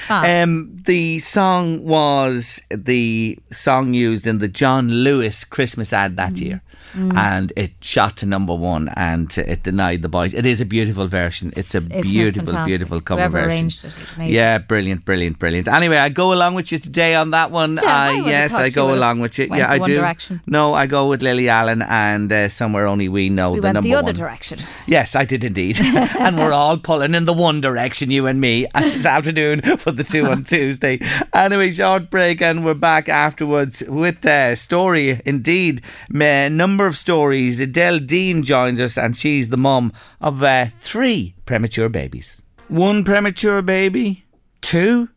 Um, 0.43 0.77
the 0.85 1.21
song 1.21 1.85
was 1.85 2.61
the 2.71 3.39
song 3.53 3.95
used 3.95 4.27
in 4.27 4.39
the 4.39 4.49
John 4.49 4.89
Lewis 4.91 5.45
Christmas 5.45 5.93
ad 5.93 6.17
that 6.17 6.37
year, 6.39 6.63
Mm. 6.97 7.17
and 7.17 7.53
it 7.57 7.73
shot 7.81 8.17
to 8.19 8.27
number 8.27 8.55
one, 8.55 8.89
and 8.97 9.37
it 9.37 9.65
denied 9.65 10.03
the 10.03 10.09
boys. 10.09 10.33
It 10.33 10.47
is 10.47 10.61
a 10.61 10.65
beautiful 10.65 11.09
version. 11.09 11.53
It's 11.57 11.75
a 11.75 11.79
Isn't 11.79 12.03
beautiful, 12.03 12.65
beautiful 12.65 13.01
cover 13.01 13.21
Whoever 13.23 13.39
version. 13.41 13.51
arranged 13.51 13.85
it, 13.85 13.93
it's. 14.19 14.31
Yeah, 14.31 14.59
brilliant, 14.59 15.05
brilliant, 15.05 15.39
brilliant. 15.41 15.67
Anyway, 15.67 15.97
I 15.97 16.09
go 16.09 16.33
along 16.33 16.55
with 16.55 16.71
you 16.71 16.79
today 16.79 17.15
on 17.17 17.31
that 17.33 17.51
one. 17.51 17.81
Yeah, 17.83 17.91
I 17.91 18.11
would've 18.15 18.27
yes, 18.29 18.55
I 18.55 18.71
go 18.71 18.95
along 18.95 19.21
with 19.21 19.37
you. 19.39 19.49
Yeah, 19.51 19.71
I 19.71 19.79
do. 19.79 19.97
Direction. 19.97 20.41
No, 20.47 20.73
I 20.75 20.87
go 20.87 21.09
with 21.09 21.21
Lily 21.23 21.49
Allen 21.49 21.83
and 21.83 22.33
uh, 22.33 22.49
somewhere 22.49 22.87
only 22.87 23.09
we 23.09 23.29
know 23.29 23.51
we 23.53 23.59
the 23.59 23.63
went 23.63 23.75
number 23.75 23.89
the 23.89 23.95
other 23.95 24.05
one. 24.07 24.15
direction. 24.15 24.59
Yes, 24.87 25.17
I 25.17 25.25
did 25.25 25.43
indeed. 25.43 25.79
and 26.19 26.39
we're 26.39 26.53
all 26.53 26.79
pulling 26.79 27.15
in 27.15 27.27
the 27.27 27.33
one 27.33 27.61
direction, 27.61 28.11
you 28.11 28.27
and 28.27 28.41
me, 28.41 28.67
this 28.75 29.05
afternoon 29.05 29.61
for 29.77 29.93
the 29.93 30.03
two 30.05 30.27
on 30.27 30.43
Tuesday. 30.45 30.99
Anyway, 31.35 31.71
short 31.73 32.09
break, 32.09 32.41
and 32.41 32.65
we're 32.65 32.73
back 32.73 33.09
afterwards 33.09 33.83
with 33.87 34.25
a 34.25 34.55
story. 34.57 35.21
Indeed, 35.27 35.83
a 36.15 36.49
number 36.49 36.87
of 36.87 36.97
stories. 36.97 37.61
Edel 37.61 37.99
Deane 37.99 38.43
joins 38.43 38.81
us, 38.81 38.97
and 38.97 39.15
she's 39.15 39.51
the 39.51 39.59
mum 39.59 39.93
of 40.23 40.43
uh, 40.43 40.67
three 40.81 41.35
premature 41.45 41.91
babies. 41.91 42.43
One 42.69 43.05
premature 43.05 43.61
baby, 43.61 44.25
two. 44.63 45.11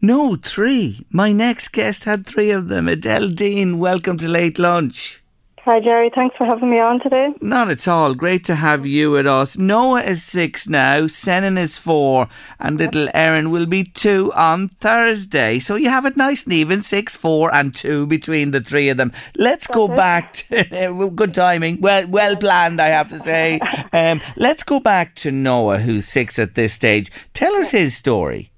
No, 0.00 0.36
three. 0.36 1.04
My 1.10 1.32
next 1.32 1.68
guest 1.68 2.04
had 2.04 2.26
three 2.26 2.50
of 2.50 2.68
them. 2.68 2.88
Edel 2.88 3.28
Deane, 3.30 3.78
welcome 3.78 4.16
to 4.18 4.28
Late 4.28 4.58
Lunch. 4.58 5.21
Hi, 5.64 5.78
Jerry. 5.78 6.10
Thanks 6.12 6.36
for 6.36 6.44
having 6.44 6.70
me 6.70 6.80
on 6.80 6.98
today. 6.98 7.28
Not 7.40 7.70
at 7.70 7.86
all. 7.86 8.14
Great 8.14 8.44
to 8.46 8.56
have 8.56 8.84
you 8.84 9.12
with 9.12 9.28
us. 9.28 9.56
Noah 9.56 10.02
is 10.02 10.24
six 10.24 10.68
now, 10.68 11.02
Senan 11.02 11.56
is 11.56 11.78
four, 11.78 12.26
and 12.58 12.80
little 12.80 13.08
Erin 13.14 13.52
will 13.52 13.66
be 13.66 13.84
two 13.84 14.32
on 14.34 14.70
Thursday. 14.80 15.60
So 15.60 15.76
you 15.76 15.88
have 15.88 16.04
it 16.04 16.16
nice 16.16 16.42
and 16.42 16.52
even 16.52 16.82
six, 16.82 17.14
four, 17.14 17.54
and 17.54 17.72
two 17.72 18.08
between 18.08 18.50
the 18.50 18.60
three 18.60 18.88
of 18.88 18.96
them. 18.96 19.12
Let's 19.36 19.68
go 19.68 19.86
back 19.86 20.32
to 20.32 21.12
good 21.14 21.32
timing. 21.32 21.80
Well, 21.80 22.08
well 22.08 22.34
planned, 22.34 22.80
I 22.80 22.88
have 22.88 23.08
to 23.10 23.18
say. 23.18 23.60
Um, 23.94 24.22
let's 24.36 24.62
go 24.62 24.80
back 24.80 25.14
to 25.16 25.30
Noah, 25.30 25.78
who's 25.78 26.08
six 26.08 26.38
at 26.38 26.54
this 26.54 26.72
stage. 26.72 27.10
Tell 27.34 27.54
us 27.56 27.70
his 27.70 27.94
story. 27.94 28.50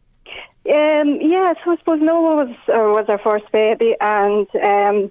Um, 0.66 1.18
yeah, 1.20 1.54
so 1.64 1.72
I 1.72 1.76
suppose 1.78 2.00
Noah 2.00 2.44
was 2.44 2.54
uh, 2.68 2.92
was 2.94 3.06
our 3.08 3.18
first 3.18 3.50
baby, 3.50 3.96
and 4.00 4.46
um, 4.62 5.10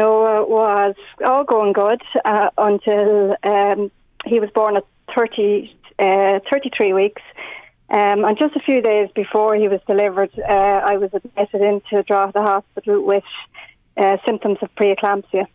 Noah 0.00 0.46
was 0.48 0.94
all 1.22 1.44
going 1.44 1.74
good 1.74 2.00
uh, 2.24 2.48
until 2.56 3.36
um, 3.42 3.90
he 4.24 4.40
was 4.40 4.48
born 4.54 4.78
at 4.78 4.86
30, 5.14 5.70
uh, 5.98 6.40
33 6.48 6.94
weeks. 6.94 7.22
Um, 7.90 8.24
and 8.24 8.38
just 8.38 8.56
a 8.56 8.60
few 8.60 8.80
days 8.80 9.10
before 9.14 9.56
he 9.56 9.68
was 9.68 9.80
delivered, 9.86 10.30
uh, 10.38 10.80
I 10.92 10.96
was 10.96 11.10
admitted 11.12 11.60
into 11.60 12.02
Drogheda 12.02 12.40
Hospital 12.40 13.04
with 13.04 13.24
uh, 13.98 14.16
symptoms 14.24 14.58
of 14.62 14.74
preeclampsia. 14.74 15.46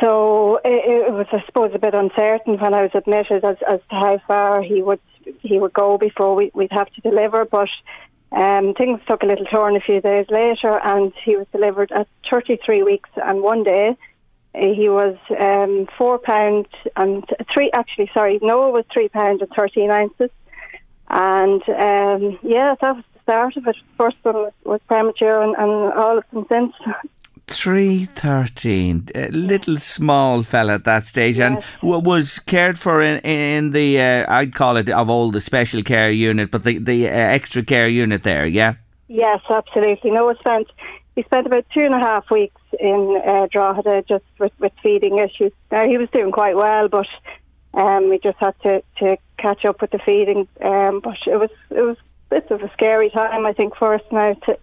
So 0.00 0.56
it, 0.64 1.08
it 1.08 1.12
was, 1.12 1.26
I 1.32 1.42
suppose, 1.46 1.70
a 1.74 1.78
bit 1.78 1.94
uncertain 1.94 2.58
when 2.58 2.74
I 2.74 2.82
was 2.82 2.90
admitted 2.94 3.44
as, 3.44 3.56
as 3.68 3.80
to 3.90 3.94
how 3.94 4.20
far 4.26 4.62
he 4.62 4.82
would 4.82 5.00
he 5.40 5.58
would 5.58 5.74
go 5.74 5.98
before 5.98 6.34
we, 6.34 6.50
we'd 6.54 6.72
have 6.72 6.90
to 6.94 7.00
deliver. 7.02 7.44
But 7.44 7.68
um, 8.32 8.74
things 8.74 9.00
took 9.06 9.22
a 9.22 9.26
little 9.26 9.46
turn 9.46 9.76
a 9.76 9.80
few 9.80 10.00
days 10.00 10.26
later, 10.30 10.78
and 10.84 11.12
he 11.24 11.36
was 11.36 11.46
delivered 11.52 11.90
at 11.92 12.08
33 12.30 12.82
weeks 12.82 13.10
and 13.16 13.42
one 13.42 13.62
day. 13.62 13.96
Uh, 14.54 14.74
He 14.74 14.88
was 14.88 15.16
um, 15.38 15.88
four 15.96 16.18
pound 16.18 16.66
and 16.96 17.24
three. 17.52 17.70
Actually, 17.72 18.10
sorry, 18.12 18.38
Noah 18.42 18.70
was 18.70 18.84
three 18.92 19.08
pound 19.08 19.40
and 19.40 19.50
13 19.50 19.90
ounces, 19.90 20.30
and 21.08 21.62
um, 21.68 22.38
yeah, 22.42 22.74
that 22.80 22.96
was 22.96 23.04
the 23.14 23.20
start 23.22 23.56
of 23.56 23.66
it. 23.66 23.76
First 23.96 24.16
one 24.22 24.34
was, 24.34 24.52
was 24.64 24.80
premature, 24.86 25.42
and, 25.42 25.54
and 25.56 25.92
all 25.94 26.18
of 26.18 26.24
them 26.32 26.46
since. 26.48 26.74
Three 27.50 28.04
thirteen, 28.04 29.08
a 29.14 29.28
little 29.30 29.78
small 29.78 30.42
fella 30.42 30.74
at 30.74 30.84
that 30.84 31.06
stage, 31.06 31.40
and 31.40 31.64
w- 31.80 32.02
was 32.02 32.38
cared 32.38 32.78
for 32.78 33.00
in 33.00 33.18
in 33.20 33.72
the 33.72 34.00
uh, 34.00 34.26
I'd 34.28 34.54
call 34.54 34.76
it 34.76 34.90
of 34.90 35.08
all 35.08 35.30
the 35.30 35.40
special 35.40 35.82
care 35.82 36.10
unit, 36.10 36.50
but 36.50 36.64
the 36.64 36.78
the 36.78 37.08
uh, 37.08 37.10
extra 37.10 37.64
care 37.64 37.88
unit 37.88 38.22
there, 38.22 38.46
yeah. 38.46 38.74
Yes, 39.08 39.40
absolutely. 39.48 40.10
No, 40.10 40.26
Noah 40.26 40.36
spent 40.38 40.68
he 41.16 41.24
spent 41.24 41.46
about 41.46 41.64
two 41.74 41.80
and 41.80 41.94
a 41.94 41.98
half 41.98 42.30
weeks 42.30 42.60
in 42.78 43.20
uh, 43.26 43.48
Drogheda 43.50 44.04
just 44.08 44.24
with, 44.38 44.52
with 44.60 44.72
feeding 44.82 45.18
issues. 45.18 45.52
Now 45.72 45.84
he 45.84 45.98
was 45.98 46.08
doing 46.10 46.30
quite 46.30 46.54
well, 46.54 46.88
but 46.88 47.08
um, 47.74 48.08
we 48.08 48.18
just 48.18 48.38
had 48.38 48.54
to, 48.62 48.82
to 48.98 49.16
catch 49.38 49.64
up 49.64 49.80
with 49.80 49.90
the 49.90 49.98
feeding. 49.98 50.46
Um, 50.62 51.00
but 51.02 51.16
it 51.26 51.40
was 51.40 51.50
it 51.70 51.80
was 51.80 51.96
a 52.30 52.34
bit 52.36 52.50
of 52.50 52.62
a 52.62 52.70
scary 52.72 53.10
time, 53.10 53.46
I 53.46 53.52
think, 53.52 53.74
for 53.74 53.94
us 53.94 54.02
now 54.12 54.34
to. 54.34 54.58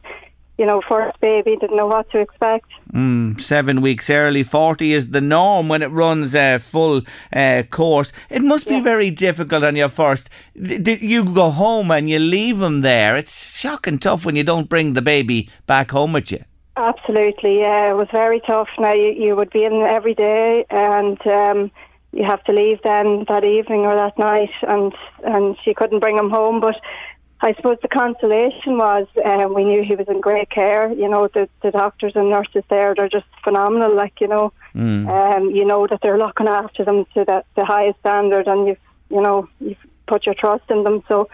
You 0.58 0.66
know, 0.66 0.82
first 0.88 1.20
baby, 1.20 1.58
didn't 1.60 1.76
know 1.76 1.88
what 1.88 2.10
to 2.12 2.20
expect. 2.20 2.70
Mm, 2.94 3.42
seven 3.42 3.82
weeks 3.82 4.10
early, 4.10 4.44
40 4.44 4.94
is 4.94 5.10
the 5.10 5.20
norm 5.20 5.68
when 5.68 5.82
it 5.82 5.92
runs 5.92 6.34
a 6.34 6.60
full 6.60 7.02
uh, 7.34 7.64
course. 7.70 8.14
It 8.30 8.42
must 8.42 8.68
be 8.68 8.80
very 8.80 9.12
difficult 9.12 9.64
on 9.66 9.76
your 9.76 9.90
first. 9.90 10.30
You 10.56 11.26
go 11.26 11.50
home 11.50 11.92
and 11.92 12.10
you 12.10 12.20
leave 12.20 12.62
him 12.62 12.82
there. 12.82 13.18
It's 13.18 13.60
shocking 13.60 14.00
tough 14.00 14.26
when 14.26 14.38
you 14.38 14.44
don't 14.44 14.70
bring 14.70 14.94
the 14.94 15.02
baby 15.02 15.50
back 15.68 15.92
home 15.92 16.14
with 16.14 16.32
you. 16.32 16.40
Absolutely, 16.78 17.60
yeah, 17.60 17.92
it 17.92 17.96
was 17.96 18.10
very 18.12 18.42
tough. 18.42 18.68
Now 18.78 18.94
you, 18.94 19.12
you 19.12 19.36
would 19.36 19.50
be 19.50 19.64
in 19.64 19.82
every 19.82 20.14
day, 20.14 20.66
and 20.70 21.18
um, 21.26 21.72
you 22.12 22.26
have 22.26 22.44
to 22.46 22.52
leave 22.52 22.80
then 22.84 23.24
that 23.30 23.46
evening 23.46 23.82
or 23.82 23.96
that 23.96 24.18
night, 24.20 24.52
and 24.62 24.94
and 25.24 25.56
she 25.64 25.74
couldn't 25.74 26.00
bring 26.02 26.18
him 26.18 26.30
home. 26.30 26.60
But 26.60 26.76
I 27.42 27.54
suppose 27.54 27.78
the 27.82 27.88
consolation 27.88 28.78
was 28.78 29.08
um, 29.24 29.54
we 29.54 29.66
knew 29.66 29.84
he 29.84 29.96
was 29.96 30.08
in 30.08 30.22
great 30.22 30.50
care. 30.50 30.92
You 30.92 31.10
know, 31.10 31.28
the 31.28 31.50
the 31.62 31.72
doctors 31.72 32.14
and 32.16 32.30
nurses 32.30 32.64
there 32.70 32.96
they're 32.96 33.10
just 33.10 33.26
phenomenal. 33.44 33.96
Like 33.96 34.22
you 34.22 34.28
know, 34.28 34.54
um, 35.10 35.52
you 35.52 35.66
know 35.66 35.86
that 35.88 36.00
they're 36.02 36.18
looking 36.18 36.48
after 36.48 36.86
them 36.86 37.06
to 37.14 37.26
the, 37.26 37.44
the 37.56 37.66
highest 37.66 38.00
standard, 38.00 38.48
and 38.48 38.68
you've 38.68 38.80
you 39.10 39.22
know 39.22 39.50
you've 39.60 39.78
put 40.08 40.26
your 40.26 40.36
trust 40.36 40.66
in 40.70 40.84
them. 40.84 41.04
So. 41.08 41.30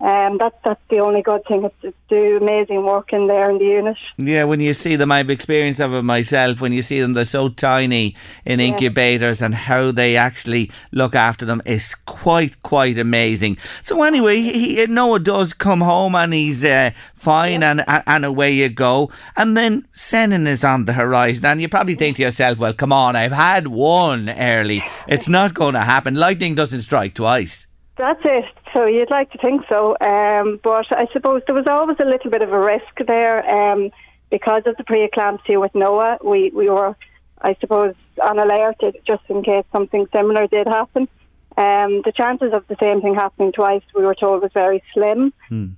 Um, 0.00 0.38
that's 0.38 0.54
that's 0.64 0.80
the 0.90 1.00
only 1.00 1.22
good 1.22 1.44
thing. 1.46 1.64
It's, 1.64 1.74
it's 1.82 1.96
do 2.08 2.36
amazing 2.36 2.84
work 2.84 3.12
in 3.12 3.26
there 3.26 3.50
in 3.50 3.58
the 3.58 3.64
unit. 3.64 3.96
Yeah, 4.16 4.44
when 4.44 4.60
you 4.60 4.72
see 4.72 4.94
them, 4.94 5.10
I've 5.10 5.28
experienced 5.28 5.80
of 5.80 5.92
it 5.92 6.02
myself. 6.02 6.60
When 6.60 6.72
you 6.72 6.82
see 6.82 7.00
them, 7.00 7.14
they're 7.14 7.24
so 7.24 7.48
tiny 7.48 8.14
in 8.44 8.60
incubators, 8.60 9.42
and 9.42 9.54
how 9.56 9.90
they 9.90 10.16
actually 10.16 10.70
look 10.92 11.16
after 11.16 11.44
them 11.44 11.60
is 11.66 11.96
quite, 12.06 12.62
quite 12.62 12.96
amazing. 12.96 13.58
So 13.82 14.04
anyway, 14.04 14.36
he, 14.36 14.86
Noah 14.86 15.18
does 15.18 15.52
come 15.52 15.80
home, 15.80 16.14
and 16.14 16.32
he's 16.32 16.64
uh, 16.64 16.92
fine, 17.14 17.64
and 17.64 17.84
and 17.88 18.24
away 18.24 18.52
you 18.52 18.68
go. 18.68 19.10
And 19.36 19.56
then 19.56 19.88
Senan 19.94 20.46
is 20.46 20.62
on 20.62 20.84
the 20.84 20.92
horizon, 20.92 21.44
and 21.46 21.60
you 21.60 21.68
probably 21.68 21.96
think 21.96 22.18
to 22.18 22.22
yourself, 22.22 22.58
"Well, 22.58 22.72
come 22.72 22.92
on, 22.92 23.16
I've 23.16 23.32
had 23.32 23.66
one 23.66 24.30
early. 24.30 24.80
It's 25.08 25.28
not 25.28 25.54
going 25.54 25.74
to 25.74 25.80
happen. 25.80 26.14
Lightning 26.14 26.54
doesn't 26.54 26.82
strike 26.82 27.14
twice." 27.14 27.66
That's 27.96 28.20
it. 28.24 28.44
So. 28.78 28.86
You'd 28.86 29.10
like 29.10 29.30
to 29.32 29.38
think 29.38 29.62
so. 29.68 29.96
Um, 30.00 30.60
but 30.62 30.86
I 30.92 31.06
suppose 31.12 31.42
there 31.46 31.54
was 31.54 31.66
always 31.66 31.98
a 32.00 32.04
little 32.04 32.30
bit 32.30 32.42
of 32.42 32.52
a 32.52 32.58
risk 32.58 32.94
there 33.06 33.38
um, 33.48 33.90
because 34.30 34.62
of 34.66 34.76
the 34.76 34.84
preeclampsia 34.84 35.60
with 35.60 35.74
Noah. 35.74 36.18
We, 36.24 36.50
we 36.54 36.70
were, 36.70 36.96
I 37.42 37.56
suppose, 37.60 37.94
on 38.22 38.38
alert 38.38 38.76
just 39.04 39.22
in 39.28 39.42
case 39.42 39.64
something 39.72 40.06
similar 40.12 40.46
did 40.46 40.66
happen. 40.66 41.08
Um, 41.56 42.02
the 42.04 42.12
chances 42.16 42.52
of 42.52 42.64
the 42.68 42.76
same 42.78 43.00
thing 43.00 43.16
happening 43.16 43.50
twice, 43.50 43.82
we 43.96 44.04
were 44.04 44.14
told, 44.14 44.42
was 44.42 44.52
very 44.54 44.80
slim. 44.94 45.32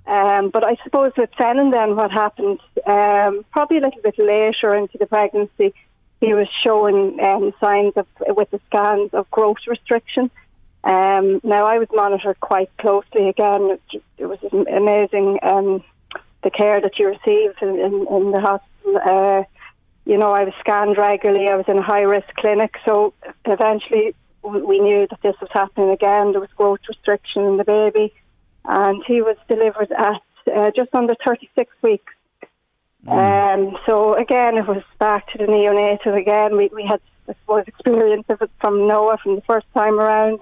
Um, 0.07 0.51
but 0.51 0.63
I 0.63 0.77
suppose 0.85 1.13
with 1.17 1.31
Senan, 1.39 1.71
then 1.73 1.97
what 1.97 2.11
happened, 2.11 2.61
um, 2.87 3.47
probably 3.51 3.79
a 3.79 3.81
little 3.81 4.03
bit 4.03 4.19
later 4.19 4.75
into 4.75 4.99
the 4.99 5.07
pregnancy, 5.07 5.73
he 6.21 6.35
was 6.35 6.49
showing 6.63 7.19
um, 7.21 7.55
signs 7.59 7.95
of, 7.97 8.07
with 8.37 8.51
the 8.51 8.61
scans 8.67 9.15
of 9.15 9.31
growth 9.31 9.67
restriction. 9.67 10.31
Um, 10.83 11.41
now, 11.45 11.67
I 11.67 11.79
was 11.79 11.89
monitored 11.93 12.41
quite 12.41 12.71
closely 12.79 13.29
again. 13.29 13.79
It, 14.19 14.27
was 14.27 14.39
amazing 14.53 15.39
um, 15.43 15.85
the 16.43 16.51
care 16.51 16.81
that 16.81 16.99
you 16.99 17.09
received 17.09 17.61
in, 17.61 17.79
in, 17.79 18.07
in 18.11 18.31
the 18.31 18.41
hospital. 18.41 19.01
Uh, 19.05 19.45
you 20.07 20.17
know, 20.17 20.33
I 20.33 20.45
was 20.45 20.55
scanned 20.61 20.97
regularly. 20.97 21.49
I 21.49 21.57
was 21.57 21.67
in 21.69 21.79
a 21.79 21.83
high 21.83 22.03
risk 22.03 22.29
clinic. 22.37 22.77
So 22.85 23.13
eventually 23.45 24.15
we 24.43 24.81
knew 24.81 25.07
that 25.11 25.21
this 25.23 25.37
was 25.41 25.51
happening 25.53 25.91
again. 25.91 26.33
There 26.33 26.41
was 26.41 26.51
growth 26.57 26.81
restriction 26.89 27.45
in 27.45 27.59
the 27.59 27.65
baby. 27.65 28.15
And 28.65 29.03
he 29.07 29.21
was 29.21 29.37
delivered 29.49 29.93
at 29.93 30.23
uh, 30.55 30.71
just 30.75 30.95
under 30.95 31.15
36 31.23 31.71
weeks. 31.83 32.13
Um, 33.07 33.77
so 33.87 34.15
again, 34.15 34.59
it 34.59 34.67
was 34.67 34.83
back 34.99 35.31
to 35.33 35.39
the 35.39 35.45
neonatal 35.45 36.19
again. 36.19 36.57
We, 36.57 36.69
we 36.75 36.85
had, 36.87 37.01
I 37.29 37.35
suppose, 37.41 37.65
experience 37.67 38.25
of 38.29 38.43
it 38.43 38.51
from 38.61 38.87
Noah 38.87 39.19
from 39.23 39.37
the 39.37 39.43
first 39.43 39.67
time 39.73 39.99
around. 39.99 40.41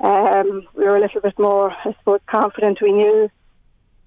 Um, 0.00 0.66
we 0.74 0.84
were 0.84 0.96
a 0.96 1.00
little 1.00 1.20
bit 1.20 1.38
more, 1.38 1.72
I 1.72 1.94
suppose, 1.98 2.20
confident. 2.26 2.80
We 2.80 2.92
knew 2.92 3.30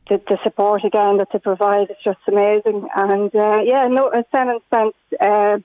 the, 0.09 0.21
the 0.27 0.37
support 0.43 0.83
again 0.83 1.17
that 1.17 1.29
they 1.33 1.39
provide 1.39 1.89
is 1.89 1.97
just 2.03 2.19
amazing. 2.27 2.87
And 2.95 3.33
uh, 3.35 3.61
yeah, 3.63 3.87
no, 3.87 4.11
Senan 4.33 4.59
spent 4.67 4.95
uh, 5.19 5.59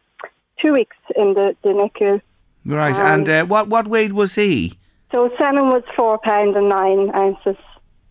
two 0.60 0.72
weeks 0.72 0.96
in 1.16 1.34
the, 1.34 1.56
the 1.62 1.70
NICU. 1.70 2.20
Right, 2.64 2.96
Um, 2.96 3.06
and 3.20 3.28
uh, 3.28 3.44
what 3.44 3.68
what 3.68 3.86
weight 3.86 4.12
was 4.12 4.34
he? 4.34 4.74
So 5.12 5.28
Senan 5.38 5.70
was 5.70 5.84
four 5.94 6.18
pound 6.18 6.56
and 6.56 6.68
nine 6.68 7.14
ounces. 7.14 7.56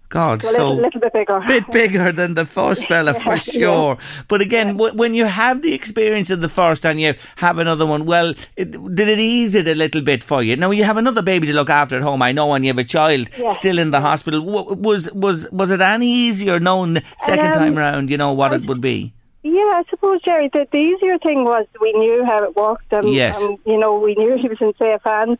God, 0.09 0.41
So 0.43 0.67
a 0.67 0.73
little, 0.73 0.99
bit 1.01 1.13
bigger. 1.13 1.41
bit 1.47 1.69
bigger 1.71 2.11
than 2.11 2.35
the 2.35 2.45
first 2.45 2.85
fella 2.89 3.13
for 3.13 3.31
Yeah, 3.35 3.37
sure. 3.37 3.97
But 4.27 4.41
again, 4.41 4.77
w- 4.77 4.93
when 4.95 5.13
you 5.13 5.25
have 5.25 5.61
the 5.61 5.73
experience 5.73 6.29
of 6.29 6.41
the 6.41 6.49
first 6.49 6.85
and 6.85 7.01
you 7.01 7.15
have 7.37 7.57
another 7.59 7.85
one, 7.85 8.05
well, 8.05 8.33
it, 8.55 8.71
did 8.95 9.07
it 9.09 9.19
ease 9.19 9.55
it 9.55 9.67
a 9.67 9.75
little 9.75 10.01
bit 10.01 10.23
for 10.23 10.43
you? 10.43 10.55
Now 10.55 10.71
you 10.71 10.83
have 10.83 10.97
another 10.97 11.21
baby 11.21 11.47
to 11.47 11.53
look 11.53 11.69
after 11.69 11.97
at 11.97 12.03
home. 12.03 12.21
I 12.21 12.31
know, 12.31 12.53
and 12.53 12.63
you 12.63 12.69
have 12.69 12.77
a 12.77 12.83
child 12.83 13.29
Yeah. 13.37 13.47
still 13.49 13.79
in 13.79 13.91
the 13.91 13.99
hospital. 14.01 14.41
W- 14.45 14.73
was 14.75 15.11
was 15.13 15.49
was 15.51 15.71
it 15.71 15.81
any 15.81 16.07
easier 16.07 16.59
knowing 16.59 16.93
the 16.93 17.03
second 17.17 17.47
Um, 17.47 17.53
time 17.53 17.75
round? 17.77 18.09
You 18.09 18.17
know 18.17 18.31
what 18.33 18.53
it 18.53 18.65
would 18.67 18.81
be. 18.81 19.13
Yeah, 19.43 19.51
I 19.79 19.83
suppose, 19.91 20.21
Jerry, 20.23 20.49
the, 20.51 20.65
the 20.71 20.77
easier 20.77 21.17
thing 21.19 21.43
was 21.43 21.67
we 21.79 21.93
knew 21.93 22.25
how 22.25 22.43
it 22.43 22.55
worked 22.55 22.91
and, 22.91 23.07
Yes. 23.13 23.39
and, 23.39 23.59
you 23.63 23.77
know, 23.79 23.99
we 23.99 24.15
knew 24.15 24.37
he 24.41 24.47
was 24.47 24.57
in 24.59 24.73
safe 24.79 25.01
hands. 25.03 25.37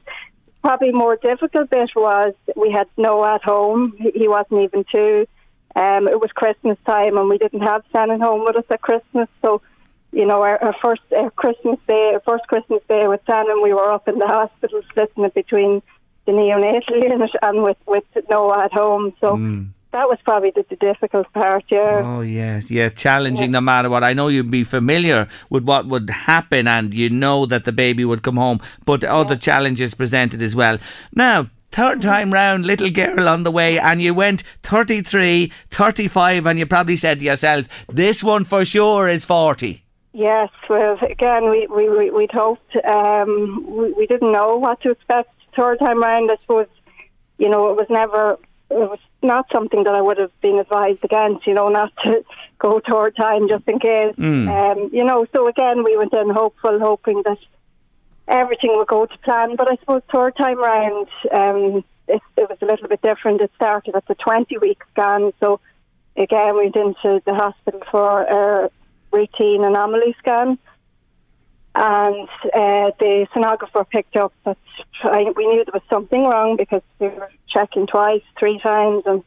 Probably 0.65 0.91
more 0.91 1.15
difficult 1.15 1.69
bit 1.69 1.91
was 1.95 2.33
we 2.55 2.71
had 2.71 2.87
Noah 2.97 3.35
at 3.35 3.43
home. 3.43 3.93
He 3.99 4.27
wasn't 4.27 4.61
even 4.61 4.83
two. 4.91 5.27
Um, 5.75 6.07
it 6.07 6.19
was 6.19 6.31
Christmas 6.33 6.79
time 6.87 7.17
and 7.19 7.29
we 7.29 7.37
didn't 7.37 7.61
have 7.61 7.83
Senan 7.93 8.19
home 8.19 8.43
with 8.45 8.55
us 8.55 8.63
at 8.71 8.81
Christmas. 8.81 9.29
So, 9.43 9.61
you 10.11 10.25
know, 10.25 10.41
our, 10.41 10.57
our 10.63 10.75
first 10.81 11.03
uh, 11.15 11.29
Christmas 11.35 11.77
day, 11.85 12.13
our 12.15 12.19
first 12.21 12.47
Christmas 12.47 12.81
day 12.89 13.07
with 13.07 13.23
Senan, 13.27 13.61
we 13.61 13.75
were 13.75 13.91
up 13.91 14.07
in 14.07 14.17
the 14.17 14.25
hospital 14.25 14.81
splitting 14.89 15.23
it 15.25 15.35
between 15.35 15.83
the 16.25 16.31
neonatal 16.31 16.99
unit 16.99 17.29
and 17.43 17.61
with, 17.61 17.77
with 17.85 18.05
Noah 18.27 18.65
at 18.65 18.73
home. 18.73 19.13
So 19.21 19.35
that 19.95 20.09
was 20.09 20.19
probably 20.25 20.51
the, 20.51 20.65
the 20.69 20.75
difficult 20.75 21.31
part, 21.31 21.63
yeah. 21.69 22.03
Oh 22.03 22.19
yeah, 22.19 22.61
yeah, 22.67 22.89
challenging 22.89 23.51
no 23.51 23.61
matter 23.61 23.89
what. 23.89 24.03
I 24.03 24.11
know 24.11 24.27
you'd 24.27 24.51
be 24.51 24.65
familiar 24.65 25.29
with 25.49 25.63
what 25.63 25.87
would 25.87 26.09
happen, 26.09 26.67
and 26.67 26.93
you 26.93 27.09
know 27.09 27.45
that 27.45 27.63
the 27.63 27.71
baby 27.71 28.03
would 28.03 28.21
come 28.21 28.35
home, 28.35 28.59
but 28.85 29.05
other 29.05 29.37
challenges 29.37 29.93
presented 29.93 30.41
as 30.41 30.53
well. 30.53 30.79
Now, 31.13 31.49
third 31.71 32.01
time 32.01 32.33
round, 32.33 32.65
little 32.65 32.89
girl 32.91 33.29
on 33.29 33.43
the 33.43 33.51
way, 33.51 33.79
and 33.79 34.01
you 34.01 34.13
went 34.13 34.43
33, 34.63 35.49
35, 35.71 36.45
and 36.45 36.59
you 36.59 36.65
probably 36.65 36.97
said 36.97 37.19
to 37.19 37.25
yourself, 37.25 37.69
"This 37.87 38.21
one 38.21 38.43
for 38.43 38.65
sure 38.65 39.07
is 39.07 39.23
40. 39.23 39.85
Yes, 40.11 40.49
well, 40.69 40.97
again, 41.09 41.49
we, 41.49 41.67
we, 41.67 41.89
we, 41.89 42.09
we'd 42.11 42.31
hoped. 42.33 42.75
Um, 42.85 43.65
we, 43.65 43.93
we 43.93 44.07
didn't 44.07 44.33
know 44.33 44.57
what 44.57 44.81
to 44.81 44.91
expect 44.91 45.33
third 45.55 45.79
time 45.79 46.03
round. 46.03 46.29
I 46.31 46.35
suppose, 46.41 46.67
you 47.37 47.49
know, 47.49 47.69
it 47.69 47.77
was 47.77 47.87
never, 47.89 48.33
it 48.69 48.89
was 48.89 48.99
not 49.25 49.47
something 49.51 49.83
that 49.83 49.95
I 49.95 50.01
would 50.01 50.17
have 50.17 50.31
been 50.41 50.59
advised 50.59 51.03
against, 51.03 51.45
you 51.47 51.53
know, 51.53 51.69
not 51.69 51.91
to 52.03 52.23
go 52.59 52.81
third 52.87 53.15
time 53.15 53.47
just 53.47 53.67
in 53.67 53.79
case. 53.79 54.15
Mm. 54.15 54.47
Um, 54.47 54.89
you 54.93 55.03
know, 55.03 55.25
so 55.33 55.47
again, 55.47 55.83
we 55.83 55.97
went 55.97 56.13
in 56.13 56.29
hopeful, 56.29 56.79
hoping 56.79 57.23
that 57.23 57.39
everything 58.27 58.75
would 58.75 58.87
go 58.87 59.05
to 59.05 59.17
plan. 59.19 59.55
But 59.55 59.67
I 59.67 59.75
suppose 59.77 60.01
third 60.11 60.35
time 60.35 60.57
round, 60.57 61.07
um, 61.31 61.83
it, 62.07 62.21
it 62.37 62.49
was 62.49 62.57
a 62.61 62.65
little 62.65 62.87
bit 62.87 63.01
different. 63.01 63.41
It 63.41 63.51
started 63.55 63.95
at 63.95 64.07
the 64.07 64.15
20 64.15 64.57
week 64.59 64.81
scan. 64.91 65.33
So 65.39 65.59
again, 66.15 66.55
we 66.55 66.63
went 66.63 66.75
into 66.75 67.21
the 67.25 67.33
hospital 67.33 67.81
for 67.91 68.21
a 68.21 68.69
routine 69.11 69.63
anomaly 69.63 70.15
scan. 70.19 70.57
And 71.75 72.29
uh, 72.45 72.91
the 72.99 73.27
sonographer 73.35 73.87
picked 73.89 74.15
up 74.15 74.33
that 74.45 74.57
we 75.03 75.45
knew 75.45 75.65
there 75.65 75.73
was 75.73 75.81
something 75.89 76.23
wrong 76.23 76.55
because 76.55 76.81
they 76.99 77.09
were 77.09 77.29
checking 77.49 77.85
twice, 77.85 78.21
three 78.39 78.59
times, 78.59 79.03
and 79.05 79.23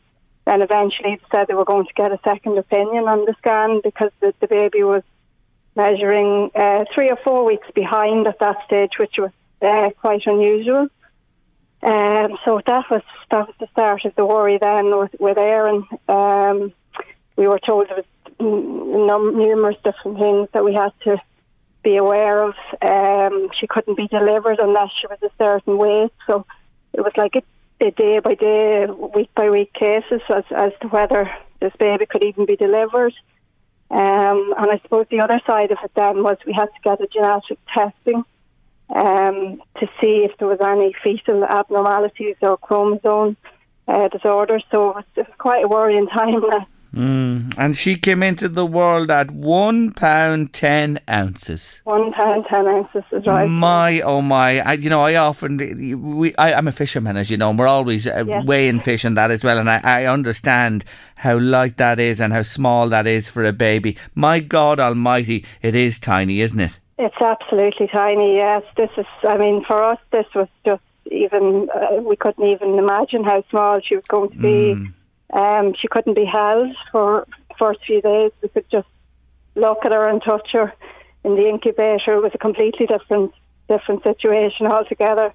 then 0.47 0.63
eventually 0.63 1.21
said 1.31 1.47
they 1.47 1.55
were 1.55 1.67
going 1.67 1.87
to 1.87 1.93
get 1.93 2.11
a 2.11 2.19
second 2.25 2.57
opinion 2.57 3.05
on 3.05 3.27
the 3.27 3.35
scan 3.39 3.83
because 3.85 4.11
the, 4.21 4.33
the 4.41 4.47
baby 4.47 4.83
was 4.83 5.03
measuring 5.77 6.51
uh, 6.55 6.87
three 6.95 7.11
or 7.11 7.19
four 7.23 7.45
weeks 7.45 7.69
behind 7.75 8.27
at 8.27 8.39
that 8.39 8.57
stage, 8.65 8.93
which 8.99 9.17
was 9.19 9.31
uh, 9.61 9.91
quite 10.01 10.23
unusual. 10.25 10.89
Um, 11.83 12.39
so 12.47 12.63
that 12.67 12.91
was 12.91 13.03
that 13.31 13.47
was 13.47 13.55
the 13.61 13.69
start 13.73 14.07
of 14.07 14.15
the 14.17 14.25
worry 14.25 14.57
then 14.59 14.97
with, 14.99 15.15
with 15.21 15.37
Erin. 15.37 15.87
Um, 16.09 16.73
we 17.37 17.47
were 17.47 17.61
told 17.61 17.89
there 17.89 17.97
was 17.97 18.07
num- 18.41 19.37
numerous 19.37 19.77
different 19.85 20.19
things 20.19 20.49
that 20.55 20.65
we 20.65 20.73
had 20.73 20.93
to 21.05 21.21
be 21.83 21.97
aware 21.97 22.43
of. 22.43 22.55
Um, 22.83 23.51
she 23.59 23.67
couldn't 23.67 23.97
be 23.97 24.09
delivered 24.09 24.59
unless 24.59 24.91
she 25.01 25.07
was 25.07 25.19
a 25.23 25.31
certain 25.39 25.79
weight. 25.79 26.13
So 26.27 26.45
it 26.93 27.01
was 27.01 27.13
like 27.17 27.35
a, 27.37 27.85
a 27.85 27.91
day 27.91 28.19
by 28.21 28.35
day, 28.35 28.87
week 29.15 29.31
by 29.35 29.51
week 29.51 29.73
cases 29.73 30.21
as, 30.29 30.45
as 30.55 30.73
to 30.83 30.89
whether 30.89 31.31
this 31.61 31.73
baby 31.79 32.07
could 32.07 32.23
even 32.23 32.47
be 32.47 32.57
delivered. 32.57 33.15
Um, 33.91 34.55
and 34.59 34.71
I 34.71 34.79
suppose 34.83 35.07
the 35.11 35.21
other 35.21 35.41
side 35.47 35.71
of 35.71 35.79
it 35.83 35.93
then 35.95 36.23
was 36.23 36.37
we 36.47 36.53
had 36.53 36.67
to 36.67 36.81
get 36.85 37.01
a 37.01 37.07
genetic 37.07 37.59
testing 37.73 38.25
um, 38.95 39.63
to 39.81 39.87
see 40.01 40.27
if 40.29 40.37
there 40.39 40.49
was 40.49 40.61
any 40.61 40.95
fetal 41.03 41.45
abnormalities 41.45 42.37
or 42.43 42.59
chromosome 42.59 43.37
uh, 43.87 44.09
disorders. 44.09 44.65
So 44.71 44.91
it 44.91 44.97
was, 44.97 45.05
it 45.17 45.27
was 45.29 45.37
quite 45.39 45.65
a 45.65 45.69
worrying 45.69 46.07
time. 46.15 46.43
Mm. 46.95 47.55
And 47.59 47.77
she 47.77 47.97
came 47.97 48.23
into 48.23 48.49
the 48.49 48.65
world 48.65 49.11
at 49.11 49.31
one 49.31 49.93
pound 49.93 50.53
ten 50.55 51.01
ounces. 51.09 51.83
one 51.85 52.13
pound 52.13 52.47
ten 52.49 52.67
ounces 52.67 53.05
is 53.13 53.27
right. 53.27 53.47
My 53.49 54.01
oh 54.01 54.23
my! 54.23 54.61
I, 54.61 54.73
you 54.73 54.89
know, 54.89 55.03
I 55.03 55.17
often 55.17 55.59
we 56.19 56.35
I, 56.37 56.55
I'm 56.55 56.67
a 56.67 56.73
fisherman, 56.73 57.17
as 57.17 57.31
you 57.31 57.37
know, 57.37 57.51
and 57.51 57.59
we're 57.59 57.67
always 57.67 58.07
uh, 58.07 58.25
Yes. 58.27 58.45
weighing 58.47 58.81
fish 58.81 59.05
and 59.05 59.17
that 59.17 59.31
as 59.31 59.45
well. 59.45 59.59
And 59.59 59.69
I, 59.71 59.81
I 59.85 60.05
understand 60.07 60.85
how 61.17 61.39
light 61.39 61.77
that 61.77 62.01
is 62.01 62.21
and 62.21 62.33
how 62.33 62.43
small 62.43 62.89
that 62.89 63.07
is 63.07 63.29
for 63.29 63.45
a 63.45 63.53
baby. 63.53 63.97
My 64.15 64.41
God 64.41 64.81
Almighty, 64.81 65.45
it 65.63 65.75
is 65.75 65.99
tiny, 65.99 66.41
isn't 66.41 66.61
it? 66.61 66.79
It's 66.99 67.21
absolutely 67.21 67.89
tiny. 67.89 68.37
Yes, 68.37 68.63
this 68.77 68.91
is. 68.97 69.07
I 69.29 69.37
mean, 69.37 69.63
for 69.65 69.85
us, 69.85 69.99
this 70.11 70.27
was 70.35 70.49
just 70.65 70.83
even. 71.11 71.69
Uh, 71.75 71.97
we 72.03 72.17
couldn't 72.17 72.45
even 72.49 72.79
imagine 72.79 73.25
how 73.25 73.45
small 73.51 73.81
she 73.87 73.97
was 73.97 74.05
going 74.09 74.31
to 74.31 74.37
be. 74.39 74.91
Um, 75.33 75.75
she 75.79 75.89
couldn't 75.89 76.15
be 76.15 76.25
held 76.25 76.75
for 76.91 77.27
the 77.49 77.55
first 77.59 77.81
few 77.87 78.01
days. 78.01 78.33
We 78.43 78.49
could 78.49 78.71
just 78.71 78.89
look 79.55 79.85
at 79.85 79.93
her 79.93 80.09
and 80.09 80.23
touch 80.23 80.49
her 80.53 80.73
in 81.25 81.37
the 81.37 81.49
incubator. 81.49 82.15
It 82.15 82.23
was 82.23 82.33
a 82.35 82.39
completely 82.39 82.87
different, 82.87 83.33
different 83.69 84.03
situation 84.03 84.67
altogether. 84.67 85.33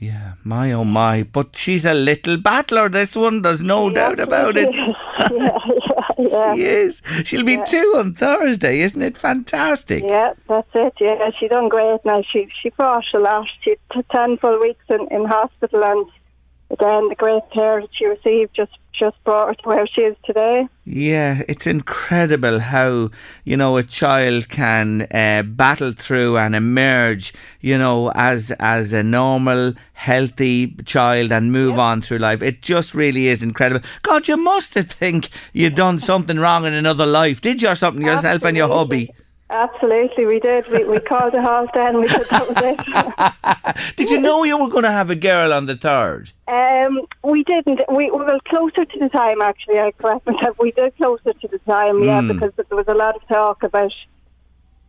Yeah, 0.00 0.34
my 0.42 0.72
oh 0.72 0.84
my! 0.84 1.22
But 1.22 1.56
she's 1.56 1.84
a 1.84 1.94
little 1.94 2.36
battler. 2.36 2.88
This 2.88 3.14
one, 3.14 3.42
there's 3.42 3.62
no 3.62 3.90
doubt 3.90 4.18
about 4.18 4.56
it. 4.56 4.74
yeah, 4.74 5.30
yeah, 5.30 5.58
yeah. 6.18 6.54
She 6.54 6.62
is. 6.62 7.02
She'll 7.24 7.44
be 7.44 7.62
two 7.64 7.94
on 7.96 8.12
Thursday, 8.12 8.80
isn't 8.80 9.00
it? 9.00 9.16
Fantastic. 9.16 10.02
Yeah, 10.02 10.34
that's 10.48 10.68
it. 10.74 10.94
Yeah, 11.00 11.30
she 11.38 11.46
done 11.46 11.68
great 11.68 12.00
now. 12.04 12.22
She 12.28 12.48
she 12.60 12.70
fought 12.70 13.04
a 13.14 13.18
lot. 13.18 13.46
She 13.62 13.76
ten 14.10 14.36
full 14.36 14.60
weeks 14.60 14.84
in, 14.90 15.06
in 15.12 15.26
hospital, 15.26 15.84
and 15.84 16.06
again, 16.70 17.08
the 17.08 17.14
great 17.14 17.42
care 17.52 17.80
that 17.80 17.90
she 17.92 18.06
received 18.06 18.54
just 18.54 18.72
just 18.92 19.16
brought 19.24 19.48
her 19.48 19.54
to 19.54 19.68
where 19.68 19.86
she 19.88 20.02
is 20.02 20.16
today. 20.24 20.68
Yeah, 20.84 21.42
it's 21.48 21.66
incredible 21.66 22.60
how 22.60 23.10
you 23.44 23.56
know 23.56 23.76
a 23.76 23.82
child 23.82 24.48
can 24.48 25.02
uh, 25.12 25.42
battle 25.42 25.92
through 25.92 26.38
and 26.38 26.54
emerge, 26.54 27.34
you 27.60 27.76
know, 27.76 28.12
as 28.14 28.52
as 28.60 28.92
a 28.92 29.02
normal, 29.02 29.74
healthy 29.94 30.76
child 30.84 31.32
and 31.32 31.52
move 31.52 31.78
on 31.78 32.02
through 32.02 32.18
life. 32.18 32.42
It 32.42 32.62
just 32.62 32.94
really 32.94 33.28
is 33.28 33.42
incredible. 33.42 33.86
God, 34.02 34.28
you 34.28 34.36
must 34.36 34.74
have 34.74 34.90
think 34.90 35.28
you'd 35.52 35.74
done 35.74 35.98
something 35.98 36.38
wrong 36.38 36.64
in 36.64 36.72
another 36.72 37.06
life, 37.06 37.40
did 37.40 37.62
you, 37.62 37.68
or 37.68 37.76
something 37.76 38.04
yourself 38.04 38.44
and 38.44 38.56
your 38.56 38.68
hubby? 38.68 39.10
Absolutely, 39.54 40.26
we 40.26 40.40
did. 40.40 40.64
We, 40.72 40.84
we 40.84 40.98
called 41.00 41.32
the 41.32 41.40
house 41.42 41.68
then. 41.74 42.00
We 42.00 42.08
said 42.08 42.24
that 42.30 42.48
was 42.48 43.76
it. 43.86 43.96
Did 43.96 44.10
you 44.10 44.18
know 44.20 44.42
you 44.42 44.58
were 44.58 44.68
going 44.68 44.82
to 44.84 44.90
have 44.90 45.10
a 45.10 45.14
girl 45.14 45.52
on 45.52 45.66
the 45.66 45.76
third? 45.76 46.32
Um, 46.48 47.02
we 47.22 47.44
didn't. 47.44 47.80
We, 47.88 48.10
we 48.10 48.18
were 48.18 48.40
closer 48.48 48.84
to 48.84 48.98
the 48.98 49.08
time. 49.08 49.40
Actually, 49.40 49.78
I 49.78 49.92
correct 49.92 50.26
myself. 50.26 50.56
We 50.58 50.72
did 50.72 50.96
closer 50.96 51.32
to 51.32 51.48
the 51.48 51.58
time, 51.60 52.02
yeah, 52.02 52.20
Hmm. 52.20 52.28
because 52.32 52.52
there 52.56 52.76
was 52.76 52.88
a 52.88 52.94
lot 52.94 53.14
of 53.16 53.26
talk 53.28 53.62
about. 53.62 53.92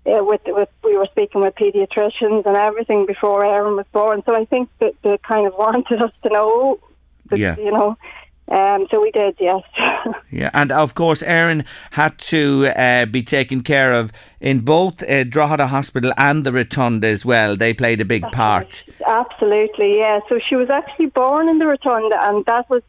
Uh, 0.07 0.24
with, 0.24 0.41
with 0.45 0.70
we 0.84 0.95
were 0.95 1.07
speaking 1.11 1.41
with 1.41 1.55
paediatricians 1.55 2.45
and 2.45 2.55
everything 2.55 3.05
before 3.07 3.43
Erin 3.43 3.76
was 3.76 3.88
born, 3.91 4.22
so 4.26 4.36
I 4.36 4.45
think 4.45 4.70
that 4.80 4.93
they 5.03 5.18
kind 5.20 5.47
of 5.47 5.53
wanted 5.57 5.99
us 6.01 6.11
to 6.24 6.30
know, 6.30 6.80
that, 7.30 7.39
Yeah. 7.39 7.55
you 7.57 7.72
know. 7.72 7.97
Um, 8.52 8.86
so 8.91 9.02
we 9.02 9.12
did, 9.12 9.36
yes. 9.39 9.62
Yeah, 10.30 10.52
and 10.54 10.72
of 10.72 10.93
course, 10.93 11.24
Erin 11.24 11.66
had 11.91 12.18
to 12.30 12.68
uh, 12.76 13.06
be 13.06 13.24
taken 13.24 13.62
care 13.62 13.93
of 13.93 14.12
in 14.39 14.60
both 14.60 15.02
uh, 15.02 15.24
Drogheda 15.24 15.68
Hospital 15.68 16.14
and 16.18 16.46
the 16.46 16.52
Rotunda 16.52 17.08
as 17.08 17.26
well. 17.26 17.56
They 17.56 17.74
played 17.74 18.02
a 18.02 18.06
big 18.06 18.24
part. 18.32 18.84
Absolutely, 19.08 19.98
yeah. 19.98 20.20
So 20.30 20.39
she 20.48 20.56
was 20.56 20.70
actually 20.70 21.08
born 21.08 21.50
in 21.50 21.58
the 21.58 21.66
Rotunda, 21.66 22.18
and 22.20 22.46
that 22.46 22.70
was 22.70 22.84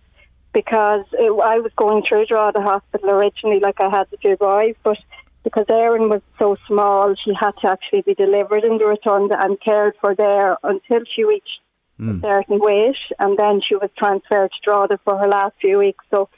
because 0.53 1.05
it, 1.13 1.31
I 1.31 1.59
was 1.59 1.73
going 1.77 2.03
through 2.07 2.27
Drogheda 2.27 2.61
Hospital 2.63 3.11
originally, 3.11 3.61
like 3.61 3.81
I 3.81 3.89
had 3.89 4.09
the 4.11 4.17
two 4.17 4.37
boys, 4.37 4.75
but 4.83 4.99
because 5.45 5.67
Erin 5.69 6.09
was 6.09 6.23
so 6.39 6.57
small, 6.67 7.15
she 7.15 7.33
had 7.39 7.53
to 7.63 7.69
actually 7.69 8.03
be 8.03 8.15
delivered 8.15 8.65
in 8.65 8.79
the 8.79 8.87
Rotunda 8.87 9.37
and 9.39 9.61
cared 9.61 9.95
for 10.01 10.15
there 10.15 10.57
until 10.65 11.01
she 11.15 11.25
reached 11.25 11.61
a 11.99 12.20
certain 12.20 12.59
weight, 12.61 12.97
and 13.18 13.38
then 13.38 13.61
she 13.66 13.74
was 13.74 13.90
transferred 13.97 14.51
to 14.51 14.61
Drogheda 14.62 15.01
for 15.05 15.16
her 15.16 15.28
last 15.28 15.55
few 15.61 15.78
weeks. 15.78 16.05
So 16.11 16.28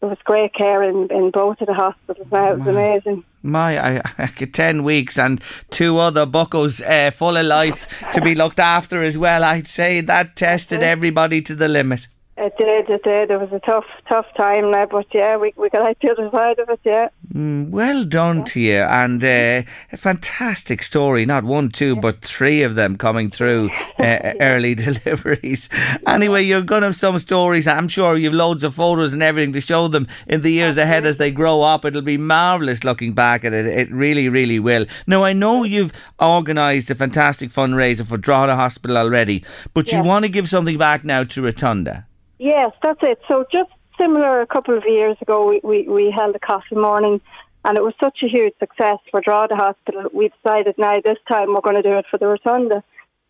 there 0.00 0.08
was 0.08 0.18
great 0.24 0.52
care 0.54 0.82
in, 0.82 1.08
in 1.10 1.30
both 1.30 1.60
of 1.60 1.68
the 1.68 1.74
hospitals. 1.74 2.26
Now 2.30 2.52
it 2.52 2.58
was 2.58 2.68
amazing. 2.68 3.24
My, 3.42 3.98
I, 3.98 4.02
I 4.18 4.26
10 4.26 4.84
weeks 4.84 5.18
and 5.18 5.40
two 5.70 5.98
other 5.98 6.26
buckles 6.26 6.80
uh, 6.80 7.10
full 7.12 7.36
of 7.36 7.46
life 7.46 7.86
to 8.14 8.20
be 8.20 8.34
looked 8.34 8.60
after 8.60 9.02
as 9.02 9.18
well. 9.18 9.42
I'd 9.42 9.66
say 9.68 10.00
that 10.00 10.36
tested 10.36 10.82
everybody 10.82 11.42
to 11.42 11.54
the 11.54 11.68
limit. 11.68 12.06
It 12.34 12.54
did, 12.56 12.88
it 12.88 13.02
did. 13.02 13.30
It 13.30 13.38
was 13.38 13.52
a 13.52 13.60
tough, 13.60 13.84
tough 14.08 14.24
time 14.38 14.70
now, 14.70 14.86
but 14.86 15.06
yeah, 15.12 15.36
we 15.36 15.52
we 15.54 15.68
got 15.68 15.86
out 15.86 15.98
the 16.00 16.10
other 16.10 16.30
side 16.30 16.58
of 16.58 16.70
it. 16.70 16.80
Yeah. 16.82 17.08
Mm, 17.34 17.68
well 17.68 18.04
done 18.04 18.44
to 18.44 18.60
you, 18.60 18.78
and 18.78 19.22
uh, 19.22 19.62
a 19.92 19.96
fantastic 19.98 20.82
story. 20.82 21.26
Not 21.26 21.44
one, 21.44 21.68
two, 21.68 21.94
but 21.94 22.22
three 22.22 22.62
of 22.62 22.74
them 22.74 22.96
coming 22.96 23.30
through 23.30 23.68
uh, 23.98 24.32
early 24.40 24.74
deliveries. 24.86 25.68
Anyway, 26.06 26.42
you're 26.42 26.62
going 26.62 26.80
to 26.80 26.88
have 26.88 26.96
some 26.96 27.18
stories. 27.18 27.66
I'm 27.68 27.86
sure 27.86 28.16
you've 28.16 28.32
loads 28.32 28.64
of 28.64 28.74
photos 28.74 29.12
and 29.12 29.22
everything 29.22 29.52
to 29.52 29.60
show 29.60 29.88
them 29.88 30.06
in 30.26 30.40
the 30.40 30.50
years 30.50 30.78
ahead 30.78 31.04
as 31.04 31.18
they 31.18 31.30
grow 31.30 31.60
up. 31.60 31.84
It'll 31.84 32.00
be 32.00 32.16
marvellous 32.16 32.82
looking 32.82 33.12
back 33.12 33.44
at 33.44 33.52
it. 33.52 33.66
It 33.66 33.92
really, 33.92 34.30
really 34.30 34.58
will. 34.58 34.86
Now, 35.06 35.22
I 35.22 35.34
know 35.34 35.64
you've 35.64 35.92
organised 36.20 36.90
a 36.90 36.94
fantastic 36.94 37.50
fundraiser 37.50 38.06
for 38.06 38.16
Drogheda 38.16 38.56
Hospital 38.56 38.96
already, 38.96 39.44
but 39.74 39.92
you 39.92 40.02
want 40.02 40.24
to 40.24 40.30
give 40.30 40.48
something 40.48 40.78
back 40.78 41.04
now 41.04 41.24
to 41.24 41.42
Rotunda. 41.42 42.06
Yes, 42.42 42.72
that's 42.82 42.98
it. 43.02 43.20
So 43.28 43.44
just 43.52 43.70
similar, 43.96 44.40
a 44.40 44.48
couple 44.48 44.76
of 44.76 44.82
years 44.84 45.16
ago, 45.20 45.46
we, 45.46 45.60
we, 45.62 45.88
we 45.88 46.10
held 46.10 46.34
a 46.34 46.40
coffee 46.40 46.74
morning, 46.74 47.20
and 47.64 47.78
it 47.78 47.84
was 47.84 47.94
such 48.00 48.18
a 48.24 48.26
huge 48.26 48.52
success 48.58 48.98
for 49.12 49.20
Drogheda 49.20 49.54
Hospital. 49.54 50.10
We 50.12 50.28
decided 50.30 50.74
now 50.76 51.00
this 51.00 51.18
time 51.28 51.54
we're 51.54 51.60
going 51.60 51.80
to 51.80 51.88
do 51.88 51.96
it 51.98 52.06
for 52.10 52.18
the 52.18 52.26
Rotunda. 52.26 52.82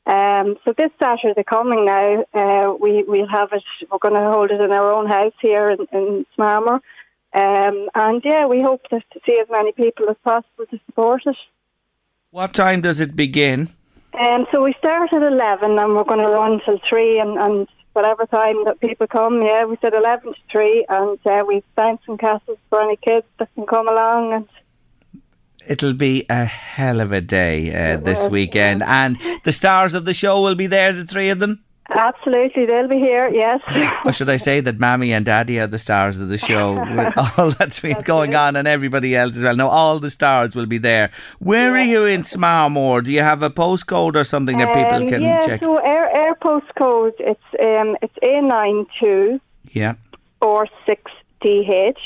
Um, 0.06 0.56
so 0.64 0.72
this 0.74 0.90
Saturday 0.98 1.44
coming 1.44 1.84
now, 1.84 2.24
uh, 2.32 2.74
we 2.80 3.04
we'll 3.06 3.28
have 3.28 3.50
it. 3.52 3.62
We're 3.90 3.98
going 3.98 4.14
to 4.14 4.30
hold 4.30 4.50
it 4.50 4.62
in 4.62 4.72
our 4.72 4.90
own 4.90 5.06
house 5.06 5.34
here 5.42 5.68
in, 5.68 5.86
in 5.92 6.24
Smarmore. 6.34 6.80
Um, 7.34 7.90
and 7.94 8.22
yeah, 8.24 8.46
we 8.46 8.62
hope 8.62 8.82
to, 8.88 9.02
see 9.26 9.38
as 9.42 9.48
many 9.50 9.72
people 9.72 10.08
as 10.08 10.16
possible 10.24 10.64
to 10.70 10.80
support 10.86 11.24
it. 11.26 11.36
What 12.30 12.54
time 12.54 12.80
does 12.80 12.98
it 12.98 13.14
begin? 13.14 13.68
Um, 14.18 14.46
so 14.50 14.62
we 14.62 14.74
start 14.78 15.12
at 15.12 15.22
11 15.22 15.78
and 15.78 15.94
we're 15.94 16.04
going 16.04 16.20
to 16.20 16.28
run 16.28 16.62
till 16.64 16.80
3 16.88 17.20
and, 17.20 17.36
and 17.38 17.68
whatever 17.92 18.26
time 18.26 18.64
that 18.64 18.80
people 18.80 19.06
come, 19.06 19.42
yeah, 19.42 19.64
we 19.64 19.76
said 19.80 19.94
11 19.94 20.32
to 20.32 20.38
3 20.50 20.86
and 20.88 21.18
uh, 21.26 21.44
we've 21.46 21.64
bouncing 21.74 22.18
castles 22.18 22.58
for 22.68 22.82
any 22.82 22.96
kids 22.96 23.26
that 23.38 23.48
can 23.54 23.66
come 23.66 23.88
along 23.88 24.32
and 24.32 24.48
It'll 25.68 25.92
be 25.92 26.26
a 26.28 26.44
hell 26.44 27.00
of 27.00 27.12
a 27.12 27.20
day 27.20 27.72
uh, 27.72 27.96
this 27.98 28.28
weekend, 28.28 28.82
and 28.82 29.16
the 29.44 29.52
stars 29.52 29.94
of 29.94 30.04
the 30.04 30.12
show 30.12 30.42
will 30.42 30.56
be 30.56 30.66
there. 30.66 30.92
The 30.92 31.04
three 31.04 31.28
of 31.30 31.38
them. 31.38 31.62
Absolutely 31.96 32.66
they'll 32.66 32.88
be 32.88 32.98
here, 32.98 33.28
yes. 33.28 33.60
Or 34.04 34.12
should 34.12 34.28
I 34.30 34.36
say 34.36 34.60
that 34.60 34.78
Mammy 34.78 35.12
and 35.12 35.24
Daddy 35.24 35.58
are 35.60 35.66
the 35.66 35.78
stars 35.78 36.18
of 36.18 36.28
the 36.28 36.38
show 36.38 36.74
with 36.96 37.14
all 37.38 37.50
that's 37.50 37.80
been 37.80 38.00
going 38.04 38.34
on 38.34 38.56
and 38.56 38.66
everybody 38.68 39.14
else 39.16 39.36
as 39.36 39.42
well? 39.42 39.56
No, 39.56 39.68
all 39.68 39.98
the 39.98 40.10
stars 40.10 40.54
will 40.56 40.66
be 40.66 40.78
there. 40.78 41.10
Where 41.38 41.74
are 41.76 41.82
you 41.82 42.04
in 42.04 42.22
Smarmore? 42.22 43.02
Do 43.04 43.12
you 43.12 43.20
have 43.22 43.42
a 43.42 43.50
postcode 43.50 44.16
or 44.16 44.24
something 44.24 44.58
that 44.58 44.74
people 44.74 45.02
Um, 45.02 45.08
can 45.08 45.22
yeah, 45.22 45.46
check? 45.46 45.60
so 45.60 45.78
our, 45.78 46.08
our 46.10 46.34
postcode, 46.36 47.12
it's, 47.18 47.40
um, 47.60 47.96
it's 48.02 48.14
A92 48.22 49.40
Yeah. 49.72 49.94
or 50.40 50.66
6DH. 50.86 51.96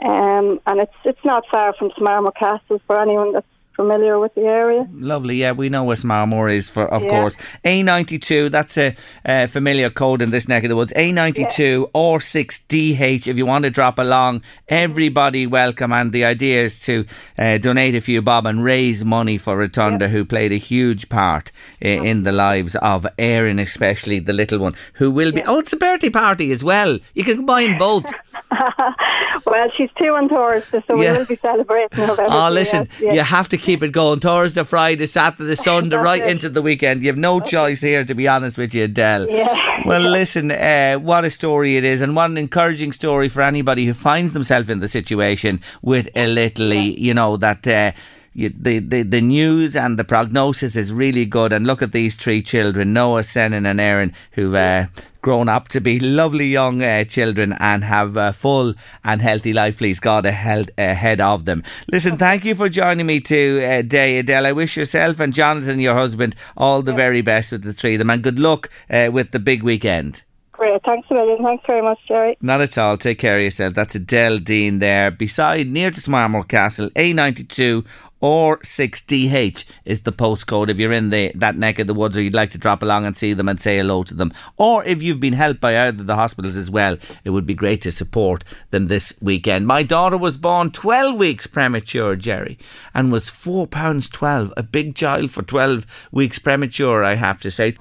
Um, 0.00 0.60
and 0.66 0.78
it's 0.80 0.94
it's 1.04 1.24
not 1.24 1.42
far 1.50 1.72
from 1.74 1.90
Smarmore 1.90 2.32
Castle 2.34 2.80
for 2.86 3.02
anyone 3.02 3.32
that's 3.32 3.46
familiar 3.78 4.18
with 4.18 4.34
the 4.34 4.40
area. 4.42 4.84
Lovely, 4.92 5.36
yeah, 5.36 5.52
we 5.52 5.68
know 5.68 5.84
where 5.84 5.96
Smarmore 5.96 6.52
is, 6.52 6.68
for 6.68 6.84
of 6.96 7.02
Yeah. 7.04 7.10
course. 7.10 7.36
A92, 7.64 8.50
that's 8.50 8.76
a, 8.76 8.88
uh 9.24 9.46
familiar 9.46 9.88
code 9.88 10.20
in 10.20 10.30
this 10.32 10.48
neck 10.48 10.64
of 10.64 10.68
the 10.68 10.74
woods. 10.74 10.92
A92 10.96 11.88
or 11.94 12.18
6DH, 12.18 13.28
if 13.28 13.36
you 13.38 13.46
want 13.46 13.62
to 13.66 13.70
drop 13.70 13.96
along, 14.00 14.42
everybody 14.68 15.46
welcome. 15.46 15.92
And 15.92 16.10
the 16.12 16.24
idea 16.24 16.64
is 16.64 16.80
to 16.80 17.04
uh, 17.38 17.58
donate 17.58 17.94
a 17.94 18.00
few 18.00 18.20
bob 18.20 18.46
and 18.46 18.64
raise 18.64 19.04
money 19.04 19.38
for 19.38 19.56
Rotunda, 19.56 20.08
who 20.08 20.24
played 20.24 20.50
a 20.52 20.56
huge 20.72 21.08
part 21.08 21.52
in 21.80 22.24
the 22.24 22.32
lives 22.32 22.74
of 22.76 23.06
Erin, 23.16 23.60
especially 23.60 24.18
the 24.18 24.32
little 24.32 24.58
one, 24.58 24.74
who 24.94 25.08
will 25.10 25.30
be. 25.30 25.42
Oh, 25.44 25.60
it's 25.60 25.72
a 25.72 25.76
birthday 25.76 26.10
party 26.10 26.50
as 26.50 26.64
well. 26.64 26.98
You 27.14 27.22
can 27.22 27.36
combine 27.36 27.78
both. 27.78 28.04
well, 29.46 29.68
she's 29.76 29.90
two 29.98 30.14
on 30.14 30.28
Thursday, 30.28 30.82
so 30.86 31.00
Yeah. 31.00 31.12
we 31.12 31.18
will 31.18 31.26
be 31.26 31.36
celebrating 31.36 31.98
her. 32.04 32.16
Oh, 32.28 32.50
listen, 32.50 32.88
yes, 32.92 33.00
yes. 33.00 33.14
you 33.14 33.20
have 33.22 33.48
to 33.50 33.56
keep 33.56 33.82
it 33.82 33.92
going. 33.92 34.20
Thursday, 34.20 34.64
Friday, 34.64 35.06
Saturday, 35.06 35.54
Sunday, 35.68 35.96
right 35.96 36.22
it. 36.22 36.30
into 36.30 36.48
the 36.48 36.62
weekend. 36.62 37.02
You 37.02 37.08
have 37.08 37.16
no 37.16 37.40
choice 37.40 37.80
here, 37.80 38.04
to 38.04 38.14
be 38.14 38.26
honest 38.28 38.58
with 38.58 38.74
you, 38.74 38.84
Edel. 38.84 39.28
Yeah. 39.28 39.82
Well, 39.86 40.00
listen, 40.18 40.50
uh, 40.50 40.96
what 40.96 41.24
a 41.24 41.30
story 41.30 41.76
it 41.76 41.84
is, 41.84 42.00
and 42.00 42.14
what 42.16 42.30
an 42.30 42.38
encouraging 42.38 42.92
story 42.92 43.28
for 43.28 43.42
anybody 43.42 43.86
who 43.86 43.94
finds 43.94 44.32
themselves 44.32 44.68
in 44.68 44.80
the 44.80 44.88
situation 44.88 45.60
with 45.82 46.08
a 46.14 46.26
little, 46.26 46.72
you 46.72 47.14
know, 47.14 47.36
that. 47.36 47.66
Uh, 47.66 47.92
you, 48.38 48.54
the, 48.56 48.78
the 48.78 49.02
the 49.02 49.20
news 49.20 49.74
and 49.74 49.98
the 49.98 50.04
prognosis 50.04 50.76
is 50.76 50.92
really 50.92 51.24
good. 51.24 51.52
And 51.52 51.66
look 51.66 51.82
at 51.82 51.92
these 51.92 52.14
three 52.14 52.40
children 52.40 52.92
Noah, 52.92 53.22
Senan, 53.22 53.66
and 53.66 53.80
Erin, 53.80 54.14
who've 54.32 54.54
uh, 54.54 54.86
grown 55.20 55.48
up 55.48 55.66
to 55.68 55.80
be 55.80 55.98
lovely 55.98 56.46
young 56.46 56.80
uh, 56.80 57.02
children 57.04 57.52
and 57.58 57.82
have 57.82 58.16
a 58.16 58.32
full 58.32 58.74
and 59.02 59.20
healthy 59.20 59.52
life, 59.52 59.78
please 59.78 59.98
God, 59.98 60.24
ahead, 60.24 60.70
ahead 60.78 61.20
of 61.20 61.44
them. 61.46 61.64
Listen, 61.90 62.16
thank 62.16 62.44
you 62.44 62.54
for 62.54 62.68
joining 62.68 63.06
me 63.06 63.20
today, 63.20 64.20
Edel. 64.20 64.46
I 64.46 64.52
wish 64.52 64.76
yourself 64.76 65.18
and 65.18 65.34
Jonathan, 65.34 65.80
your 65.80 65.94
husband, 65.94 66.36
all 66.56 66.82
the 66.82 66.94
very 66.94 67.22
best 67.22 67.50
with 67.50 67.62
the 67.64 67.72
three 67.72 67.94
of 67.94 67.98
them, 67.98 68.10
and 68.10 68.22
good 68.22 68.38
luck 68.38 68.70
uh, 68.88 69.10
with 69.12 69.32
the 69.32 69.40
big 69.40 69.64
weekend. 69.64 70.22
Great, 70.58 70.82
thanks 70.82 71.08
a 71.08 71.14
million. 71.14 71.40
Thanks 71.40 71.64
very 71.68 71.82
much, 71.82 72.00
Jerry. 72.08 72.36
Not 72.40 72.60
at 72.60 72.76
all. 72.76 72.96
Take 72.96 73.20
care 73.20 73.36
of 73.36 73.44
yourself. 73.44 73.74
That's 73.74 73.94
Edel 73.94 74.40
Deane 74.40 74.80
there, 74.80 75.12
beside 75.12 75.68
near 75.68 75.92
to 75.92 76.00
Smarmore 76.00 76.48
Castle, 76.48 76.90
A92 76.90 77.86
or 78.20 78.58
6DH 78.58 79.64
is 79.84 80.00
the 80.00 80.12
postcode 80.12 80.68
if 80.68 80.80
you're 80.80 80.90
in 80.90 81.10
the 81.10 81.30
that 81.36 81.56
neck 81.56 81.78
of 81.78 81.86
the 81.86 81.94
woods 81.94 82.16
or 82.16 82.22
you'd 82.22 82.34
like 82.34 82.50
to 82.50 82.58
drop 82.58 82.82
along 82.82 83.06
and 83.06 83.16
see 83.16 83.32
them 83.32 83.48
and 83.48 83.60
say 83.60 83.76
hello 83.76 84.02
to 84.02 84.14
them. 84.14 84.32
Or 84.56 84.84
if 84.84 85.00
you've 85.00 85.20
been 85.20 85.34
helped 85.34 85.60
by 85.60 85.78
either 85.78 86.00
of 86.00 86.08
the 86.08 86.16
hospitals 86.16 86.56
as 86.56 86.72
well, 86.72 86.96
it 87.22 87.30
would 87.30 87.46
be 87.46 87.54
great 87.54 87.80
to 87.82 87.92
support 87.92 88.42
them 88.70 88.88
this 88.88 89.16
weekend. 89.22 89.68
My 89.68 89.84
daughter 89.84 90.18
was 90.18 90.36
born 90.36 90.72
12 90.72 91.14
weeks 91.14 91.46
premature, 91.46 92.16
Jerry, 92.16 92.58
and 92.92 93.12
was 93.12 93.30
£4.12. 93.30 94.52
A 94.56 94.62
big 94.64 94.96
child 94.96 95.30
for 95.30 95.42
12 95.42 95.86
weeks 96.10 96.40
premature, 96.40 97.04
I 97.04 97.14
have 97.14 97.40
to 97.42 97.50
say. 97.52 97.76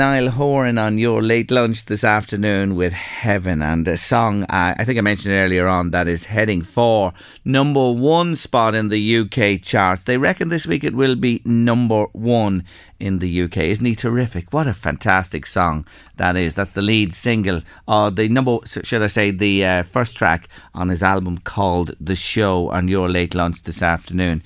Niall 0.00 0.30
Horan 0.30 0.78
on 0.78 0.96
your 0.96 1.20
late 1.20 1.50
lunch 1.50 1.84
this 1.84 2.04
afternoon 2.04 2.74
with 2.74 2.94
Heaven 2.94 3.60
and 3.60 3.86
a 3.86 3.98
song 3.98 4.44
uh, 4.44 4.74
I 4.78 4.82
think 4.86 4.96
I 4.96 5.02
mentioned 5.02 5.34
earlier 5.34 5.68
on 5.68 5.90
that 5.90 6.08
is 6.08 6.24
heading 6.24 6.62
for 6.62 7.12
number 7.44 7.90
one 7.90 8.34
spot 8.34 8.74
in 8.74 8.88
the 8.88 9.18
UK 9.18 9.60
charts. 9.60 10.04
They 10.04 10.16
reckon 10.16 10.48
this 10.48 10.66
week 10.66 10.84
it 10.84 10.94
will 10.94 11.16
be 11.16 11.42
number 11.44 12.06
one 12.12 12.64
in 12.98 13.18
the 13.18 13.42
UK. 13.42 13.58
Isn't 13.58 13.84
he 13.84 13.94
terrific? 13.94 14.54
What 14.54 14.66
a 14.66 14.72
fantastic 14.72 15.44
song 15.44 15.86
that 16.16 16.34
is. 16.34 16.54
That's 16.54 16.72
the 16.72 16.80
lead 16.80 17.12
single, 17.12 17.60
uh, 17.86 18.08
the 18.08 18.26
number, 18.30 18.56
should 18.64 19.02
I 19.02 19.08
say, 19.08 19.30
the 19.32 19.66
uh, 19.66 19.82
first 19.82 20.16
track 20.16 20.48
on 20.74 20.88
his 20.88 21.02
album 21.02 21.36
called 21.36 21.94
The 22.00 22.16
Show 22.16 22.70
on 22.70 22.88
your 22.88 23.10
late 23.10 23.34
lunch 23.34 23.64
this 23.64 23.82
afternoon. 23.82 24.40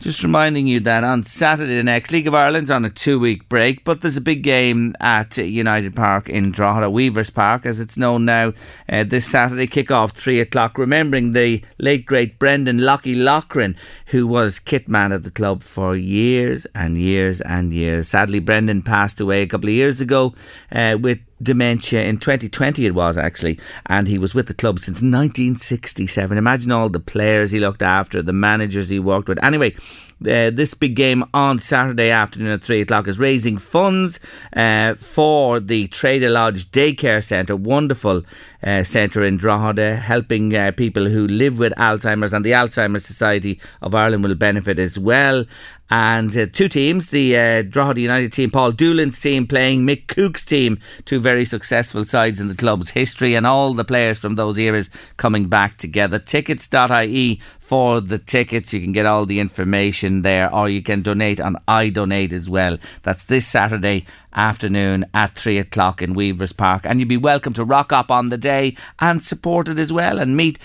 Just 0.00 0.22
reminding 0.22 0.66
you 0.66 0.80
that 0.80 1.04
on 1.04 1.24
Saturday 1.24 1.76
the 1.76 1.82
next, 1.82 2.10
League 2.10 2.26
of 2.26 2.34
Ireland's 2.34 2.70
on 2.70 2.86
a 2.86 2.90
two 2.90 3.20
week 3.20 3.50
break, 3.50 3.84
but 3.84 4.00
there's 4.00 4.16
a 4.16 4.22
big 4.22 4.42
game 4.42 4.94
at 4.98 5.36
United 5.36 5.94
Park 5.94 6.26
in 6.30 6.52
Drogheda, 6.52 6.88
Weavers 6.88 7.28
Park, 7.28 7.66
as 7.66 7.80
it's 7.80 7.98
known 7.98 8.24
now. 8.24 8.54
Uh, 8.88 9.04
this 9.04 9.26
Saturday, 9.26 9.66
kick 9.66 9.90
off 9.90 10.12
three 10.12 10.40
o'clock. 10.40 10.78
Remembering 10.78 11.32
the 11.32 11.62
late 11.78 12.06
great 12.06 12.38
Brendan 12.38 12.78
Lockie 12.78 13.14
Lochran, 13.14 13.76
who 14.06 14.26
was 14.26 14.58
kit 14.58 14.88
man 14.88 15.12
at 15.12 15.22
the 15.22 15.30
club 15.30 15.62
for 15.62 15.94
years 15.94 16.66
and 16.74 16.96
years 16.96 17.42
and 17.42 17.74
years. 17.74 18.08
Sadly, 18.08 18.38
Brendan 18.38 18.80
passed 18.80 19.20
away 19.20 19.42
a 19.42 19.46
couple 19.46 19.68
of 19.68 19.74
years 19.74 20.00
ago 20.00 20.32
uh, 20.72 20.96
with 20.98 21.18
dementia 21.42 22.02
in 22.02 22.18
2020 22.18 22.86
it 22.86 22.94
was 22.94 23.16
actually 23.16 23.58
and 23.86 24.06
he 24.06 24.18
was 24.18 24.34
with 24.34 24.46
the 24.46 24.54
club 24.54 24.78
since 24.78 24.96
1967 24.96 26.36
imagine 26.36 26.70
all 26.70 26.88
the 26.88 27.00
players 27.00 27.50
he 27.50 27.60
looked 27.60 27.82
after 27.82 28.22
the 28.22 28.32
managers 28.32 28.88
he 28.88 28.98
worked 28.98 29.28
with 29.28 29.42
anyway 29.42 29.74
uh, 30.22 30.50
this 30.50 30.74
big 30.74 30.96
game 30.96 31.24
on 31.32 31.58
Saturday 31.58 32.10
afternoon 32.10 32.50
at 32.50 32.62
3 32.62 32.82
o'clock 32.82 33.08
is 33.08 33.18
raising 33.18 33.56
funds 33.56 34.20
uh, 34.54 34.94
for 34.96 35.60
the 35.60 35.88
Trader 35.88 36.28
Lodge 36.28 36.70
Daycare 36.70 37.24
Centre. 37.24 37.56
Wonderful 37.56 38.22
uh, 38.62 38.84
centre 38.84 39.22
in 39.22 39.38
Drogheda, 39.38 39.96
helping 39.96 40.54
uh, 40.54 40.72
people 40.72 41.06
who 41.06 41.26
live 41.26 41.58
with 41.58 41.72
Alzheimer's, 41.74 42.34
and 42.34 42.44
the 42.44 42.50
Alzheimer's 42.50 43.04
Society 43.06 43.58
of 43.80 43.94
Ireland 43.94 44.22
will 44.22 44.34
benefit 44.34 44.78
as 44.78 44.98
well. 44.98 45.46
And 45.90 46.34
uh, 46.36 46.46
two 46.46 46.68
teams, 46.68 47.10
the 47.10 47.36
uh, 47.36 47.62
Drogheda 47.62 48.00
United 48.00 48.32
team, 48.32 48.52
Paul 48.52 48.72
Doolan's 48.72 49.20
team 49.20 49.46
playing 49.46 49.84
Mick 49.84 50.06
Cook's 50.06 50.44
team, 50.44 50.78
two 51.04 51.18
very 51.18 51.44
successful 51.44 52.04
sides 52.04 52.38
in 52.38 52.46
the 52.46 52.54
club's 52.54 52.90
history, 52.90 53.34
and 53.34 53.44
all 53.44 53.74
the 53.74 53.84
players 53.84 54.18
from 54.18 54.36
those 54.36 54.56
eras 54.56 54.88
coming 55.16 55.48
back 55.48 55.76
together. 55.78 56.20
Tickets.ie 56.20 57.40
for 57.58 58.00
the 58.00 58.18
tickets. 58.18 58.72
You 58.72 58.80
can 58.80 58.92
get 58.92 59.06
all 59.06 59.26
the 59.26 59.40
information 59.40 60.22
there, 60.22 60.52
or 60.54 60.68
you 60.68 60.80
can 60.80 61.02
donate 61.02 61.40
on 61.40 61.56
iDonate 61.66 62.32
as 62.32 62.48
well. 62.48 62.78
That's 63.02 63.24
this 63.24 63.48
Saturday 63.48 64.06
afternoon 64.32 65.06
at 65.12 65.34
three 65.34 65.58
o'clock 65.58 66.00
in 66.02 66.14
Weavers 66.14 66.52
Park, 66.52 66.82
and 66.84 67.00
you'd 67.00 67.08
be 67.08 67.16
welcome 67.16 67.52
to 67.54 67.64
rock 67.64 67.92
up 67.92 68.12
on 68.12 68.28
the 68.28 68.38
day 68.38 68.76
and 69.00 69.24
support 69.24 69.66
it 69.66 69.78
as 69.78 69.92
well 69.92 70.20
and 70.20 70.36
meet 70.36 70.58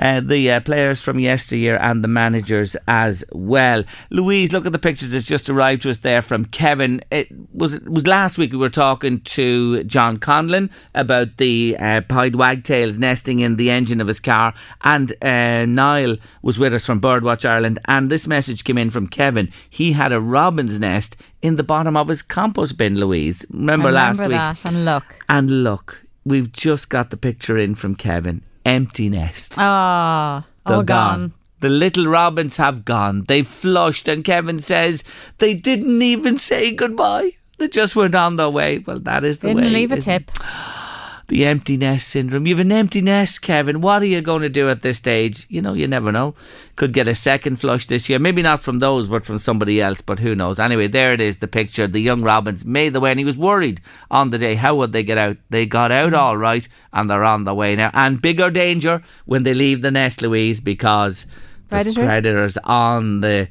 uh, 0.00 0.20
the 0.20 0.50
uh, 0.50 0.60
players 0.60 1.00
from 1.00 1.20
yesteryear 1.20 1.76
and 1.76 2.02
the 2.02 2.08
managers 2.08 2.74
as 2.88 3.22
well. 3.32 3.84
Louise, 4.08 4.52
look 4.52 4.66
at 4.66 4.72
the 4.72 4.78
picture 4.78 5.06
that's 5.06 5.26
just 5.26 5.48
arrived 5.50 5.82
to 5.82 5.90
us 5.90 5.98
there 5.98 6.22
from 6.22 6.46
Kevin. 6.46 7.02
It 7.10 7.28
was 7.52 7.74
it 7.74 7.88
was 7.88 8.06
last 8.06 8.38
week 8.38 8.52
we 8.52 8.58
were 8.58 8.70
talking 8.70 9.20
to 9.20 9.84
John 9.84 10.18
Conlon 10.18 10.70
about 10.94 11.36
the 11.36 11.76
uh, 11.78 12.00
pied 12.02 12.34
wagtails 12.34 12.98
nesting 12.98 13.40
in 13.40 13.56
the 13.56 13.70
engine 13.70 14.00
of 14.00 14.08
his 14.08 14.20
car, 14.20 14.54
and 14.82 15.12
uh, 15.22 15.66
Niall 15.66 16.16
was 16.42 16.58
with 16.58 16.74
us 16.74 16.86
from 16.86 17.00
Birdwatch 17.00 17.48
Ireland, 17.48 17.78
and 17.84 18.10
this 18.10 18.26
message 18.26 18.64
came 18.64 18.78
in 18.78 18.90
from 18.90 19.06
Kevin. 19.06 19.52
He 19.68 19.92
had 19.92 20.12
a 20.12 20.20
robin's 20.20 20.80
nest 20.80 21.16
in 21.42 21.56
the 21.56 21.62
bottom 21.62 21.96
of 21.96 22.08
his 22.08 22.22
compost 22.22 22.78
bin. 22.78 22.98
Louise, 22.98 23.44
remember, 23.50 23.88
remember 23.88 23.92
last 23.92 24.20
week? 24.20 24.30
that, 24.30 24.64
and 24.64 24.84
look. 24.84 25.04
And 25.28 25.62
look, 25.62 26.04
we've 26.24 26.50
just 26.50 26.88
got 26.88 27.10
the 27.10 27.16
picture 27.16 27.58
in 27.58 27.74
from 27.74 27.94
Kevin. 27.94 28.42
Empty 28.64 29.08
nest. 29.08 29.54
Ah, 29.56 30.46
They're 30.66 30.76
all 30.76 30.82
gone. 30.82 31.32
The 31.60 31.68
little 31.68 32.06
robins 32.06 32.56
have 32.56 32.84
gone. 32.84 33.24
They've 33.28 33.46
flushed, 33.46 34.08
and 34.08 34.24
Kevin 34.24 34.58
says 34.60 35.04
they 35.38 35.54
didn't 35.54 36.00
even 36.02 36.38
say 36.38 36.72
goodbye. 36.72 37.32
They 37.58 37.68
just 37.68 37.94
went 37.94 38.14
on 38.14 38.36
their 38.36 38.48
way. 38.48 38.78
Well, 38.78 39.00
that 39.00 39.24
is 39.24 39.40
the 39.40 39.48
Didn't 39.48 39.64
way. 39.64 39.70
leave 39.70 39.92
a 39.92 39.96
isn't 39.96 40.12
it? 40.22 40.30
The 41.30 41.46
empty 41.46 41.76
nest 41.76 42.08
syndrome. 42.08 42.44
You've 42.44 42.58
an 42.58 42.72
empty 42.72 43.00
nest, 43.00 43.40
Kevin. 43.40 43.80
What 43.80 44.02
are 44.02 44.06
you 44.06 44.20
going 44.20 44.42
to 44.42 44.48
do 44.48 44.68
at 44.68 44.82
this 44.82 44.98
stage? 44.98 45.46
You 45.48 45.62
know, 45.62 45.74
you 45.74 45.86
never 45.86 46.10
know. 46.10 46.34
Could 46.74 46.92
get 46.92 47.06
a 47.06 47.14
second 47.14 47.60
flush 47.60 47.86
this 47.86 48.08
year. 48.08 48.18
Maybe 48.18 48.42
not 48.42 48.64
from 48.64 48.80
those, 48.80 49.08
but 49.08 49.24
from 49.24 49.38
somebody 49.38 49.80
else. 49.80 50.00
But 50.00 50.18
who 50.18 50.34
knows? 50.34 50.58
Anyway, 50.58 50.88
there 50.88 51.12
it 51.12 51.20
is. 51.20 51.36
The 51.36 51.46
picture. 51.46 51.86
The 51.86 52.00
young 52.00 52.22
robins 52.22 52.64
made 52.64 52.94
the 52.94 52.98
way, 52.98 53.12
and 53.12 53.20
he 53.20 53.24
was 53.24 53.36
worried 53.36 53.80
on 54.10 54.30
the 54.30 54.38
day. 54.38 54.56
How 54.56 54.74
would 54.74 54.90
they 54.90 55.04
get 55.04 55.18
out? 55.18 55.36
They 55.50 55.66
got 55.66 55.92
out 55.92 56.14
all 56.14 56.36
right, 56.36 56.66
and 56.92 57.08
they're 57.08 57.22
on 57.22 57.44
the 57.44 57.54
way 57.54 57.76
now. 57.76 57.92
And 57.94 58.20
bigger 58.20 58.50
danger 58.50 59.00
when 59.24 59.44
they 59.44 59.54
leave 59.54 59.82
the 59.82 59.92
nest, 59.92 60.22
Louise, 60.22 60.60
because 60.60 61.26
Predators? 61.68 61.94
predators 61.94 62.56
on 62.64 63.20
the 63.20 63.48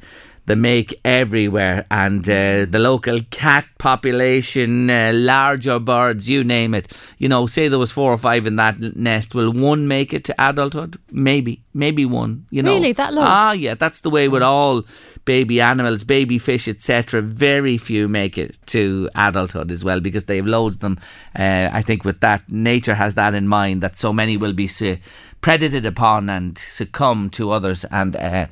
the 0.50 0.56
make 0.56 0.98
everywhere, 1.04 1.86
and 1.92 2.28
uh, 2.28 2.66
the 2.68 2.80
local 2.80 3.20
cat 3.30 3.66
population, 3.78 4.90
uh, 4.90 5.12
larger 5.14 5.78
birds, 5.78 6.28
you 6.28 6.42
name 6.42 6.74
it. 6.74 6.92
You 7.18 7.28
know, 7.28 7.46
say 7.46 7.68
there 7.68 7.78
was 7.78 7.92
four 7.92 8.12
or 8.12 8.18
five 8.18 8.48
in 8.48 8.56
that 8.56 8.80
nest. 8.96 9.32
Will 9.32 9.52
one 9.52 9.86
make 9.86 10.12
it 10.12 10.24
to 10.24 10.34
adulthood? 10.38 10.98
Maybe, 11.12 11.62
maybe 11.72 12.04
one. 12.04 12.46
You 12.50 12.64
know, 12.64 12.74
Really? 12.74 12.92
That 12.92 13.14
low? 13.14 13.22
Ah, 13.24 13.52
yeah, 13.52 13.76
that's 13.76 14.00
the 14.00 14.10
way 14.10 14.26
with 14.26 14.42
all 14.42 14.82
baby 15.24 15.60
animals, 15.60 16.04
baby 16.04 16.38
fish, 16.38 16.68
etc. 16.68 17.20
Very 17.22 17.76
few 17.76 18.08
make 18.08 18.38
it 18.38 18.58
to 18.66 19.08
adulthood 19.14 19.70
as 19.70 19.84
well 19.84 20.00
because 20.00 20.24
they 20.24 20.36
have 20.36 20.46
loads 20.46 20.76
of 20.76 20.80
them. 20.80 20.98
Uh, 21.38 21.68
I 21.72 21.82
think 21.82 22.04
with 22.04 22.20
that, 22.20 22.50
nature 22.50 22.94
has 22.94 23.14
that 23.14 23.34
in 23.34 23.48
mind 23.48 23.82
that 23.82 23.96
so 23.96 24.12
many 24.12 24.36
will 24.36 24.52
be. 24.52 24.68
Predated 25.42 25.86
upon 25.86 26.28
and 26.28 26.58
succumb 26.58 27.30
to 27.30 27.50
others. 27.50 27.84
And 27.84 28.14
uh, 28.14 28.46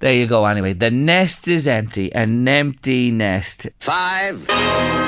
there 0.00 0.12
you 0.12 0.26
go. 0.26 0.44
Anyway, 0.44 0.74
the 0.74 0.90
nest 0.90 1.48
is 1.48 1.66
empty, 1.66 2.12
an 2.12 2.46
empty 2.46 3.10
nest. 3.10 3.66
Five, 3.80 4.42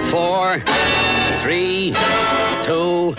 four, 0.08 0.58
three, 1.42 1.92
two, 2.62 3.14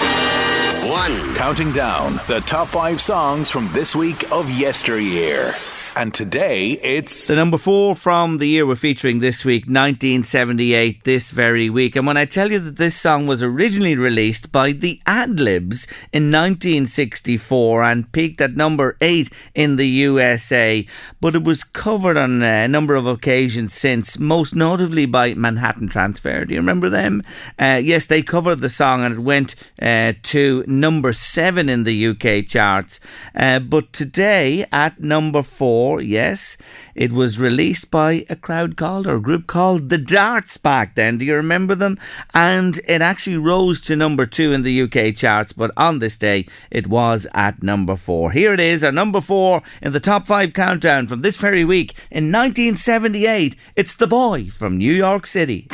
one. 0.89 1.35
Counting 1.35 1.71
down 1.71 2.13
the 2.27 2.41
top 2.47 2.69
five 2.69 3.01
songs 3.01 3.51
from 3.51 3.69
this 3.71 3.95
week 3.95 4.31
of 4.31 4.49
yesteryear. 4.49 5.53
And 5.97 6.13
today 6.13 6.73
it's 6.83 7.27
The 7.27 7.35
number 7.35 7.57
four 7.57 7.95
from 7.95 8.37
the 8.37 8.47
year 8.47 8.67
we're 8.67 8.75
featuring 8.75 9.17
this 9.17 9.43
week, 9.43 9.63
1978, 9.63 11.03
this 11.05 11.31
very 11.31 11.71
week. 11.71 11.95
And 11.95 12.05
when 12.05 12.17
I 12.17 12.25
tell 12.25 12.51
you 12.51 12.59
that 12.59 12.75
this 12.75 12.95
song 12.95 13.25
was 13.25 13.41
originally 13.41 13.95
released 13.95 14.51
by 14.51 14.73
the 14.73 15.01
Ad 15.07 15.39
Libs 15.39 15.87
in 16.13 16.31
1964 16.31 17.83
and 17.83 18.11
peaked 18.11 18.41
at 18.41 18.55
number 18.55 18.95
eight 19.01 19.31
in 19.55 19.77
the 19.77 19.87
USA, 19.87 20.85
but 21.19 21.33
it 21.33 21.43
was 21.43 21.63
covered 21.63 22.15
on 22.15 22.43
a 22.43 22.67
number 22.67 22.93
of 22.93 23.07
occasions 23.07 23.73
since, 23.73 24.19
most 24.19 24.53
notably 24.53 25.07
by 25.07 25.33
Manhattan 25.33 25.87
Transfer. 25.87 26.45
Do 26.45 26.53
you 26.53 26.59
remember 26.59 26.91
them? 26.91 27.23
Uh, 27.57 27.81
yes, 27.83 28.05
they 28.05 28.21
covered 28.21 28.59
the 28.59 28.69
song 28.69 29.01
and 29.01 29.15
it 29.15 29.21
went 29.21 29.55
uh, 29.81 30.13
to 30.21 30.63
number 30.67 31.11
seven 31.11 31.69
in 31.69 31.85
the 31.85 32.07
UK 32.09 32.45
charts. 32.47 32.99
Uh, 33.33 33.57
but 33.57 33.91
today, 33.93 34.63
at 34.71 35.01
number 35.01 35.41
four, 35.41 35.86
yes, 35.95 36.57
it 36.93 37.11
was 37.11 37.39
released 37.39 37.89
by 37.89 38.25
a 38.29 38.35
crowd 38.35 38.75
called 38.75 39.07
or 39.07 39.15
a 39.15 39.21
group 39.21 39.47
called 39.47 39.89
the 39.89 39.97
Darts 39.97 40.57
back 40.57 40.95
then. 40.95 41.17
Do 41.17 41.25
you 41.25 41.35
remember 41.35 41.75
them? 41.75 41.97
And 42.33 42.79
it 42.87 43.01
actually 43.01 43.37
rose 43.37 43.79
to 43.81 43.95
number 43.95 44.25
two 44.25 44.51
in 44.51 44.63
the 44.63 44.81
UK 44.81 45.15
charts, 45.15 45.53
but 45.53 45.71
on 45.77 45.99
this 45.99 46.17
day 46.17 46.45
it 46.69 46.87
was 46.87 47.25
at 47.33 47.63
number 47.63 47.95
four. 47.95 48.31
Here 48.31 48.53
it 48.53 48.59
is, 48.59 48.83
a 48.83 48.91
number 48.91 49.21
four 49.21 49.63
in 49.81 49.93
the 49.93 49.99
top 49.99 50.27
five 50.27 50.53
countdown 50.53 51.07
from 51.07 51.21
this 51.21 51.37
very 51.37 51.63
week 51.63 51.91
in 52.11 52.31
1978. 52.31 53.55
It's 53.75 53.95
The 53.95 54.07
Boy 54.07 54.45
from 54.45 54.77
New 54.77 54.93
York 54.93 55.25
City. 55.25 55.67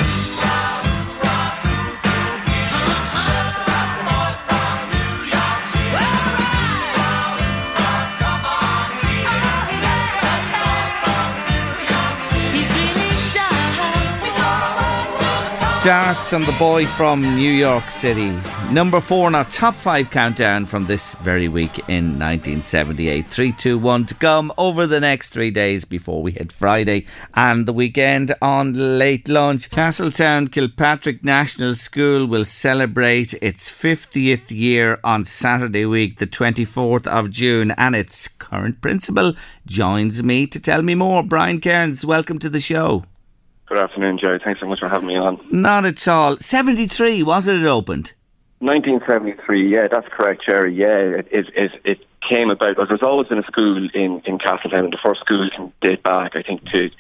Darts 15.84 16.31
and 16.31 16.45
the 16.45 16.53
boy 16.53 16.86
from 16.86 17.21
New 17.36 17.51
York 17.51 17.89
City. 17.89 18.31
Number 18.71 19.01
four 19.01 19.27
in 19.27 19.36
our 19.36 19.43
top 19.43 19.75
five 19.75 20.09
countdown 20.09 20.65
from 20.65 20.86
this 20.86 21.15
very 21.15 21.49
week 21.49 21.77
in 21.89 22.17
1978. 22.17 23.27
Three, 23.27 23.51
two, 23.51 23.77
one 23.77 24.05
to 24.05 24.15
come 24.15 24.53
over 24.57 24.88
the 24.88 25.01
next 25.01 25.31
three 25.31 25.51
days 25.51 25.84
before 25.84 26.23
we 26.23 26.31
hit 26.31 26.53
Friday 26.53 27.05
and 27.34 27.65
the 27.65 27.73
weekend 27.73 28.34
on 28.41 28.97
late 28.97 29.27
lunch. 29.27 29.69
Castletown 29.71 30.47
Kilpatrick 30.47 31.21
National 31.21 31.75
School 31.75 32.27
will 32.27 32.45
celebrate 32.45 33.34
its 33.41 33.69
50th 33.69 34.51
year 34.51 35.01
on 35.03 35.25
Saturday 35.25 35.86
week, 35.86 36.17
the 36.17 36.27
24th 36.27 37.07
of 37.07 37.29
June, 37.29 37.71
and 37.71 37.93
its 37.93 38.29
current 38.29 38.79
principal 38.79 39.34
joins 39.65 40.23
me 40.23 40.47
to 40.47 40.61
tell 40.61 40.81
me 40.81 40.95
more. 40.95 41.23
Brian 41.23 41.59
Cairns, 41.59 42.05
welcome 42.05 42.39
to 42.39 42.49
the 42.49 42.61
show. 42.61 43.03
Good 43.74 43.82
afternoon, 43.82 44.19
Jerry. 44.19 44.38
Thanks 44.38 44.59
so 44.59 44.67
much 44.67 44.82
for 44.82 44.88
having 44.88 45.07
me 45.07 45.17
on. 45.17 45.43
Not 45.49 45.84
at 45.84 46.07
all. 46.07 46.38
73, 46.38 47.24
was 47.24 47.47
it 47.47 47.55
it 47.55 47.65
opened? 47.65 48.13
1973, 48.59 49.67
yeah, 49.67 49.88
that's 49.89 50.07
correct, 50.09 50.43
Jerry. 50.45 50.76
Yeah, 50.76 51.17
it, 51.21 51.28
it, 51.32 51.47
it, 51.55 51.71
it 51.84 51.97
came 52.30 52.51
about. 52.51 52.76
There's 52.88 53.01
always 53.01 53.30
been 53.30 53.39
a 53.39 53.43
school 53.45 53.89
in, 53.95 54.21
in 54.26 54.38
Castletown. 54.38 54.91
The 54.91 54.99
first 55.01 55.21
school 55.21 55.49
can 55.55 55.74
date 55.82 56.03
back, 56.03 56.36
I 56.36 56.43
think, 56.43 56.63
to 56.65 56.91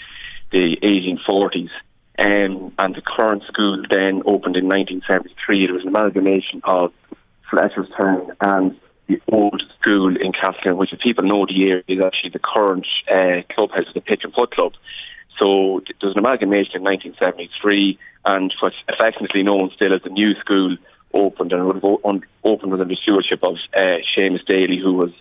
the 0.51 0.75
1840s. 0.81 1.69
Um, 2.17 2.73
and 2.79 2.95
the 2.95 3.03
current 3.05 3.43
school 3.43 3.83
then 3.87 4.23
opened 4.25 4.55
in 4.55 4.67
1973. 4.67 5.65
It 5.65 5.71
was 5.73 5.83
an 5.83 5.89
amalgamation 5.89 6.61
of 6.63 6.91
Fletcherstown 7.51 8.35
and 8.41 8.75
the 9.05 9.21
old 9.31 9.61
school 9.79 10.15
in 10.19 10.31
Castletown, 10.31 10.77
which 10.77 10.91
if 10.91 11.01
people 11.01 11.23
know 11.23 11.45
the 11.45 11.69
area 11.69 11.83
is 11.87 11.99
actually 12.01 12.31
the 12.31 12.39
current 12.39 12.87
uh, 13.11 13.43
clubhouse, 13.53 13.89
of 13.89 13.93
the 13.93 14.01
Pitch 14.01 14.21
and 14.23 14.33
Putt 14.33 14.49
Club. 14.49 14.73
So 15.41 15.81
th- 15.85 15.97
there 15.99 16.07
was 16.09 16.15
an 16.15 16.19
amalgamation 16.19 16.77
in 16.77 16.83
1973, 16.83 17.97
and 18.25 18.53
what's 18.61 18.75
affectionately 18.87 19.43
known 19.43 19.71
still 19.75 19.93
as 19.93 20.01
the 20.03 20.09
new 20.09 20.33
school 20.35 20.77
opened, 21.13 21.51
and 21.53 21.61
opened 22.43 22.73
under 22.73 22.85
the 22.85 22.97
stewardship 23.01 23.43
of 23.43 23.55
uh, 23.75 23.97
Seamus 24.15 24.45
Daly, 24.45 24.79
who 24.79 24.93
was 24.93 25.11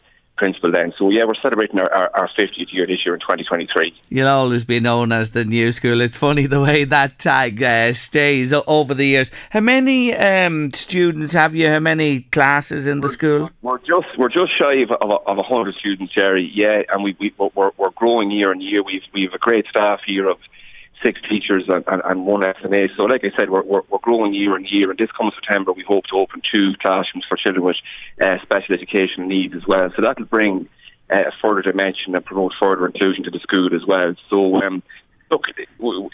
principal 0.42 0.72
then. 0.72 0.92
So 0.98 1.08
yeah, 1.08 1.24
we're 1.24 1.36
celebrating 1.40 1.78
our, 1.78 1.88
our, 1.92 2.10
our 2.16 2.28
50th 2.36 2.72
year 2.72 2.84
this 2.84 3.06
year 3.06 3.14
in 3.14 3.20
2023. 3.20 3.94
You'll 4.08 4.26
always 4.26 4.64
be 4.64 4.80
known 4.80 5.12
as 5.12 5.30
the 5.30 5.44
new 5.44 5.70
school. 5.70 6.00
It's 6.00 6.16
funny 6.16 6.46
the 6.46 6.60
way 6.60 6.82
that 6.82 7.20
tag 7.20 7.62
uh, 7.62 7.94
stays 7.94 8.52
over 8.52 8.92
the 8.92 9.06
years. 9.06 9.30
How 9.50 9.60
many 9.60 10.12
um, 10.12 10.72
students 10.72 11.32
have 11.32 11.54
you? 11.54 11.68
How 11.68 11.78
many 11.78 12.22
classes 12.22 12.88
in 12.88 13.02
the 13.02 13.08
school? 13.08 13.50
We're 13.62 13.78
just 13.78 14.18
we're 14.18 14.30
just 14.30 14.58
shy 14.58 14.82
of 14.82 14.90
of, 14.90 15.10
of 15.28 15.38
a 15.38 15.44
hundred 15.44 15.76
students, 15.76 16.12
Jerry. 16.12 16.50
Yeah, 16.52 16.82
and 16.92 17.04
we, 17.04 17.16
we 17.20 17.32
we're 17.38 17.70
we're 17.76 17.90
growing 17.90 18.32
year 18.32 18.50
on 18.50 18.60
year. 18.60 18.82
We've 18.82 19.02
we 19.14 19.22
have 19.22 19.34
a 19.34 19.38
great 19.38 19.66
staff 19.70 20.00
here 20.04 20.28
of 20.28 20.38
six 21.02 21.20
teachers 21.28 21.64
and, 21.68 21.84
and, 21.86 22.02
and 22.04 22.26
one 22.26 22.40
SNA. 22.40 22.96
So, 22.96 23.04
like 23.04 23.24
I 23.24 23.36
said, 23.36 23.50
we're, 23.50 23.62
we're 23.62 23.82
we're 23.90 23.98
growing 24.02 24.34
year 24.34 24.54
on 24.54 24.64
year. 24.64 24.90
And 24.90 24.98
this 24.98 25.10
coming 25.16 25.32
September, 25.34 25.72
we 25.72 25.84
hope 25.86 26.04
to 26.06 26.16
open 26.16 26.42
two 26.50 26.72
classrooms 26.80 27.24
for 27.28 27.36
children 27.36 27.64
with 27.64 27.76
uh, 28.20 28.36
special 28.42 28.74
education 28.74 29.28
needs 29.28 29.54
as 29.54 29.66
well. 29.66 29.90
So 29.96 30.02
that'll 30.02 30.26
bring 30.26 30.68
uh, 31.10 31.28
a 31.28 31.32
further 31.40 31.62
dimension 31.62 32.14
and 32.14 32.24
promote 32.24 32.52
further 32.58 32.86
inclusion 32.86 33.24
to 33.24 33.30
the 33.30 33.40
school 33.40 33.74
as 33.74 33.86
well. 33.86 34.14
So, 34.30 34.62
um, 34.62 34.82
look, 35.30 35.44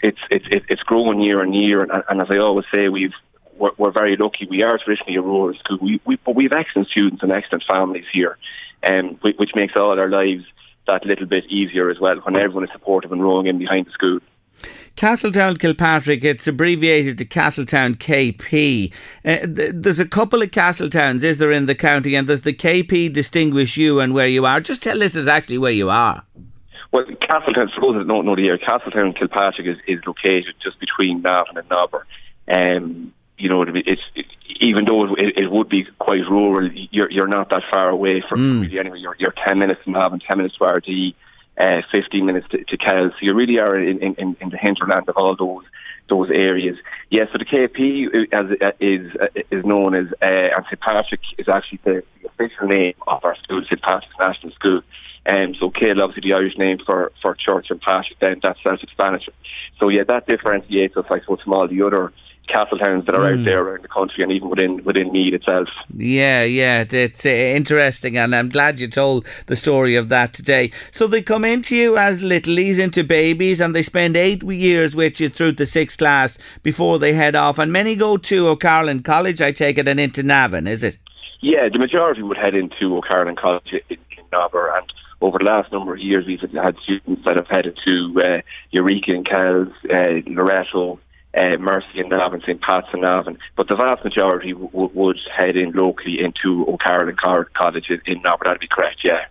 it's 0.01 0.19
it's 0.29 0.45
it's 0.69 0.81
growing 0.83 1.21
year 1.21 1.41
on 1.41 1.53
year, 1.53 1.81
and, 1.81 1.91
and 2.09 2.21
as 2.21 2.27
I 2.29 2.37
always 2.37 2.65
say, 2.73 2.89
we've 2.89 3.13
we're, 3.59 3.71
we're 3.77 3.91
very 3.91 4.15
lucky. 4.17 4.47
We 4.49 4.63
are 4.63 4.77
traditionally 4.77 5.17
a 5.17 5.21
rural 5.21 5.53
school, 5.59 5.77
we, 5.81 6.01
we, 6.05 6.15
but 6.25 6.35
we 6.35 6.45
have 6.45 6.53
excellent 6.53 6.87
students 6.87 7.21
and 7.21 7.31
excellent 7.31 7.65
families 7.67 8.05
here, 8.11 8.37
um, 8.89 9.17
which, 9.21 9.35
which 9.37 9.51
makes 9.53 9.73
all 9.75 9.99
our 9.99 10.09
lives 10.09 10.45
that 10.87 11.05
little 11.05 11.27
bit 11.27 11.45
easier 11.49 11.89
as 11.89 11.99
well 11.99 12.15
when 12.23 12.35
everyone 12.35 12.63
is 12.63 12.69
supportive 12.71 13.11
and 13.11 13.21
rowing 13.21 13.47
in 13.47 13.59
behind 13.59 13.85
the 13.85 13.91
school. 13.91 14.19
Castletown 14.99 15.55
Kilpatrick, 15.55 16.25
it's 16.25 16.45
abbreviated 16.45 17.17
to 17.19 17.23
Castletown 17.23 17.95
KP. 17.95 18.91
Uh, 19.23 19.47
th- 19.47 19.71
there's 19.73 20.01
a 20.01 20.05
couple 20.05 20.41
of 20.41 20.51
Castletowns, 20.51 21.23
is 21.23 21.37
there, 21.37 21.53
in 21.53 21.67
the 21.67 21.73
county, 21.73 22.15
and 22.15 22.27
does 22.27 22.41
the 22.41 22.51
KP 22.51 23.13
distinguish 23.13 23.77
you 23.77 24.01
and 24.01 24.13
where 24.13 24.27
you 24.27 24.45
are? 24.45 24.59
Just 24.59 24.83
tell 24.83 24.97
listeners 24.97 25.25
actually 25.25 25.57
where 25.57 25.71
you 25.71 25.89
are. 25.89 26.23
Well, 26.91 27.05
Castletown, 27.25 27.71
for 27.73 27.79
those 27.93 28.01
that 28.01 28.07
don't 28.09 28.25
know 28.25 28.35
the 28.35 28.47
area, 28.47 28.57
Castletown 28.57 29.13
Kilpatrick 29.13 29.67
is, 29.67 29.77
is 29.87 29.99
located 30.05 30.55
just 30.61 30.77
between 30.81 31.21
Navan 31.21 31.55
and 31.55 31.69
Nobber. 31.69 32.05
Um, 32.49 33.13
you 33.37 33.47
know, 33.47 33.61
it's 33.61 34.01
it, 34.15 34.25
even 34.59 34.83
though 34.83 35.13
it, 35.13 35.37
it 35.37 35.49
would 35.49 35.69
be 35.69 35.87
quite 35.99 36.27
rural, 36.29 36.69
you're 36.91 37.09
you're 37.09 37.25
not 37.29 37.49
that 37.51 37.61
far 37.71 37.87
away 37.87 38.21
from 38.27 38.39
Mm. 38.39 38.61
really 38.63 38.79
anyway. 38.79 38.99
You're 38.99 39.15
you're 39.17 39.33
ten 39.47 39.59
minutes 39.59 39.79
from 39.81 39.93
Navan, 39.93 40.19
ten 40.19 40.35
minutes 40.39 40.57
to 40.57 40.65
Ardee, 40.65 41.13
uh, 41.59 41.81
fifteen 41.91 42.25
minutes 42.25 42.47
to, 42.49 42.63
to 42.63 42.77
Kells. 42.77 43.11
So 43.13 43.19
you 43.21 43.33
really 43.33 43.59
are 43.59 43.77
in, 43.77 43.99
in, 43.99 44.35
in 44.39 44.49
the 44.49 44.57
hinterland 44.57 45.07
of 45.09 45.17
all 45.17 45.35
those 45.35 45.65
those 46.09 46.29
areas. 46.31 46.77
Yes, 47.09 47.29
so 47.31 47.37
the 47.37 47.45
KP 47.45 48.31
as 48.33 48.73
is 48.79 49.11
is 49.51 49.65
known 49.65 49.95
as 49.95 50.07
uh, 50.21 50.55
and 50.55 50.65
St 50.65 50.79
Patrick 50.79 51.21
is 51.37 51.47
actually 51.47 51.79
the, 51.83 52.03
the 52.21 52.27
official 52.27 52.67
name 52.67 52.93
of 53.07 53.23
our 53.23 53.35
school, 53.43 53.61
St 53.63 53.81
Patrick's 53.81 54.15
National 54.19 54.51
School. 54.53 54.81
Um, 55.25 55.53
so 55.59 55.69
Kale, 55.69 56.01
obviously 56.01 56.29
the 56.29 56.35
Irish 56.35 56.57
name 56.57 56.79
for, 56.83 57.11
for 57.21 57.35
church 57.35 57.67
and 57.69 57.79
Patrick, 57.79 58.17
then 58.19 58.39
that's 58.41 58.61
self-explanatory. 58.63 59.35
So 59.77 59.89
yeah, 59.89 60.03
that 60.07 60.25
differentiates 60.25 60.97
us, 60.97 61.05
I 61.09 61.19
suppose, 61.19 61.41
from 61.41 61.53
all 61.53 61.67
the 61.67 61.81
other 61.81 62.11
castle 62.51 62.77
towns 62.77 63.05
that 63.05 63.15
are 63.15 63.21
Mm. 63.21 63.39
out 63.39 63.45
there 63.45 63.61
around 63.61 63.83
the 63.83 63.87
country 63.87 64.23
and 64.23 64.31
even 64.31 64.49
within 64.49 64.83
within 64.83 65.11
Meath 65.11 65.33
itself. 65.33 65.67
Yeah, 65.95 66.43
yeah, 66.43 66.83
it's 66.89 67.25
uh, 67.25 67.29
interesting, 67.29 68.17
and 68.17 68.35
I'm 68.35 68.49
glad 68.49 68.79
you 68.79 68.87
told 68.87 69.25
the 69.47 69.55
story 69.55 69.95
of 69.95 70.09
that 70.09 70.33
today. 70.33 70.71
So 70.91 71.07
they 71.07 71.21
come 71.21 71.45
into 71.45 71.75
you 71.75 71.97
as 71.97 72.21
littlies, 72.21 72.79
into 72.79 73.03
babies, 73.03 73.59
and 73.61 73.75
they 73.75 73.83
spend 73.83 74.17
eight 74.17 74.41
years 74.43 74.95
with 74.95 75.19
you 75.19 75.29
through 75.29 75.53
the 75.53 75.65
sixth 75.65 75.97
class 75.99 76.37
before 76.63 76.99
they 76.99 77.13
head 77.13 77.35
off. 77.35 77.59
And 77.59 77.71
many 77.71 77.95
go 77.95 78.17
to 78.17 78.47
O'Carolan 78.47 79.03
College, 79.03 79.41
I 79.41 79.51
take 79.51 79.77
it, 79.77 79.87
and 79.87 79.99
into 79.99 80.23
Navan, 80.23 80.67
is 80.67 80.83
it? 80.83 80.97
Yeah, 81.41 81.69
the 81.71 81.79
majority 81.79 82.21
would 82.21 82.37
head 82.37 82.55
into 82.55 82.97
O'Carolan 82.97 83.35
College 83.35 83.71
in, 83.89 83.97
in 84.11 84.23
Nobber, 84.31 84.73
and 84.75 84.91
over 85.21 85.37
the 85.37 85.43
last 85.45 85.71
number 85.71 85.93
of 85.93 85.99
years, 85.99 86.25
we've 86.25 86.39
had 86.39 86.75
students 86.83 87.23
that 87.25 87.35
have 87.35 87.47
headed 87.47 87.77
to 87.85 88.21
uh, 88.23 88.41
Eureka 88.71 89.11
and 89.11 89.25
Kells, 89.27 89.67
uh, 89.89 90.21
Loreto, 90.27 90.99
uh, 91.35 91.57
Mercy 91.57 91.99
and 91.99 92.09
Navan, 92.09 92.41
St 92.41 92.61
Pat's 92.61 92.87
and 92.91 93.01
Navan, 93.01 93.37
but 93.55 93.67
the 93.67 93.75
vast 93.75 94.03
majority 94.03 94.51
w- 94.51 94.69
w- 94.71 94.91
would 94.93 95.19
head 95.35 95.55
in 95.55 95.71
locally 95.71 96.19
into 96.19 96.65
O'Carolan 96.67 97.15
Co- 97.15 97.45
College 97.55 97.89
in, 97.89 98.01
in 98.05 98.21
Nobber. 98.21 98.45
That'd 98.45 98.59
be 98.59 98.67
correct, 98.67 99.01
yeah. 99.03 99.25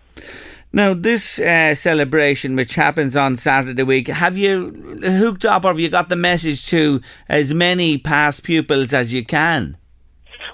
Now, 0.71 0.93
this 0.93 1.39
uh, 1.39 1.73
celebration, 1.73 2.55
which 2.55 2.75
happens 2.75 3.15
on 3.15 3.35
Saturday 3.35 3.83
week, 3.83 4.07
have 4.07 4.37
you 4.37 4.99
hooked 5.01 5.43
up 5.43 5.65
or 5.65 5.69
have 5.69 5.79
you 5.79 5.89
got 5.89 6.09
the 6.09 6.15
message 6.15 6.67
to 6.67 7.01
as 7.27 7.53
many 7.53 7.97
past 7.97 8.43
pupils 8.43 8.93
as 8.93 9.11
you 9.11 9.25
can? 9.25 9.77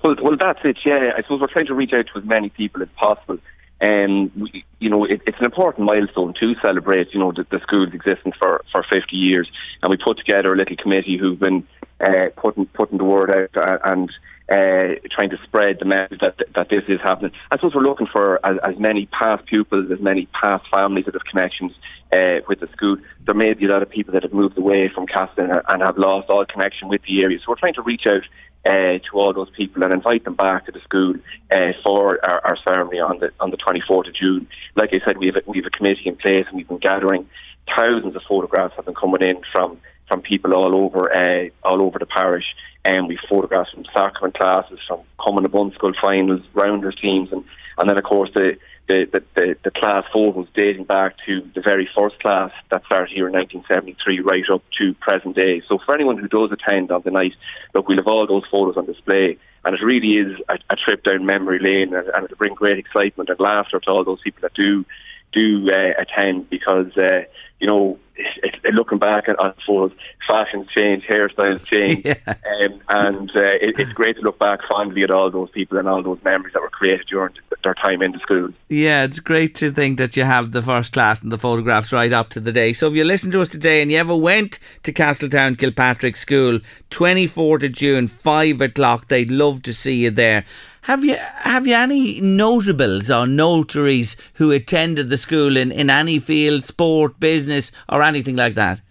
Well, 0.04 0.16
well, 0.22 0.38
that's 0.38 0.60
it. 0.64 0.78
Yeah, 0.86 1.12
I 1.18 1.22
suppose 1.22 1.42
we're 1.42 1.48
trying 1.48 1.66
to 1.66 1.74
reach 1.74 1.92
out 1.94 2.06
to 2.14 2.20
as 2.20 2.26
many 2.26 2.50
people 2.50 2.82
as 2.82 2.88
possible. 2.96 3.40
And 3.82 4.32
we, 4.36 4.66
you 4.80 4.90
know, 4.90 5.04
it, 5.04 5.22
it's 5.28 5.38
an 5.40 5.46
important 5.46 5.86
milestone 5.86 6.34
to 6.40 6.56
celebrate. 6.62 7.14
You 7.14 7.20
know, 7.20 7.32
the, 7.32 7.46
the 7.50 7.60
school's 7.60 7.94
existence 7.94 8.36
for 8.40 8.64
for 8.72 8.84
50 8.84 9.16
years, 9.16 9.50
and 9.82 9.90
we 9.90 9.98
put 9.98 10.18
together 10.18 10.54
a 10.54 10.58
little 10.58 10.78
committee 10.78 11.18
who've 11.18 11.40
been 11.40 11.68
uh, 12.00 12.28
putting 12.38 12.66
putting 12.68 12.98
the 12.98 13.04
word 13.04 13.30
out 13.30 13.58
uh, 13.58 13.78
and 13.84 14.10
uh, 14.50 15.00
trying 15.12 15.30
to 15.30 15.38
spread 15.44 15.80
the 15.80 15.86
message 15.86 16.20
that 16.22 16.38
that 16.54 16.70
this 16.70 16.84
is 16.88 17.02
happening. 17.02 17.32
I 17.52 17.58
suppose 17.58 17.76
we're 17.76 17.82
looking 17.82 18.08
for 18.08 18.46
as, 18.46 18.58
as 18.64 18.78
many 18.80 19.08
past 19.08 19.46
pupils, 19.46 19.92
as 19.92 20.00
many 20.00 20.28
past 20.40 20.66
families 20.72 21.06
that 21.06 21.16
have 21.16 21.26
connections 21.26 21.74
uh, 22.12 22.42
with 22.48 22.60
the 22.60 22.68
school. 22.74 22.98
There 23.26 23.36
may 23.36 23.54
be 23.54 23.66
a 23.66 23.70
lot 23.70 23.82
of 23.82 23.90
people 23.90 24.14
that 24.14 24.24
have 24.24 24.34
moved 24.34 24.58
away 24.58 24.90
from 24.94 25.08
Castletown 25.08 25.52
and, 25.52 25.62
and 25.68 25.82
have 25.82 25.98
lost 25.98 26.30
all 26.30 26.46
connection 26.46 26.88
with 26.88 27.02
the 27.04 27.22
area. 27.22 27.40
So 27.40 27.46
we're 27.50 27.56
trying 27.56 27.74
to 27.76 27.82
reach 27.82 28.06
out 28.08 28.24
uh, 28.66 29.00
to 29.00 29.12
all 29.14 29.34
those 29.34 29.50
people 29.52 29.84
and 29.84 29.94
invite 29.94 30.24
them 30.24 30.36
back 30.36 30.66
to 30.66 30.72
the 30.72 30.80
school 30.80 31.14
uh, 31.52 31.74
for 31.84 32.24
our, 32.26 32.46
our 32.46 32.58
ceremony 32.64 33.00
on 33.00 33.20
the 33.20 33.32
on 33.40 33.52
the 33.52 33.58
24th 33.58 34.08
of 34.08 34.16
June. 34.16 34.48
Like 34.76 34.90
I 34.94 35.06
said, 35.06 35.18
we 35.18 35.28
have 35.28 35.36
a, 35.36 35.42
we 35.46 35.58
have 35.58 35.66
a 35.66 35.78
committee 35.78 36.08
in 36.08 36.16
place 36.16 36.46
and 36.48 36.58
we've 36.58 36.68
been 36.68 36.80
gathering 36.80 37.28
thousands 37.74 38.16
of 38.16 38.22
photographs 38.28 38.76
have 38.76 38.86
been 38.86 38.96
coming 38.96 39.22
in 39.22 39.42
from 39.52 39.80
from 40.08 40.22
people 40.22 40.54
all 40.54 40.76
over 40.76 41.12
uh, 41.12 41.50
all 41.64 41.82
over 41.82 42.00
the 42.00 42.06
parish. 42.06 42.46
And 42.84 43.08
we 43.08 43.18
photographs 43.28 43.72
from 43.72 43.86
sacrament 43.86 44.36
classes, 44.36 44.80
from 44.88 45.00
to 45.42 45.50
Bun 45.50 45.72
School 45.74 45.94
finals, 46.00 46.42
rounders 46.54 46.96
teams, 47.02 47.32
and, 47.32 47.44
and 47.78 47.90
then 47.90 47.98
of 47.98 48.04
course 48.04 48.30
the 48.34 48.58
the, 48.88 49.06
the, 49.12 49.24
the, 49.36 49.56
the 49.64 49.72
class 49.72 50.04
photos 50.14 50.48
dating 50.54 50.86
back 50.86 51.16
to 51.26 51.42
the 51.56 51.62
very 51.62 51.90
first 51.96 52.20
class 52.20 52.52
that 52.70 52.86
started 52.86 53.14
here 53.14 53.28
in 53.28 53.34
1973 53.34 54.20
right 54.20 54.44
up 54.52 54.64
to 54.78 54.94
present 54.96 55.36
day. 55.36 55.62
So 55.68 55.80
for 55.84 55.96
anyone 55.96 56.18
who 56.18 56.28
does 56.28 56.52
attend 56.52 56.92
on 56.92 57.02
the 57.04 57.12
night, 57.12 57.34
look, 57.74 57.88
we'll 57.88 57.98
have 57.98 58.08
all 58.08 58.28
those 58.28 58.44
photos 58.50 58.78
on 58.78 58.86
display 58.86 59.38
and 59.64 59.76
it 59.76 59.84
really 59.84 60.18
is 60.18 60.40
a, 60.50 60.60
a 60.70 60.76
trip 60.76 61.04
down 61.04 61.26
memory 61.26 61.60
lane 61.60 61.94
and, 61.96 62.08
and 62.08 62.26
it'll 62.26 62.38
bring 62.38 62.54
great 62.54 62.78
excitement 62.78 63.30
and 63.30 63.40
laughter 63.40 63.80
to 63.80 63.90
all 63.90 64.04
those 64.04 64.22
people 64.22 64.42
that 64.42 64.54
do 64.54 64.86
do 65.34 65.70
uh, 65.70 66.02
attend 66.02 66.50
because, 66.50 66.96
uh, 66.96 67.22
you 67.60 67.68
know, 67.68 68.00
it, 68.18 68.56
it, 68.64 68.74
looking 68.74 69.00
back 69.00 69.28
at, 69.28 69.38
on 69.40 69.54
photos, 69.66 69.96
fashions 70.28 70.68
change, 70.74 71.04
hairstyles 71.04 71.64
change, 71.66 72.06
um, 72.28 72.82
and 72.90 73.30
uh, 73.32 73.58
it, 73.62 73.80
it's 73.80 73.94
great 73.94 74.16
to 74.18 74.22
look 74.22 74.40
back 74.40 74.60
fondly 74.68 75.04
at 75.04 75.12
all 75.12 75.30
those 75.32 75.50
people 75.52 75.78
and 75.78 75.88
all 75.88 76.02
those 76.02 76.20
memories 76.24 76.54
that 76.54 76.62
were 76.62 76.70
created 76.70 77.06
during 77.08 77.34
their 77.64 77.74
time 77.74 78.02
in 78.02 78.12
the 78.12 78.20
school. 78.20 78.50
Yeah, 78.70 79.04
it's 79.04 79.20
great 79.20 79.56
to 79.56 79.72
think 79.72 79.98
that 79.98 80.16
you 80.16 80.24
have 80.24 80.52
the 80.52 80.62
first 80.62 80.94
class 80.94 81.22
and 81.22 81.32
the 81.32 81.38
photographs 81.38 81.92
right 81.92 82.14
up 82.14 82.30
to 82.30 82.40
the 82.40 82.52
day. 82.52 82.74
So 82.74 82.88
if 82.88 82.94
you 82.94 83.04
listen 83.04 83.32
to 83.32 83.42
us 83.42 83.50
today 83.50 83.82
and 83.82 83.92
you 83.92 83.98
ever 83.98 84.16
went 84.16 84.60
to 84.84 84.92
Castletown 84.92 85.56
Kilpatrick 85.56 86.16
School, 86.16 86.60
24th 86.92 87.66
of 87.66 87.72
June, 87.74 88.08
5 88.08 88.62
o'clock, 88.62 89.08
they'd 89.08 89.32
love 89.32 89.62
to 89.64 89.74
see 89.74 89.96
you 89.96 90.12
there. 90.12 90.46
Have 90.86 91.04
you 91.04 91.16
have 91.16 91.66
you 91.66 91.74
any 91.74 92.22
notables 92.22 93.10
or 93.10 93.26
notaries 93.26 94.16
who 94.36 94.52
attended 94.52 95.10
the 95.10 95.18
school 95.18 95.58
in, 95.58 95.72
in 95.72 95.90
any 95.90 96.20
field, 96.20 96.64
sport, 96.64 97.20
business, 97.20 97.72
or 97.90 98.04
anything 98.06 98.36
like 98.36 98.56
that? 98.56 98.82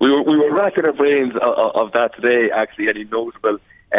We 0.00 0.10
were 0.10 0.22
we 0.22 0.36
were 0.36 0.54
racking 0.54 0.84
our 0.84 0.92
brains 0.92 1.34
of, 1.34 1.76
of 1.76 1.92
that 1.92 2.14
today. 2.14 2.50
Actually, 2.54 2.88
any 2.88 3.04
notable 3.04 3.58
uh, 3.92 3.98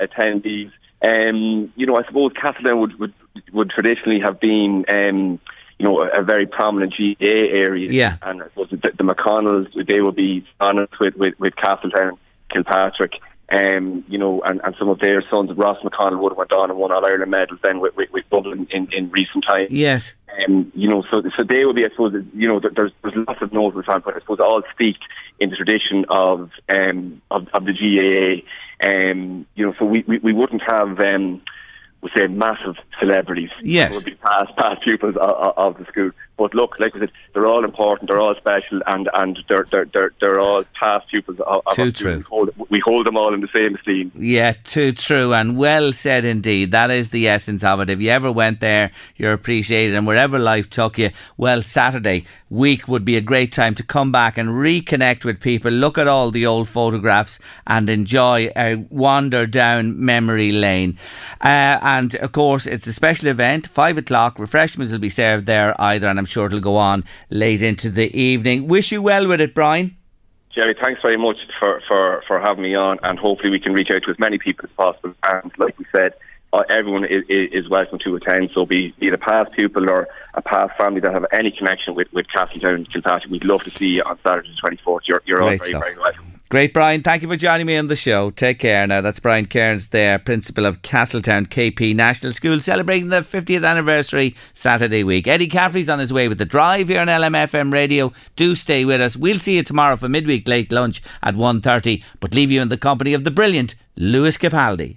attendees. 0.00 0.70
Um, 1.02 1.72
you 1.76 1.86
know, 1.86 1.96
I 1.96 2.04
suppose 2.04 2.32
Castletown 2.40 2.80
would, 2.80 2.98
would 2.98 3.14
would 3.52 3.70
traditionally 3.70 4.20
have 4.20 4.40
been, 4.40 4.84
um, 4.88 5.40
you 5.78 5.84
know, 5.84 6.00
a, 6.02 6.20
a 6.20 6.22
very 6.22 6.46
prominent 6.46 6.94
GAA 6.96 7.26
area. 7.26 7.90
Yeah. 7.90 8.16
And 8.22 8.42
I 8.42 8.46
suppose 8.48 8.70
the, 8.70 8.76
the 8.76 9.04
McConnells, 9.04 9.86
they 9.86 10.00
would 10.00 10.14
be 10.16 10.46
honest 10.60 10.98
with, 11.00 11.16
with, 11.16 11.34
with 11.38 11.56
Castletown, 11.56 12.18
Kilpatrick. 12.50 13.12
Um, 13.54 14.04
you 14.08 14.18
know, 14.18 14.42
and, 14.42 14.60
and 14.64 14.74
some 14.78 14.88
of 14.88 14.98
their 14.98 15.22
sons, 15.30 15.50
Ross 15.56 15.78
McConnell, 15.84 16.18
would 16.18 16.32
have 16.32 16.38
went 16.38 16.52
on 16.52 16.70
and 16.70 16.78
won 16.78 16.90
All 16.90 17.04
Ireland 17.04 17.30
medals 17.30 17.60
then 17.62 17.78
with, 17.78 17.94
with, 17.96 18.10
with 18.12 18.24
Dublin 18.30 18.66
in, 18.70 18.88
in 18.92 19.10
recent 19.10 19.44
times. 19.48 19.70
Yes. 19.70 20.12
Um, 20.48 20.72
you 20.74 20.88
know, 20.88 21.04
so 21.08 21.22
so 21.36 21.44
they 21.44 21.64
would 21.64 21.76
be, 21.76 21.84
I 21.84 21.90
suppose, 21.90 22.12
you 22.34 22.48
know, 22.48 22.58
there- 22.58 22.72
there's 22.74 22.90
there's 23.02 23.14
lots 23.28 23.40
of 23.42 23.52
notes 23.52 23.76
we're 23.76 23.82
trying 23.84 24.00
to 24.00 24.04
put, 24.04 24.16
I 24.16 24.18
suppose, 24.20 24.40
all 24.40 24.60
speak 24.72 24.96
in 25.38 25.50
the 25.50 25.56
tradition 25.56 26.04
of 26.10 26.50
um 26.68 27.22
of, 27.30 27.46
of 27.54 27.64
the 27.66 27.72
GAA. 27.72 28.42
Um, 28.84 29.46
you 29.54 29.64
know, 29.64 29.74
so 29.78 29.84
we, 29.84 30.02
we, 30.08 30.18
we 30.18 30.32
wouldn't 30.32 30.62
have 30.62 30.98
um 30.98 31.40
we 32.00 32.10
say 32.14 32.26
massive 32.26 32.74
celebrities. 32.98 33.50
Yes. 33.62 33.94
would 33.94 34.04
be 34.04 34.14
past 34.16 34.56
past 34.56 34.82
pupils 34.82 35.14
of, 35.20 35.54
of 35.56 35.78
the 35.78 35.84
school. 35.86 36.10
But 36.36 36.52
look, 36.54 36.80
like 36.80 36.96
I 36.96 37.00
said, 37.00 37.12
they're 37.32 37.46
all 37.46 37.64
important, 37.64 38.08
they're 38.08 38.20
all 38.20 38.34
special, 38.34 38.80
and 38.86 39.08
and 39.14 39.38
they're 39.48 39.66
they're 39.70 39.84
they're, 39.84 40.10
they're 40.20 40.40
all 40.40 40.64
past 40.78 41.08
pupils 41.08 41.38
of, 41.40 41.62
of 41.66 41.74
Too 41.74 41.92
true. 41.92 42.16
We 42.16 42.22
hold, 42.22 42.50
we 42.70 42.80
hold 42.80 43.06
them 43.06 43.16
all 43.16 43.32
in 43.32 43.40
the 43.40 43.48
same 43.52 43.76
esteem. 43.76 44.10
Yeah, 44.16 44.52
too 44.64 44.92
true 44.92 45.32
and 45.32 45.56
well 45.56 45.92
said 45.92 46.24
indeed. 46.24 46.72
That 46.72 46.90
is 46.90 47.10
the 47.10 47.28
essence 47.28 47.62
of 47.62 47.80
it. 47.80 47.90
If 47.90 48.00
you 48.00 48.10
ever 48.10 48.32
went 48.32 48.60
there, 48.60 48.90
you're 49.16 49.32
appreciated, 49.32 49.94
and 49.94 50.06
wherever 50.06 50.38
life 50.38 50.68
took 50.70 50.98
you, 50.98 51.10
well, 51.36 51.62
Saturday 51.62 52.24
week 52.54 52.86
would 52.86 53.04
be 53.04 53.16
a 53.16 53.20
great 53.20 53.52
time 53.52 53.74
to 53.74 53.82
come 53.82 54.12
back 54.12 54.38
and 54.38 54.50
reconnect 54.50 55.24
with 55.24 55.40
people, 55.40 55.70
look 55.70 55.98
at 55.98 56.06
all 56.06 56.30
the 56.30 56.46
old 56.46 56.68
photographs, 56.68 57.38
and 57.66 57.90
enjoy 57.90 58.50
a 58.56 58.76
wander 58.90 59.46
down 59.46 60.02
memory 60.02 60.52
lane. 60.52 60.96
Uh, 61.40 61.78
and 61.82 62.14
of 62.16 62.32
course, 62.32 62.66
it's 62.66 62.86
a 62.86 62.92
special 62.92 63.28
event, 63.28 63.66
five 63.66 63.98
o'clock. 63.98 64.38
Refreshments 64.38 64.92
will 64.92 65.00
be 65.00 65.10
served 65.10 65.46
there 65.46 65.78
either, 65.80 66.08
and 66.08 66.18
I'm 66.18 66.23
sure 66.26 66.46
it'll 66.46 66.60
go 66.60 66.76
on 66.76 67.04
late 67.30 67.62
into 67.62 67.90
the 67.90 68.16
evening. 68.18 68.68
Wish 68.68 68.92
you 68.92 69.02
well 69.02 69.26
with 69.26 69.40
it, 69.40 69.54
Brian. 69.54 69.96
Jerry, 70.54 70.76
thanks 70.80 71.02
very 71.02 71.16
much 71.16 71.36
for, 71.58 71.82
for, 71.88 72.22
for 72.28 72.40
having 72.40 72.62
me 72.62 72.74
on, 72.76 72.98
and 73.02 73.18
hopefully 73.18 73.50
we 73.50 73.58
can 73.58 73.72
reach 73.72 73.90
out 73.90 74.02
to 74.04 74.10
as 74.10 74.18
many 74.18 74.38
people 74.38 74.64
as 74.64 74.70
possible. 74.76 75.14
And 75.24 75.50
like 75.58 75.76
we 75.78 75.84
said, 75.90 76.14
uh, 76.52 76.62
everyone 76.70 77.04
is, 77.04 77.24
is 77.28 77.68
welcome 77.68 77.98
to 78.04 78.14
attend. 78.14 78.50
So 78.54 78.64
be, 78.64 78.94
be 79.00 79.08
it 79.08 79.14
a 79.14 79.18
past 79.18 79.50
pupil 79.52 79.90
or 79.90 80.06
a 80.34 80.42
past 80.42 80.76
family 80.76 81.00
that 81.00 81.12
have 81.12 81.26
any 81.32 81.50
connection 81.50 81.96
with, 81.96 82.12
with 82.12 82.26
Castletown, 82.32 82.84
Kilpatrick, 82.84 83.32
we'd 83.32 83.44
love 83.44 83.64
to 83.64 83.70
see 83.70 83.96
you 83.96 84.02
on 84.04 84.16
Saturday 84.22 84.48
the 84.48 84.76
24th. 84.76 85.00
You're, 85.06 85.22
you're 85.26 85.42
all 85.42 85.48
very, 85.48 85.70
stuff. 85.70 85.82
very 85.82 85.98
welcome. 85.98 86.33
Great, 86.50 86.72
Brian. 86.72 87.02
Thank 87.02 87.22
you 87.22 87.28
for 87.28 87.36
joining 87.36 87.66
me 87.66 87.76
on 87.76 87.88
the 87.88 87.96
show. 87.96 88.30
Take 88.30 88.60
care 88.60 88.86
now. 88.86 89.00
That's 89.00 89.18
Brian 89.18 89.46
Cairns 89.46 89.88
there, 89.88 90.18
Principal 90.18 90.66
of 90.66 90.82
Castletown 90.82 91.46
KP 91.46 91.96
National 91.96 92.32
School, 92.32 92.60
celebrating 92.60 93.08
the 93.08 93.22
50th 93.22 93.66
anniversary 93.66 94.36
Saturday 94.52 95.02
week. 95.02 95.26
Eddie 95.26 95.48
Caffrey's 95.48 95.88
on 95.88 95.98
his 95.98 96.12
way 96.12 96.28
with 96.28 96.38
the 96.38 96.44
drive 96.44 96.88
here 96.88 97.00
on 97.00 97.08
LMFM 97.08 97.72
Radio. 97.72 98.12
Do 98.36 98.54
stay 98.54 98.84
with 98.84 99.00
us. 99.00 99.16
We'll 99.16 99.40
see 99.40 99.56
you 99.56 99.62
tomorrow 99.62 99.96
for 99.96 100.08
midweek 100.08 100.46
late 100.46 100.70
lunch 100.70 101.02
at 101.22 101.34
1.30, 101.34 102.04
but 102.20 102.34
leave 102.34 102.52
you 102.52 102.62
in 102.62 102.68
the 102.68 102.76
company 102.76 103.14
of 103.14 103.24
the 103.24 103.30
brilliant 103.30 103.74
Lewis 103.96 104.36
Capaldi. 104.36 104.96